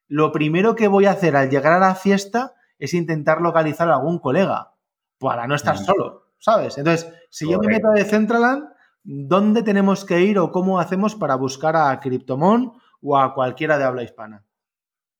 Lo 0.06 0.32
primero 0.32 0.74
que 0.74 0.88
voy 0.88 1.06
a 1.06 1.10
hacer 1.10 1.36
al 1.36 1.50
llegar 1.50 1.74
a 1.74 1.78
la 1.80 1.94
fiesta 1.94 2.54
es 2.78 2.94
intentar 2.94 3.40
localizar 3.40 3.88
a 3.90 3.96
algún 3.96 4.18
colega 4.18 4.74
para 5.18 5.46
no 5.46 5.54
estar 5.54 5.74
mm. 5.74 5.84
solo, 5.84 6.26
¿sabes? 6.38 6.78
Entonces, 6.78 7.12
si 7.30 7.50
yo 7.50 7.58
me 7.58 7.68
meto 7.68 7.88
de 7.90 8.04
Centraland, 8.04 8.64
¿dónde 9.02 9.62
tenemos 9.62 10.04
que 10.04 10.20
ir 10.20 10.38
o 10.38 10.52
cómo 10.52 10.78
hacemos 10.78 11.14
para 11.14 11.36
buscar 11.36 11.76
a 11.76 11.98
Cryptomon 12.00 12.72
o 13.02 13.18
a 13.18 13.34
cualquiera 13.34 13.78
de 13.78 13.84
habla 13.84 14.02
hispana? 14.02 14.44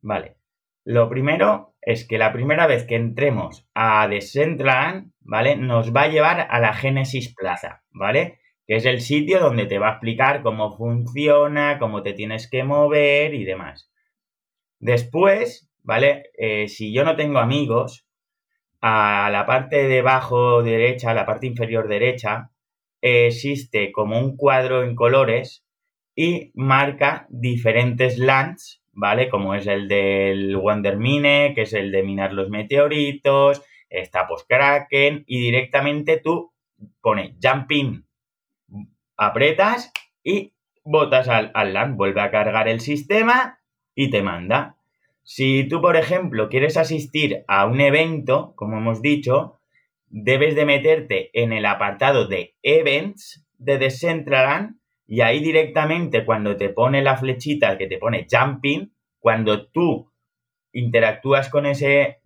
Vale. 0.00 0.36
Lo 0.84 1.08
primero 1.08 1.74
es 1.82 2.06
que 2.06 2.18
la 2.18 2.32
primera 2.32 2.66
vez 2.66 2.84
que 2.84 2.96
entremos 2.96 3.68
a 3.74 4.08
Decentraland, 4.08 5.12
¿vale? 5.20 5.56
Nos 5.56 5.94
va 5.94 6.02
a 6.02 6.08
llevar 6.08 6.46
a 6.50 6.60
la 6.60 6.72
Genesis 6.72 7.34
Plaza, 7.34 7.82
¿vale? 7.90 8.40
Que 8.66 8.76
es 8.76 8.86
el 8.86 9.00
sitio 9.00 9.40
donde 9.40 9.66
te 9.66 9.78
va 9.78 9.88
a 9.88 9.92
explicar 9.92 10.42
cómo 10.42 10.76
funciona, 10.76 11.78
cómo 11.78 12.02
te 12.02 12.14
tienes 12.14 12.48
que 12.48 12.64
mover 12.64 13.34
y 13.34 13.44
demás. 13.44 13.90
Después, 14.80 15.67
¿vale? 15.88 16.24
Eh, 16.36 16.68
si 16.68 16.92
yo 16.92 17.02
no 17.02 17.16
tengo 17.16 17.38
amigos, 17.38 18.06
a 18.82 19.30
la 19.32 19.46
parte 19.46 19.88
de 19.88 20.00
abajo 20.00 20.62
derecha, 20.62 21.12
a 21.12 21.14
la 21.14 21.24
parte 21.24 21.46
inferior 21.46 21.88
derecha, 21.88 22.50
existe 23.00 23.90
como 23.90 24.18
un 24.18 24.36
cuadro 24.36 24.82
en 24.84 24.94
colores 24.94 25.64
y 26.14 26.52
marca 26.54 27.26
diferentes 27.30 28.18
lands 28.18 28.82
¿vale? 28.92 29.28
Como 29.28 29.54
es 29.54 29.68
el 29.68 29.86
del 29.86 30.56
Wonder 30.56 30.96
Mine, 30.96 31.52
que 31.54 31.62
es 31.62 31.72
el 31.72 31.92
de 31.92 32.02
minar 32.02 32.32
los 32.32 32.50
meteoritos, 32.50 33.62
está 33.88 34.26
Postkraken 34.26 35.22
y 35.26 35.40
directamente 35.40 36.18
tú 36.18 36.52
pones 37.00 37.36
jumping, 37.40 38.04
apretas 39.16 39.92
y 40.24 40.52
botas 40.82 41.28
al, 41.28 41.52
al 41.54 41.74
LAN, 41.74 41.96
vuelve 41.96 42.20
a 42.20 42.32
cargar 42.32 42.66
el 42.66 42.80
sistema 42.80 43.60
y 43.94 44.10
te 44.10 44.20
manda. 44.20 44.77
Si 45.30 45.68
tú, 45.68 45.82
por 45.82 45.98
ejemplo, 45.98 46.48
quieres 46.48 46.78
asistir 46.78 47.44
a 47.48 47.66
un 47.66 47.82
evento, 47.82 48.54
como 48.56 48.78
hemos 48.78 49.02
dicho, 49.02 49.60
debes 50.06 50.54
de 50.54 50.64
meterte 50.64 51.30
en 51.34 51.52
el 51.52 51.66
apartado 51.66 52.26
de 52.26 52.56
Events 52.62 53.46
de 53.58 53.76
Decentraland 53.76 54.78
y 55.06 55.20
ahí 55.20 55.40
directamente 55.40 56.24
cuando 56.24 56.56
te 56.56 56.70
pone 56.70 57.02
la 57.02 57.18
flechita 57.18 57.76
que 57.76 57.86
te 57.86 57.98
pone 57.98 58.26
jumping, 58.30 58.94
cuando 59.18 59.66
tú 59.66 60.10
interactúas 60.72 61.50
con 61.50 61.66
ese, 61.66 62.22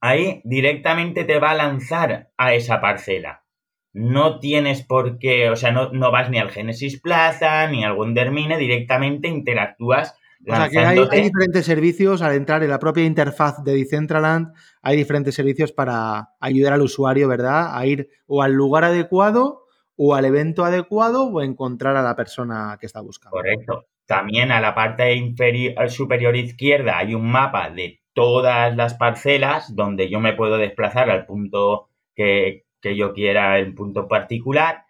ahí 0.00 0.40
directamente 0.42 1.22
te 1.22 1.38
va 1.38 1.52
a 1.52 1.54
lanzar 1.54 2.30
a 2.36 2.52
esa 2.52 2.80
parcela. 2.80 3.44
No 3.92 4.40
tienes 4.40 4.82
por 4.82 5.20
qué, 5.20 5.50
o 5.50 5.56
sea, 5.56 5.70
no, 5.70 5.92
no 5.92 6.10
vas 6.10 6.30
ni 6.30 6.38
al 6.38 6.50
Genesis 6.50 7.00
Plaza 7.00 7.68
ni 7.68 7.84
al 7.84 7.92
Wondermine, 7.92 8.58
directamente 8.58 9.28
interactúas. 9.28 10.18
O 10.46 10.54
sea, 10.54 10.68
que 10.68 10.78
hay, 10.78 10.98
hay, 11.10 11.22
diferentes 11.22 11.64
servicios 11.64 12.20
al 12.22 12.34
entrar 12.34 12.62
en 12.62 12.70
la 12.70 12.78
propia 12.78 13.04
interfaz 13.04 13.62
de 13.64 13.74
Decentraland, 13.74 14.52
hay 14.82 14.96
diferentes 14.96 15.34
servicios 15.34 15.72
para 15.72 16.30
ayudar 16.40 16.74
al 16.74 16.82
usuario, 16.82 17.28
¿verdad? 17.28 17.76
A 17.76 17.86
ir 17.86 18.08
o 18.26 18.42
al 18.42 18.52
lugar 18.52 18.84
adecuado 18.84 19.64
o 19.96 20.14
al 20.14 20.24
evento 20.24 20.64
adecuado 20.64 21.24
o 21.24 21.42
encontrar 21.42 21.96
a 21.96 22.02
la 22.02 22.16
persona 22.16 22.76
que 22.80 22.86
está 22.86 23.00
buscando. 23.00 23.36
Correcto. 23.36 23.86
También 24.06 24.52
a 24.52 24.60
la 24.60 24.74
parte 24.74 25.14
inferior, 25.14 25.88
superior 25.90 26.36
izquierda 26.36 26.98
hay 26.98 27.14
un 27.14 27.30
mapa 27.30 27.70
de 27.70 28.00
todas 28.12 28.76
las 28.76 28.94
parcelas 28.94 29.74
donde 29.74 30.10
yo 30.10 30.20
me 30.20 30.34
puedo 30.34 30.58
desplazar 30.58 31.10
al 31.10 31.26
punto 31.26 31.88
que, 32.14 32.64
que 32.80 32.96
yo 32.96 33.12
quiera, 33.12 33.58
el 33.58 33.74
punto 33.74 34.06
particular. 34.08 34.84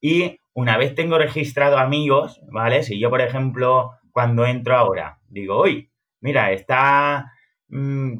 Y 0.00 0.38
una 0.52 0.76
vez 0.76 0.94
tengo 0.94 1.18
registrado 1.18 1.78
amigos, 1.78 2.40
¿vale? 2.50 2.82
Si 2.82 2.98
yo, 2.98 3.08
por 3.08 3.20
ejemplo, 3.20 3.92
cuando 4.16 4.46
entro 4.46 4.74
ahora, 4.74 5.18
digo, 5.28 5.60
uy, 5.60 5.92
mira, 6.22 6.50
está 6.50 7.34
mmm, 7.68 8.14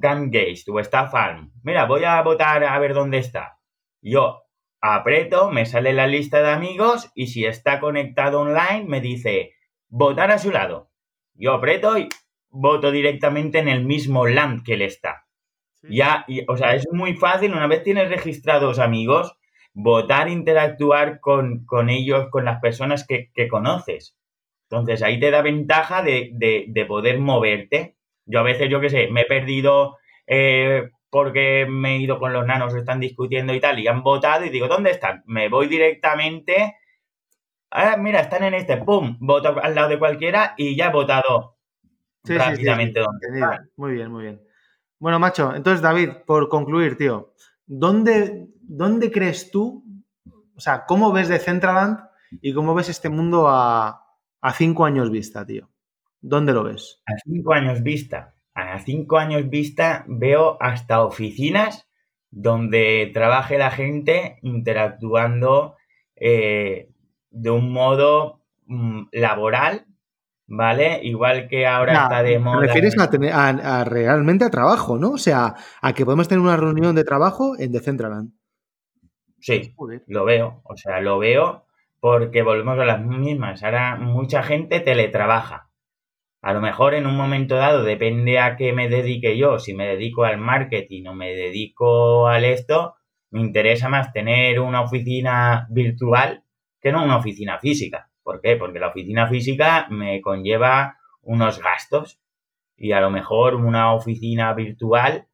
o 0.69 0.79
está 0.79 1.07
Farm, 1.07 1.55
mira, 1.63 1.87
voy 1.87 2.05
a 2.05 2.21
votar 2.21 2.63
a 2.65 2.79
ver 2.79 2.93
dónde 2.93 3.17
está. 3.17 3.61
Yo 4.03 4.43
aprieto, 4.83 5.51
me 5.51 5.65
sale 5.65 5.95
la 5.95 6.07
lista 6.07 6.43
de 6.43 6.51
amigos 6.51 7.11
y 7.15 7.29
si 7.29 7.47
está 7.47 7.81
conectado 7.81 8.41
online 8.41 8.85
me 8.87 9.01
dice 9.01 9.55
votar 9.89 10.31
a 10.31 10.39
su 10.39 10.51
lado. 10.51 10.91
Yo 11.33 11.55
aprieto 11.55 11.97
y 11.97 12.11
voto 12.51 12.91
directamente 12.91 13.59
en 13.59 13.69
el 13.69 13.83
mismo 13.83 14.27
land 14.27 14.65
que 14.65 14.75
él 14.75 14.83
está. 14.83 15.25
Ya, 15.81 16.27
o 16.47 16.59
sea, 16.59 16.75
es 16.75 16.87
muy 16.93 17.15
fácil, 17.15 17.55
una 17.55 17.69
vez 17.69 17.83
tienes 17.83 18.11
registrados 18.11 18.81
amigos, 18.81 19.35
votar, 19.73 20.29
interactuar 20.29 21.21
con, 21.21 21.65
ellos, 21.89 22.27
con 22.31 22.45
las 22.45 22.61
personas 22.61 23.07
que, 23.07 23.49
conoces. 23.49 24.15
Entonces 24.69 25.03
ahí 25.03 25.21
te 25.21 25.31
da 25.31 25.43
ventaja 25.43 26.03
de, 26.03 26.31
de, 26.33 26.85
poder 26.87 27.19
moverte. 27.19 27.97
Yo 28.25 28.41
a 28.41 28.43
veces, 28.43 28.69
yo 28.69 28.81
qué 28.81 28.91
sé, 28.91 29.09
me 29.09 29.23
he 29.23 29.27
perdido 29.27 29.97
eh, 30.27 30.91
porque 31.09 31.67
me 31.69 31.97
he 31.97 31.99
ido 31.99 32.19
con 32.19 32.33
los 32.33 32.45
nanos, 32.45 32.75
están 32.75 32.99
discutiendo 32.99 33.55
y 33.55 33.61
tal, 33.61 33.79
y 33.79 33.87
han 33.87 34.03
votado 34.03 34.45
y 34.45 34.51
digo, 34.51 34.67
¿dónde 34.67 34.91
están? 34.91 35.23
Me 35.27 35.49
voy 35.49 35.69
directamente, 35.69 36.77
ah, 37.71 37.97
mira, 37.97 38.21
están 38.21 38.43
en 38.43 38.55
este, 38.55 38.79
¡pum! 38.79 39.17
Voto 39.21 39.57
al 39.63 39.75
lado 39.75 39.89
de 39.89 39.99
cualquiera 40.01 40.55
y 40.57 40.75
ya 40.75 40.89
he 40.89 40.93
votado 40.93 41.57
rápidamente 42.25 43.01
donde 43.01 43.59
Muy 43.77 43.93
bien, 43.93 44.11
muy 44.11 44.25
bien. 44.25 44.43
Bueno, 44.99 45.21
macho, 45.21 45.55
entonces 45.55 45.81
David, 45.81 46.11
por 46.27 46.49
concluir, 46.49 46.97
tío, 46.97 47.35
¿dónde, 47.67 48.49
dónde 48.63 49.13
crees 49.13 49.51
tú, 49.53 49.85
o 50.57 50.61
sea, 50.61 50.87
cómo 50.87 51.13
ves 51.13 51.29
de 51.29 51.39
Centraland 51.39 52.01
y 52.41 52.53
cómo 52.53 52.75
ves 52.75 52.89
este 52.89 53.09
mundo 53.09 53.47
a, 53.49 54.06
a 54.47 54.53
cinco 54.53 54.85
años 54.85 55.11
vista, 55.11 55.45
tío? 55.45 55.69
¿Dónde 56.21 56.53
lo 56.53 56.65
ves? 56.65 57.03
A 57.07 57.13
cinco 57.25 57.53
años 57.53 57.83
vista 57.83 58.37
a 58.57 58.79
cinco 58.79 59.19
años 59.19 59.49
vista 59.51 60.05
veo 60.09 60.57
hasta 60.61 61.05
oficinas 61.05 61.87
donde 62.31 63.11
trabaje 63.13 63.59
la 63.59 63.71
gente 63.71 64.39
interactuando 64.43 65.77
eh, 66.17 66.91
de 67.31 67.51
un 67.51 67.71
modo 67.71 68.43
mm, 68.67 69.09
laboral, 69.13 69.87
¿vale? 70.47 71.01
Igual 71.03 71.49
que 71.49 71.67
ahora 71.67 72.05
está 72.05 72.23
de 72.23 72.39
moda. 72.39 72.61
Te 72.61 72.67
refieres 72.69 72.97
a, 72.99 73.85
realmente 73.85 74.45
a 74.47 74.51
trabajo, 74.51 74.99
¿no? 74.99 75.13
O 75.13 75.19
sea, 75.19 75.55
a 75.83 75.93
que 75.93 76.05
podemos 76.07 76.29
tener 76.29 76.43
una 76.43 76.57
reunión 76.57 76.95
de 76.95 77.05
trabajo 77.05 77.57
en 77.59 77.73
Decentraland. 77.73 78.33
Sí, 79.39 79.75
lo 80.07 80.25
veo. 80.25 80.63
O 80.65 80.77
sea, 80.77 81.01
lo 81.01 81.19
veo 81.19 81.66
porque 82.01 82.43
volvemos 82.43 82.79
a 82.79 82.85
las 82.85 83.01
mismas. 83.01 83.63
Ahora 83.63 83.97
mucha 83.97 84.43
gente 84.43 84.81
teletrabaja. 84.81 85.71
A 86.43 86.53
lo 86.53 86.61
mejor 86.61 86.95
en 86.95 87.07
un 87.07 87.17
momento 87.17 87.57
dado, 87.57 87.83
depende 87.83 88.39
a 88.39 88.57
qué 88.57 88.73
me 88.73 88.89
dedique 88.89 89.37
yo, 89.37 89.59
si 89.59 89.75
me 89.75 89.87
dedico 89.87 90.25
al 90.25 90.39
marketing 90.39 91.07
o 91.07 91.15
me 91.15 91.35
dedico 91.35 92.29
al 92.29 92.45
esto, 92.45 92.95
me 93.31 93.41
interesa 93.41 93.89
más 93.89 94.13
tener 94.13 94.61
una 94.61 94.83
oficina 94.83 95.67
virtual 95.71 96.45
que 96.81 96.93
no 96.93 97.03
una 97.03 97.17
oficina 97.17 97.59
física. 97.59 98.11
¿Por 98.23 98.41
qué? 98.41 98.57
Porque 98.57 98.79
la 98.79 98.89
oficina 98.89 99.29
física 99.29 99.89
me 99.91 100.21
conlleva 100.21 100.99
unos 101.23 101.61
gastos 101.61 102.21
y 102.77 102.93
a 102.93 103.01
lo 103.01 103.11
mejor 103.11 103.57
una 103.57 103.93
oficina 103.93 104.53
virtual. 104.55 105.27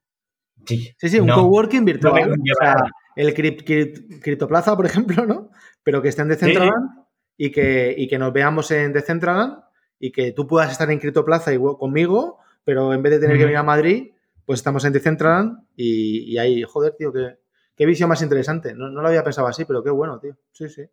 Sí, 0.65 0.89
sí, 0.97 1.19
un 1.19 1.29
coworking 1.29 1.85
virtual. 1.85 2.31
o 2.31 2.55
sea, 2.59 2.75
el 3.15 3.33
Criptoplaza, 3.33 4.75
por 4.75 4.85
ejemplo, 4.87 5.25
¿no? 5.25 5.49
Pero 5.83 6.01
que 6.01 6.09
esté 6.09 6.21
en 6.21 6.29
Decentraland 6.29 7.05
y, 7.37 7.51
que, 7.51 7.93
y 7.97 8.07
que 8.07 8.17
nos 8.17 8.31
veamos 8.33 8.71
en 8.71 8.93
Decentraland 8.93 9.63
y 9.99 10.11
que 10.11 10.31
tú 10.31 10.47
puedas 10.47 10.71
estar 10.71 10.89
en 10.91 10.99
Plaza 11.25 11.53
y 11.53 11.57
conmigo, 11.57 12.39
pero 12.63 12.93
en 12.93 13.01
vez 13.03 13.13
de 13.13 13.19
tener 13.19 13.37
que 13.37 13.43
venir 13.43 13.57
a 13.57 13.63
Madrid, 13.63 14.11
pues 14.45 14.59
estamos 14.59 14.83
en 14.85 14.93
Decentraland 14.93 15.65
y, 15.75 16.31
y 16.33 16.37
ahí, 16.37 16.63
joder, 16.63 16.95
tío, 16.97 17.11
qué, 17.13 17.37
qué 17.75 17.85
visión 17.85 18.09
más 18.09 18.21
interesante. 18.21 18.73
No, 18.73 18.89
lo 18.89 19.07
había 19.07 19.23
pensado 19.23 19.47
así, 19.47 19.65
pero 19.65 19.83
qué 19.83 19.89
bueno, 19.89 20.19
tío. 20.19 20.35
Sí, 20.51 20.69
sí. 20.69 20.83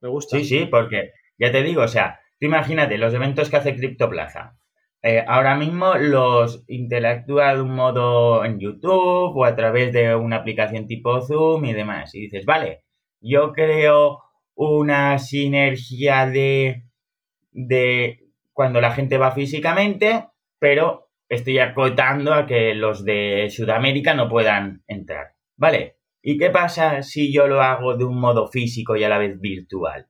Me 0.00 0.08
gusta. 0.08 0.36
Sí, 0.38 0.44
sí, 0.44 0.66
porque 0.70 1.12
ya 1.38 1.50
te 1.50 1.62
digo, 1.62 1.82
o 1.82 1.88
sea, 1.88 2.20
tú 2.38 2.46
imagínate 2.46 2.98
los 2.98 3.14
eventos 3.14 3.48
que 3.48 3.56
hace 3.56 3.74
Plaza. 4.10 4.58
eh, 5.02 5.24
ahora 5.26 5.54
mismo 5.56 5.94
los 5.94 6.64
interactúa 6.68 7.54
de 7.54 7.62
un 7.62 7.74
modo 7.74 8.44
en 8.44 8.58
YouTube 8.58 9.36
o 9.36 9.44
a 9.44 9.54
través 9.54 9.92
de 9.92 10.14
una 10.14 10.36
aplicación 10.36 10.86
tipo 10.86 11.20
Zoom 11.22 11.64
y 11.66 11.72
demás. 11.74 12.14
Y 12.14 12.22
dices, 12.22 12.44
vale, 12.44 12.82
yo 13.20 13.52
creo 13.52 14.22
una 14.56 15.18
sinergia 15.18 16.26
de, 16.26 16.82
de 17.52 18.24
cuando 18.52 18.80
la 18.80 18.90
gente 18.90 19.18
va 19.18 19.30
físicamente, 19.30 20.28
pero 20.58 21.10
estoy 21.28 21.58
acotando 21.58 22.34
a 22.34 22.46
que 22.46 22.74
los 22.74 23.04
de 23.04 23.48
Sudamérica 23.50 24.14
no 24.14 24.28
puedan 24.28 24.82
entrar. 24.88 25.34
¿Vale? 25.56 25.98
¿Y 26.22 26.38
qué 26.38 26.50
pasa 26.50 27.02
si 27.02 27.32
yo 27.32 27.46
lo 27.46 27.62
hago 27.62 27.96
de 27.96 28.04
un 28.04 28.18
modo 28.18 28.48
físico 28.48 28.96
y 28.96 29.04
a 29.04 29.08
la 29.08 29.18
vez 29.18 29.38
virtual? 29.40 30.08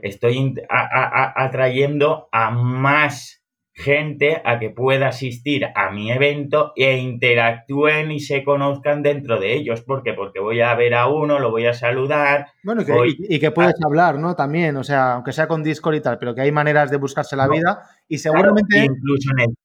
Estoy 0.00 0.54
atrayendo 0.70 2.28
a 2.32 2.50
más 2.50 3.41
gente 3.82 4.40
a 4.44 4.58
que 4.58 4.70
pueda 4.70 5.08
asistir 5.08 5.66
a 5.74 5.90
mi 5.90 6.10
evento 6.10 6.72
e 6.76 6.96
interactúen 6.96 8.10
y 8.12 8.20
se 8.20 8.44
conozcan 8.44 9.02
dentro 9.02 9.38
de 9.38 9.54
ellos. 9.54 9.82
¿Por 9.82 10.02
qué? 10.02 10.14
Porque 10.14 10.40
voy 10.40 10.60
a 10.60 10.74
ver 10.74 10.94
a 10.94 11.08
uno, 11.08 11.38
lo 11.38 11.50
voy 11.50 11.66
a 11.66 11.74
saludar. 11.74 12.46
Bueno, 12.62 12.82
y 13.06 13.38
que, 13.38 13.50
puedes 13.50 13.74
hablar, 13.84 14.18
¿no? 14.18 14.34
También, 14.34 14.76
o 14.76 14.84
sea, 14.84 15.14
aunque 15.14 15.32
sea 15.32 15.48
con 15.48 15.62
Discord 15.62 15.96
y 15.96 16.00
tal, 16.00 16.18
pero 16.18 16.34
que 16.34 16.40
hay 16.40 16.52
maneras 16.52 16.90
de 16.90 16.96
buscarse 16.96 17.36
la 17.36 17.48
vida 17.48 17.82
y 18.08 18.18
seguramente... 18.18 18.84
incluso 18.84 19.30
en 19.36 19.50
el 19.50 19.56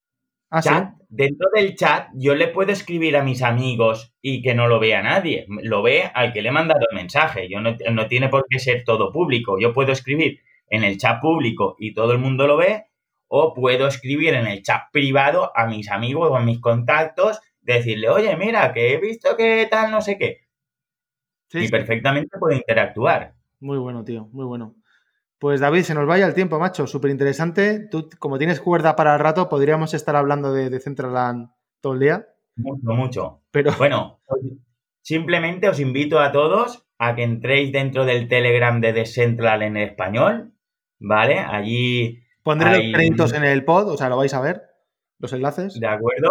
¿Ah, 0.50 0.62
chat, 0.62 0.94
dentro 1.10 1.50
del 1.54 1.76
chat, 1.76 2.08
yo 2.14 2.34
le 2.34 2.48
puedo 2.48 2.72
escribir 2.72 3.18
a 3.18 3.24
mis 3.24 3.44
amigos 3.44 4.16
y 4.22 4.42
que 4.42 4.56
no 4.56 4.68
lo 4.68 4.80
vea 4.80 5.04
nadie. 5.04 5.46
Lo 5.48 5.84
ve 5.84 6.10
al 6.14 6.34
que 6.34 6.42
le 6.42 6.50
he 6.50 6.54
mandado 6.54 6.82
el 6.90 6.96
mensaje. 6.96 7.50
Yo 7.50 7.60
no, 7.60 7.76
no 7.92 8.08
tiene 8.08 8.30
por 8.30 8.46
qué 8.50 8.60
ser 8.60 8.84
todo 8.86 9.12
público. 9.12 9.60
Yo 9.60 9.74
puedo 9.74 9.92
escribir 9.92 10.40
en 10.70 10.84
el 10.84 10.98
chat 10.98 11.22
público 11.22 11.76
y 11.80 11.94
todo 11.94 12.14
el 12.14 12.20
mundo 12.20 12.48
lo 12.48 12.58
ve 12.58 12.87
o 13.28 13.54
puedo 13.54 13.88
escribir 13.88 14.34
en 14.34 14.48
el 14.48 14.62
chat 14.64 14.84
privado 14.92 15.52
a 15.56 15.68
mis 15.68 15.90
amigos 15.90 16.30
o 16.32 16.36
a 16.36 16.42
mis 16.42 16.60
contactos, 16.60 17.40
decirle, 17.62 18.10
oye, 18.10 18.36
mira, 18.38 18.74
que 18.74 18.94
he 18.94 18.98
visto 19.00 19.36
que 19.36 19.68
tal, 19.70 19.92
no 19.92 20.02
sé 20.02 20.18
qué. 20.18 20.48
y 21.54 21.68
perfectamente 21.70 22.38
puedo 22.40 22.56
interactuar. 22.56 23.36
Muy 23.60 23.78
bueno, 23.78 24.04
tío, 24.04 24.28
muy 24.32 24.46
bueno. 24.46 24.76
Pues 25.40 25.60
David, 25.60 25.84
se 25.84 25.94
nos 25.94 26.08
vaya 26.08 26.26
el 26.26 26.34
tiempo, 26.34 26.60
macho, 26.60 26.88
súper 26.88 27.12
interesante. 27.12 27.88
Tú, 27.92 28.10
como 28.18 28.38
tienes 28.38 28.60
cuerda 28.60 28.96
para 28.96 29.14
el 29.14 29.20
rato, 29.20 29.50
podríamos 29.50 29.94
estar 29.94 30.16
hablando 30.16 30.52
de, 30.52 30.70
de 30.70 30.80
Centraland 30.80 31.50
todo 31.82 31.94
el 31.94 32.00
día. 32.00 32.28
Mucho, 32.56 32.94
mucho. 32.94 33.42
Pero... 33.52 33.72
Bueno, 33.78 34.20
simplemente 35.02 35.70
os 35.70 35.80
invito 35.80 36.20
a 36.20 36.32
todos 36.32 36.88
a 36.98 37.16
que 37.16 37.24
entréis 37.24 37.72
dentro 37.72 38.06
del 38.06 38.28
Telegram 38.28 38.82
de 38.82 38.94
Decentral 38.94 39.62
en 39.62 39.78
español, 39.78 40.54
¿vale? 41.00 41.38
Allí 41.38 42.24
Pondré 42.48 42.78
los 42.78 42.94
créditos 42.94 43.34
en 43.34 43.44
el 43.44 43.66
pod, 43.66 43.90
o 43.90 43.98
sea, 43.98 44.08
lo 44.08 44.16
vais 44.16 44.34
a 44.34 44.40
ver, 44.40 44.62
los 45.20 45.34
enlaces. 45.34 45.78
De 45.82 45.88
acuerdo. 45.88 46.30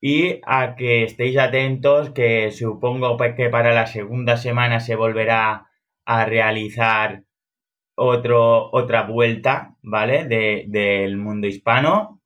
Y 0.00 0.40
a 0.46 0.76
que 0.76 1.02
estéis 1.02 1.36
atentos, 1.36 2.10
que 2.10 2.52
supongo 2.52 3.16
pues, 3.16 3.34
que 3.34 3.48
para 3.48 3.74
la 3.74 3.86
segunda 3.86 4.36
semana 4.36 4.78
se 4.78 4.94
volverá 4.94 5.66
a 6.04 6.24
realizar 6.26 7.24
otro, 7.96 8.70
otra 8.70 9.02
vuelta, 9.02 9.74
¿vale? 9.82 10.26
del 10.68 11.16
mundo 11.16 11.48
hispano, 11.48 12.22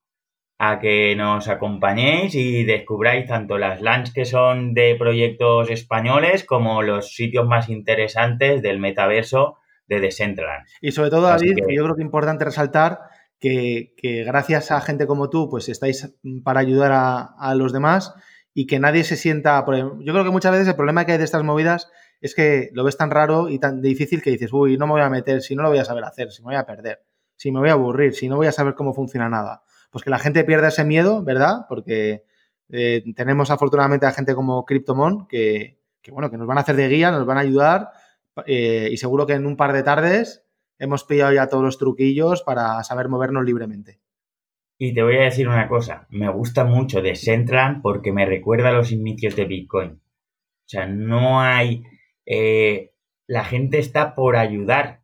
a 0.58 0.78
que 0.78 1.16
nos 1.16 1.48
acompañéis 1.48 2.34
y 2.34 2.64
descubráis 2.64 3.26
tanto 3.26 3.56
las 3.56 3.80
lands 3.80 4.12
que 4.12 4.26
son 4.26 4.74
de 4.74 4.94
proyectos 4.98 5.70
españoles 5.70 6.44
como 6.44 6.82
los 6.82 7.14
sitios 7.14 7.46
más 7.46 7.70
interesantes 7.70 8.60
del 8.60 8.78
metaverso 8.78 9.56
de 9.86 10.00
Decentraland. 10.00 10.66
Y 10.82 10.92
sobre 10.92 11.08
todo, 11.08 11.22
David, 11.22 11.54
que... 11.54 11.74
yo 11.74 11.82
creo 11.82 11.94
que 11.94 12.02
es 12.02 12.06
importante 12.06 12.44
resaltar 12.44 12.98
que, 13.42 14.22
gracias 14.24 14.70
a 14.70 14.80
gente 14.80 15.06
como 15.06 15.28
tú, 15.28 15.48
pues 15.50 15.68
estáis 15.68 16.14
para 16.44 16.60
ayudar 16.60 16.92
a, 16.94 17.54
los 17.56 17.72
demás 17.72 18.14
y 18.54 18.66
que 18.66 18.78
nadie 18.78 19.02
se 19.02 19.16
sienta. 19.16 19.64
Yo 19.66 20.12
creo 20.12 20.24
que 20.24 20.30
muchas 20.30 20.52
veces 20.52 20.68
el 20.68 20.76
problema 20.76 21.04
que 21.04 21.12
hay 21.12 21.18
de 21.18 21.24
estas 21.24 21.42
movidas 21.42 21.90
es 22.20 22.36
que 22.36 22.70
lo 22.72 22.84
ves 22.84 22.96
tan 22.96 23.10
raro 23.10 23.48
y 23.48 23.58
tan 23.58 23.82
difícil 23.82 24.22
que 24.22 24.30
dices, 24.30 24.52
uy, 24.52 24.78
no 24.78 24.86
me 24.86 24.92
voy 24.92 25.02
a 25.02 25.10
meter, 25.10 25.42
si 25.42 25.56
no 25.56 25.64
lo 25.64 25.70
voy 25.70 25.78
a 25.78 25.84
saber 25.84 26.04
hacer, 26.04 26.30
si 26.30 26.40
me 26.42 26.46
voy 26.46 26.54
a 26.54 26.64
perder, 26.64 27.02
si 27.34 27.50
me 27.50 27.58
voy 27.58 27.70
a 27.70 27.72
aburrir, 27.72 28.14
si 28.14 28.28
no 28.28 28.36
voy 28.36 28.46
a 28.46 28.52
saber 28.52 28.74
cómo 28.74 28.94
funciona 28.94 29.28
nada. 29.28 29.64
Pues 29.90 30.04
que 30.04 30.10
la 30.10 30.20
gente 30.20 30.44
pierda 30.44 30.68
ese 30.68 30.84
miedo, 30.84 31.24
¿verdad? 31.24 31.66
Porque 31.68 32.22
eh, 32.70 33.02
tenemos 33.16 33.50
afortunadamente 33.50 34.06
a 34.06 34.12
gente 34.12 34.36
como 34.36 34.64
Cryptomon 34.64 35.26
que, 35.26 35.80
bueno, 36.12 36.30
que 36.30 36.38
nos 36.38 36.46
van 36.46 36.58
a 36.58 36.60
hacer 36.60 36.76
de 36.76 36.88
guía, 36.88 37.10
nos 37.10 37.26
van 37.26 37.38
a 37.38 37.40
ayudar 37.40 37.90
eh, 38.46 38.88
y 38.92 38.96
seguro 38.98 39.26
que 39.26 39.32
en 39.32 39.46
un 39.46 39.56
par 39.56 39.72
de 39.72 39.82
tardes 39.82 40.44
hemos 40.82 41.04
pillado 41.04 41.32
ya 41.32 41.46
todos 41.46 41.62
los 41.62 41.78
truquillos 41.78 42.42
para 42.42 42.82
saber 42.82 43.08
movernos 43.08 43.44
libremente. 43.44 44.00
Y 44.78 44.92
te 44.92 45.02
voy 45.02 45.16
a 45.16 45.22
decir 45.22 45.46
una 45.46 45.68
cosa, 45.68 46.08
me 46.10 46.28
gusta 46.28 46.64
mucho 46.64 47.00
de 47.02 47.14
Central 47.14 47.80
porque 47.82 48.12
me 48.12 48.26
recuerda 48.26 48.70
a 48.70 48.72
los 48.72 48.90
inicios 48.90 49.36
de 49.36 49.44
Bitcoin. 49.44 49.90
O 49.92 50.66
sea, 50.66 50.86
no 50.86 51.40
hay... 51.40 51.84
Eh, 52.26 52.90
la 53.28 53.44
gente 53.44 53.78
está 53.78 54.16
por 54.16 54.36
ayudar, 54.36 55.02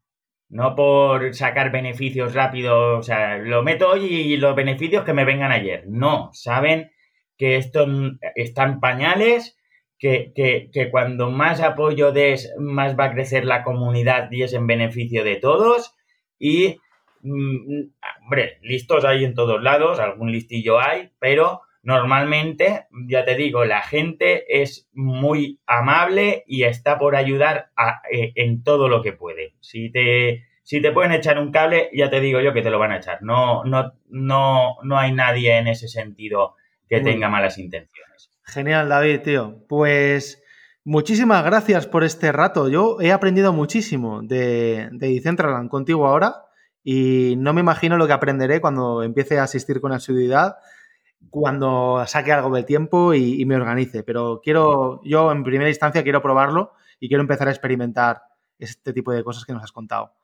no 0.49 0.74
por 0.74 1.33
sacar 1.35 1.70
beneficios 1.70 2.35
rápidos. 2.35 2.99
O 2.99 3.03
sea, 3.05 3.39
lo 3.39 3.62
meto 3.62 3.91
hoy 3.91 4.05
y 4.07 4.37
los 4.37 4.57
beneficios 4.57 5.05
que 5.05 5.14
me 5.14 5.24
vengan 5.24 5.53
ayer. 5.53 5.85
No, 5.87 6.31
saben 6.33 6.91
que 7.37 7.57
esto 7.57 7.87
está 8.35 8.64
en 8.64 8.81
pañales 8.81 9.58
que, 9.99 10.88
cuando 10.90 11.30
más 11.30 11.61
apoyo 11.61 12.12
des, 12.12 12.55
más 12.59 12.99
va 12.99 13.05
a 13.05 13.12
crecer 13.12 13.44
la 13.44 13.64
comunidad 13.64 14.30
y 14.30 14.42
es 14.42 14.53
en 14.53 14.66
beneficio 14.66 15.24
de 15.24 15.36
todos. 15.36 15.94
Y, 16.38 16.80
mm, 17.22 17.90
hombre, 18.22 18.59
listos 18.62 19.05
hay 19.05 19.24
en 19.24 19.34
todos 19.34 19.62
lados, 19.62 19.99
algún 19.99 20.30
listillo 20.32 20.80
hay, 20.80 21.11
pero 21.18 21.62
normalmente, 21.82 22.86
ya 23.09 23.24
te 23.24 23.34
digo, 23.34 23.64
la 23.64 23.82
gente 23.82 24.62
es 24.62 24.88
muy 24.92 25.61
amable 25.66 26.44
y 26.46 26.64
está 26.64 26.99
por 26.99 27.16
ayudar 27.16 27.70
eh, 28.12 28.32
en 28.36 28.62
todo 28.62 28.88
lo 28.88 29.03
que 29.03 29.12
puede. 29.12 29.55
Si 29.61 29.90
te, 29.90 30.44
si 30.62 30.80
te 30.80 30.92
pueden 30.92 31.12
echar 31.12 31.38
un 31.38 31.51
cable, 31.51 31.90
ya 31.92 32.11
te 32.11 32.20
digo 32.20 32.40
yo 32.40 32.53
que 32.53 32.62
te 32.62 32.70
lo 32.70 32.78
van 32.78 32.92
a 32.92 32.99
echar. 32.99 33.22
No, 33.22 33.64
no, 33.64 33.94
no, 34.09 34.76
no 34.82 34.99
hay 34.99 35.12
nadie 35.12 35.57
en 35.57 35.66
ese 35.66 35.88
sentido 35.88 36.55
que 36.89 37.01
tenga 37.01 37.28
malas 37.28 37.59
intenciones. 37.59 38.30
Genial, 38.45 38.89
David, 38.89 39.20
tío. 39.20 39.64
Pues 39.68 40.43
muchísimas 40.84 41.45
gracias 41.45 41.86
por 41.86 42.05
este 42.05 42.32
rato. 42.32 42.68
Yo 42.68 42.99
he 43.01 43.12
aprendido 43.12 43.53
muchísimo 43.53 44.22
de, 44.22 44.89
de 44.93 45.09
Decentraland 45.09 45.68
contigo 45.68 46.07
ahora 46.07 46.49
y 46.91 47.34
no 47.36 47.53
me 47.53 47.61
imagino 47.61 47.99
lo 47.99 48.07
que 48.07 48.14
aprenderé 48.14 48.61
cuando 48.61 49.03
empiece 49.03 49.39
a 49.39 49.43
asistir 49.43 49.80
con 49.80 49.93
asiduidad, 49.93 50.57
cuando 51.30 52.03
saque 52.07 52.32
algo 52.32 52.55
del 52.55 52.64
tiempo 52.64 53.12
y, 53.12 53.45
me 53.45 53.57
organice. 53.57 54.03
Pero 54.03 54.41
quiero, 54.43 55.03
yo 55.05 55.30
en 55.32 55.45
primera 55.45 55.68
instancia 55.68 56.03
quiero 56.03 56.22
probarlo 56.22 56.72
y 56.99 57.09
quiero 57.09 57.20
empezar 57.20 57.49
a 57.49 57.51
experimentar 57.51 58.22
este 58.59 58.93
tipo 58.93 59.12
de 59.12 59.22
cosas 59.22 59.45
que 59.45 59.53
nos 59.53 59.62
has 59.62 59.72
contado. 59.72 60.14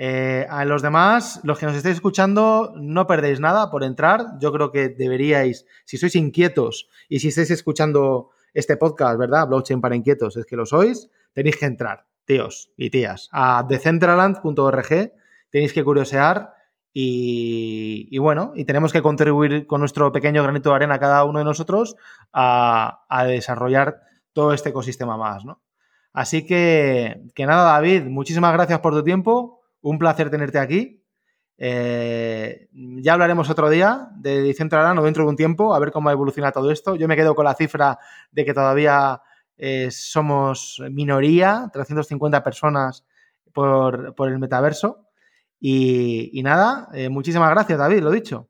Eh, 0.00 0.46
a 0.48 0.64
los 0.64 0.80
demás, 0.80 1.40
los 1.42 1.58
que 1.58 1.66
nos 1.66 1.74
estéis 1.74 1.96
escuchando, 1.96 2.72
no 2.76 3.08
perdéis 3.08 3.40
nada 3.40 3.68
por 3.68 3.82
entrar. 3.82 4.38
Yo 4.38 4.52
creo 4.52 4.70
que 4.70 4.90
deberíais, 4.90 5.66
si 5.84 5.98
sois 5.98 6.14
inquietos 6.14 6.88
y 7.08 7.18
si 7.18 7.28
estáis 7.28 7.50
escuchando 7.50 8.30
este 8.54 8.76
podcast, 8.76 9.18
¿verdad? 9.18 9.48
Blockchain 9.48 9.80
para 9.80 9.96
inquietos, 9.96 10.36
es 10.36 10.46
que 10.46 10.54
lo 10.54 10.66
sois, 10.66 11.10
tenéis 11.32 11.56
que 11.56 11.66
entrar, 11.66 12.06
tíos 12.24 12.70
y 12.76 12.90
tías, 12.90 13.28
a 13.32 13.66
decentraland.org, 13.68 15.12
tenéis 15.50 15.72
que 15.72 15.82
curiosear 15.82 16.54
y, 16.92 18.16
bueno, 18.18 18.52
y 18.54 18.64
tenemos 18.64 18.92
que 18.92 19.02
contribuir 19.02 19.66
con 19.66 19.80
nuestro 19.80 20.12
pequeño 20.12 20.44
granito 20.44 20.70
de 20.70 20.76
arena 20.76 21.00
cada 21.00 21.24
uno 21.24 21.40
de 21.40 21.44
nosotros 21.44 21.96
a, 22.32 23.04
a 23.08 23.24
desarrollar 23.24 24.00
todo 24.32 24.52
este 24.52 24.68
ecosistema 24.68 25.16
más, 25.16 25.44
¿no? 25.44 25.60
Así 26.12 26.46
que, 26.46 27.22
que 27.34 27.46
nada, 27.46 27.72
David, 27.72 28.04
muchísimas 28.04 28.52
gracias 28.52 28.80
por 28.80 28.94
tu 28.94 29.02
tiempo 29.02 29.57
un 29.88 29.98
placer 29.98 30.30
tenerte 30.30 30.58
aquí. 30.58 31.02
Eh, 31.56 32.68
ya 32.72 33.14
hablaremos 33.14 33.50
otro 33.50 33.68
día 33.68 34.10
de 34.16 34.42
Decentraland 34.42 34.98
o 34.98 35.02
dentro 35.02 35.24
de 35.24 35.30
un 35.30 35.36
tiempo, 35.36 35.74
a 35.74 35.78
ver 35.78 35.90
cómo 35.90 36.10
evoluciona 36.10 36.52
todo 36.52 36.70
esto. 36.70 36.94
Yo 36.94 37.08
me 37.08 37.16
quedo 37.16 37.34
con 37.34 37.44
la 37.44 37.54
cifra 37.54 37.98
de 38.30 38.44
que 38.44 38.54
todavía 38.54 39.20
eh, 39.56 39.90
somos 39.90 40.82
minoría, 40.90 41.70
350 41.72 42.42
personas 42.44 43.06
por, 43.52 44.14
el 44.18 44.38
metaverso. 44.38 45.06
Y, 45.60 46.40
nada, 46.44 46.88
eh, 46.92 47.08
muchísimas 47.08 47.50
gracias, 47.50 47.78
David, 47.78 48.00
lo 48.00 48.12
dicho. 48.12 48.48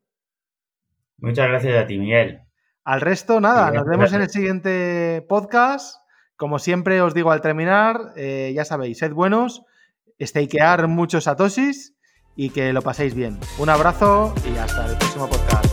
Muchas 1.18 1.48
gracias 1.48 1.82
a 1.82 1.86
ti, 1.86 1.98
Miguel. 1.98 2.40
Al 2.84 3.00
resto, 3.00 3.40
nada, 3.40 3.70
nos 3.70 3.86
vemos 3.86 4.12
en 4.12 4.22
el 4.22 4.28
siguiente 4.28 5.24
podcast. 5.28 5.96
Como 6.36 6.58
siempre 6.58 7.00
os 7.00 7.14
digo 7.14 7.30
al 7.30 7.40
terminar, 7.40 8.12
ya 8.16 8.64
sabéis, 8.64 8.98
sed 8.98 9.12
buenos 9.12 9.64
stakear 10.20 10.88
muchos 10.88 11.24
satoshis 11.24 11.94
y 12.36 12.50
que 12.50 12.72
lo 12.72 12.82
paséis 12.82 13.14
bien. 13.14 13.38
Un 13.58 13.68
abrazo 13.68 14.34
y 14.52 14.56
hasta 14.58 14.86
el 14.86 14.96
próximo 14.96 15.28
podcast. 15.28 15.67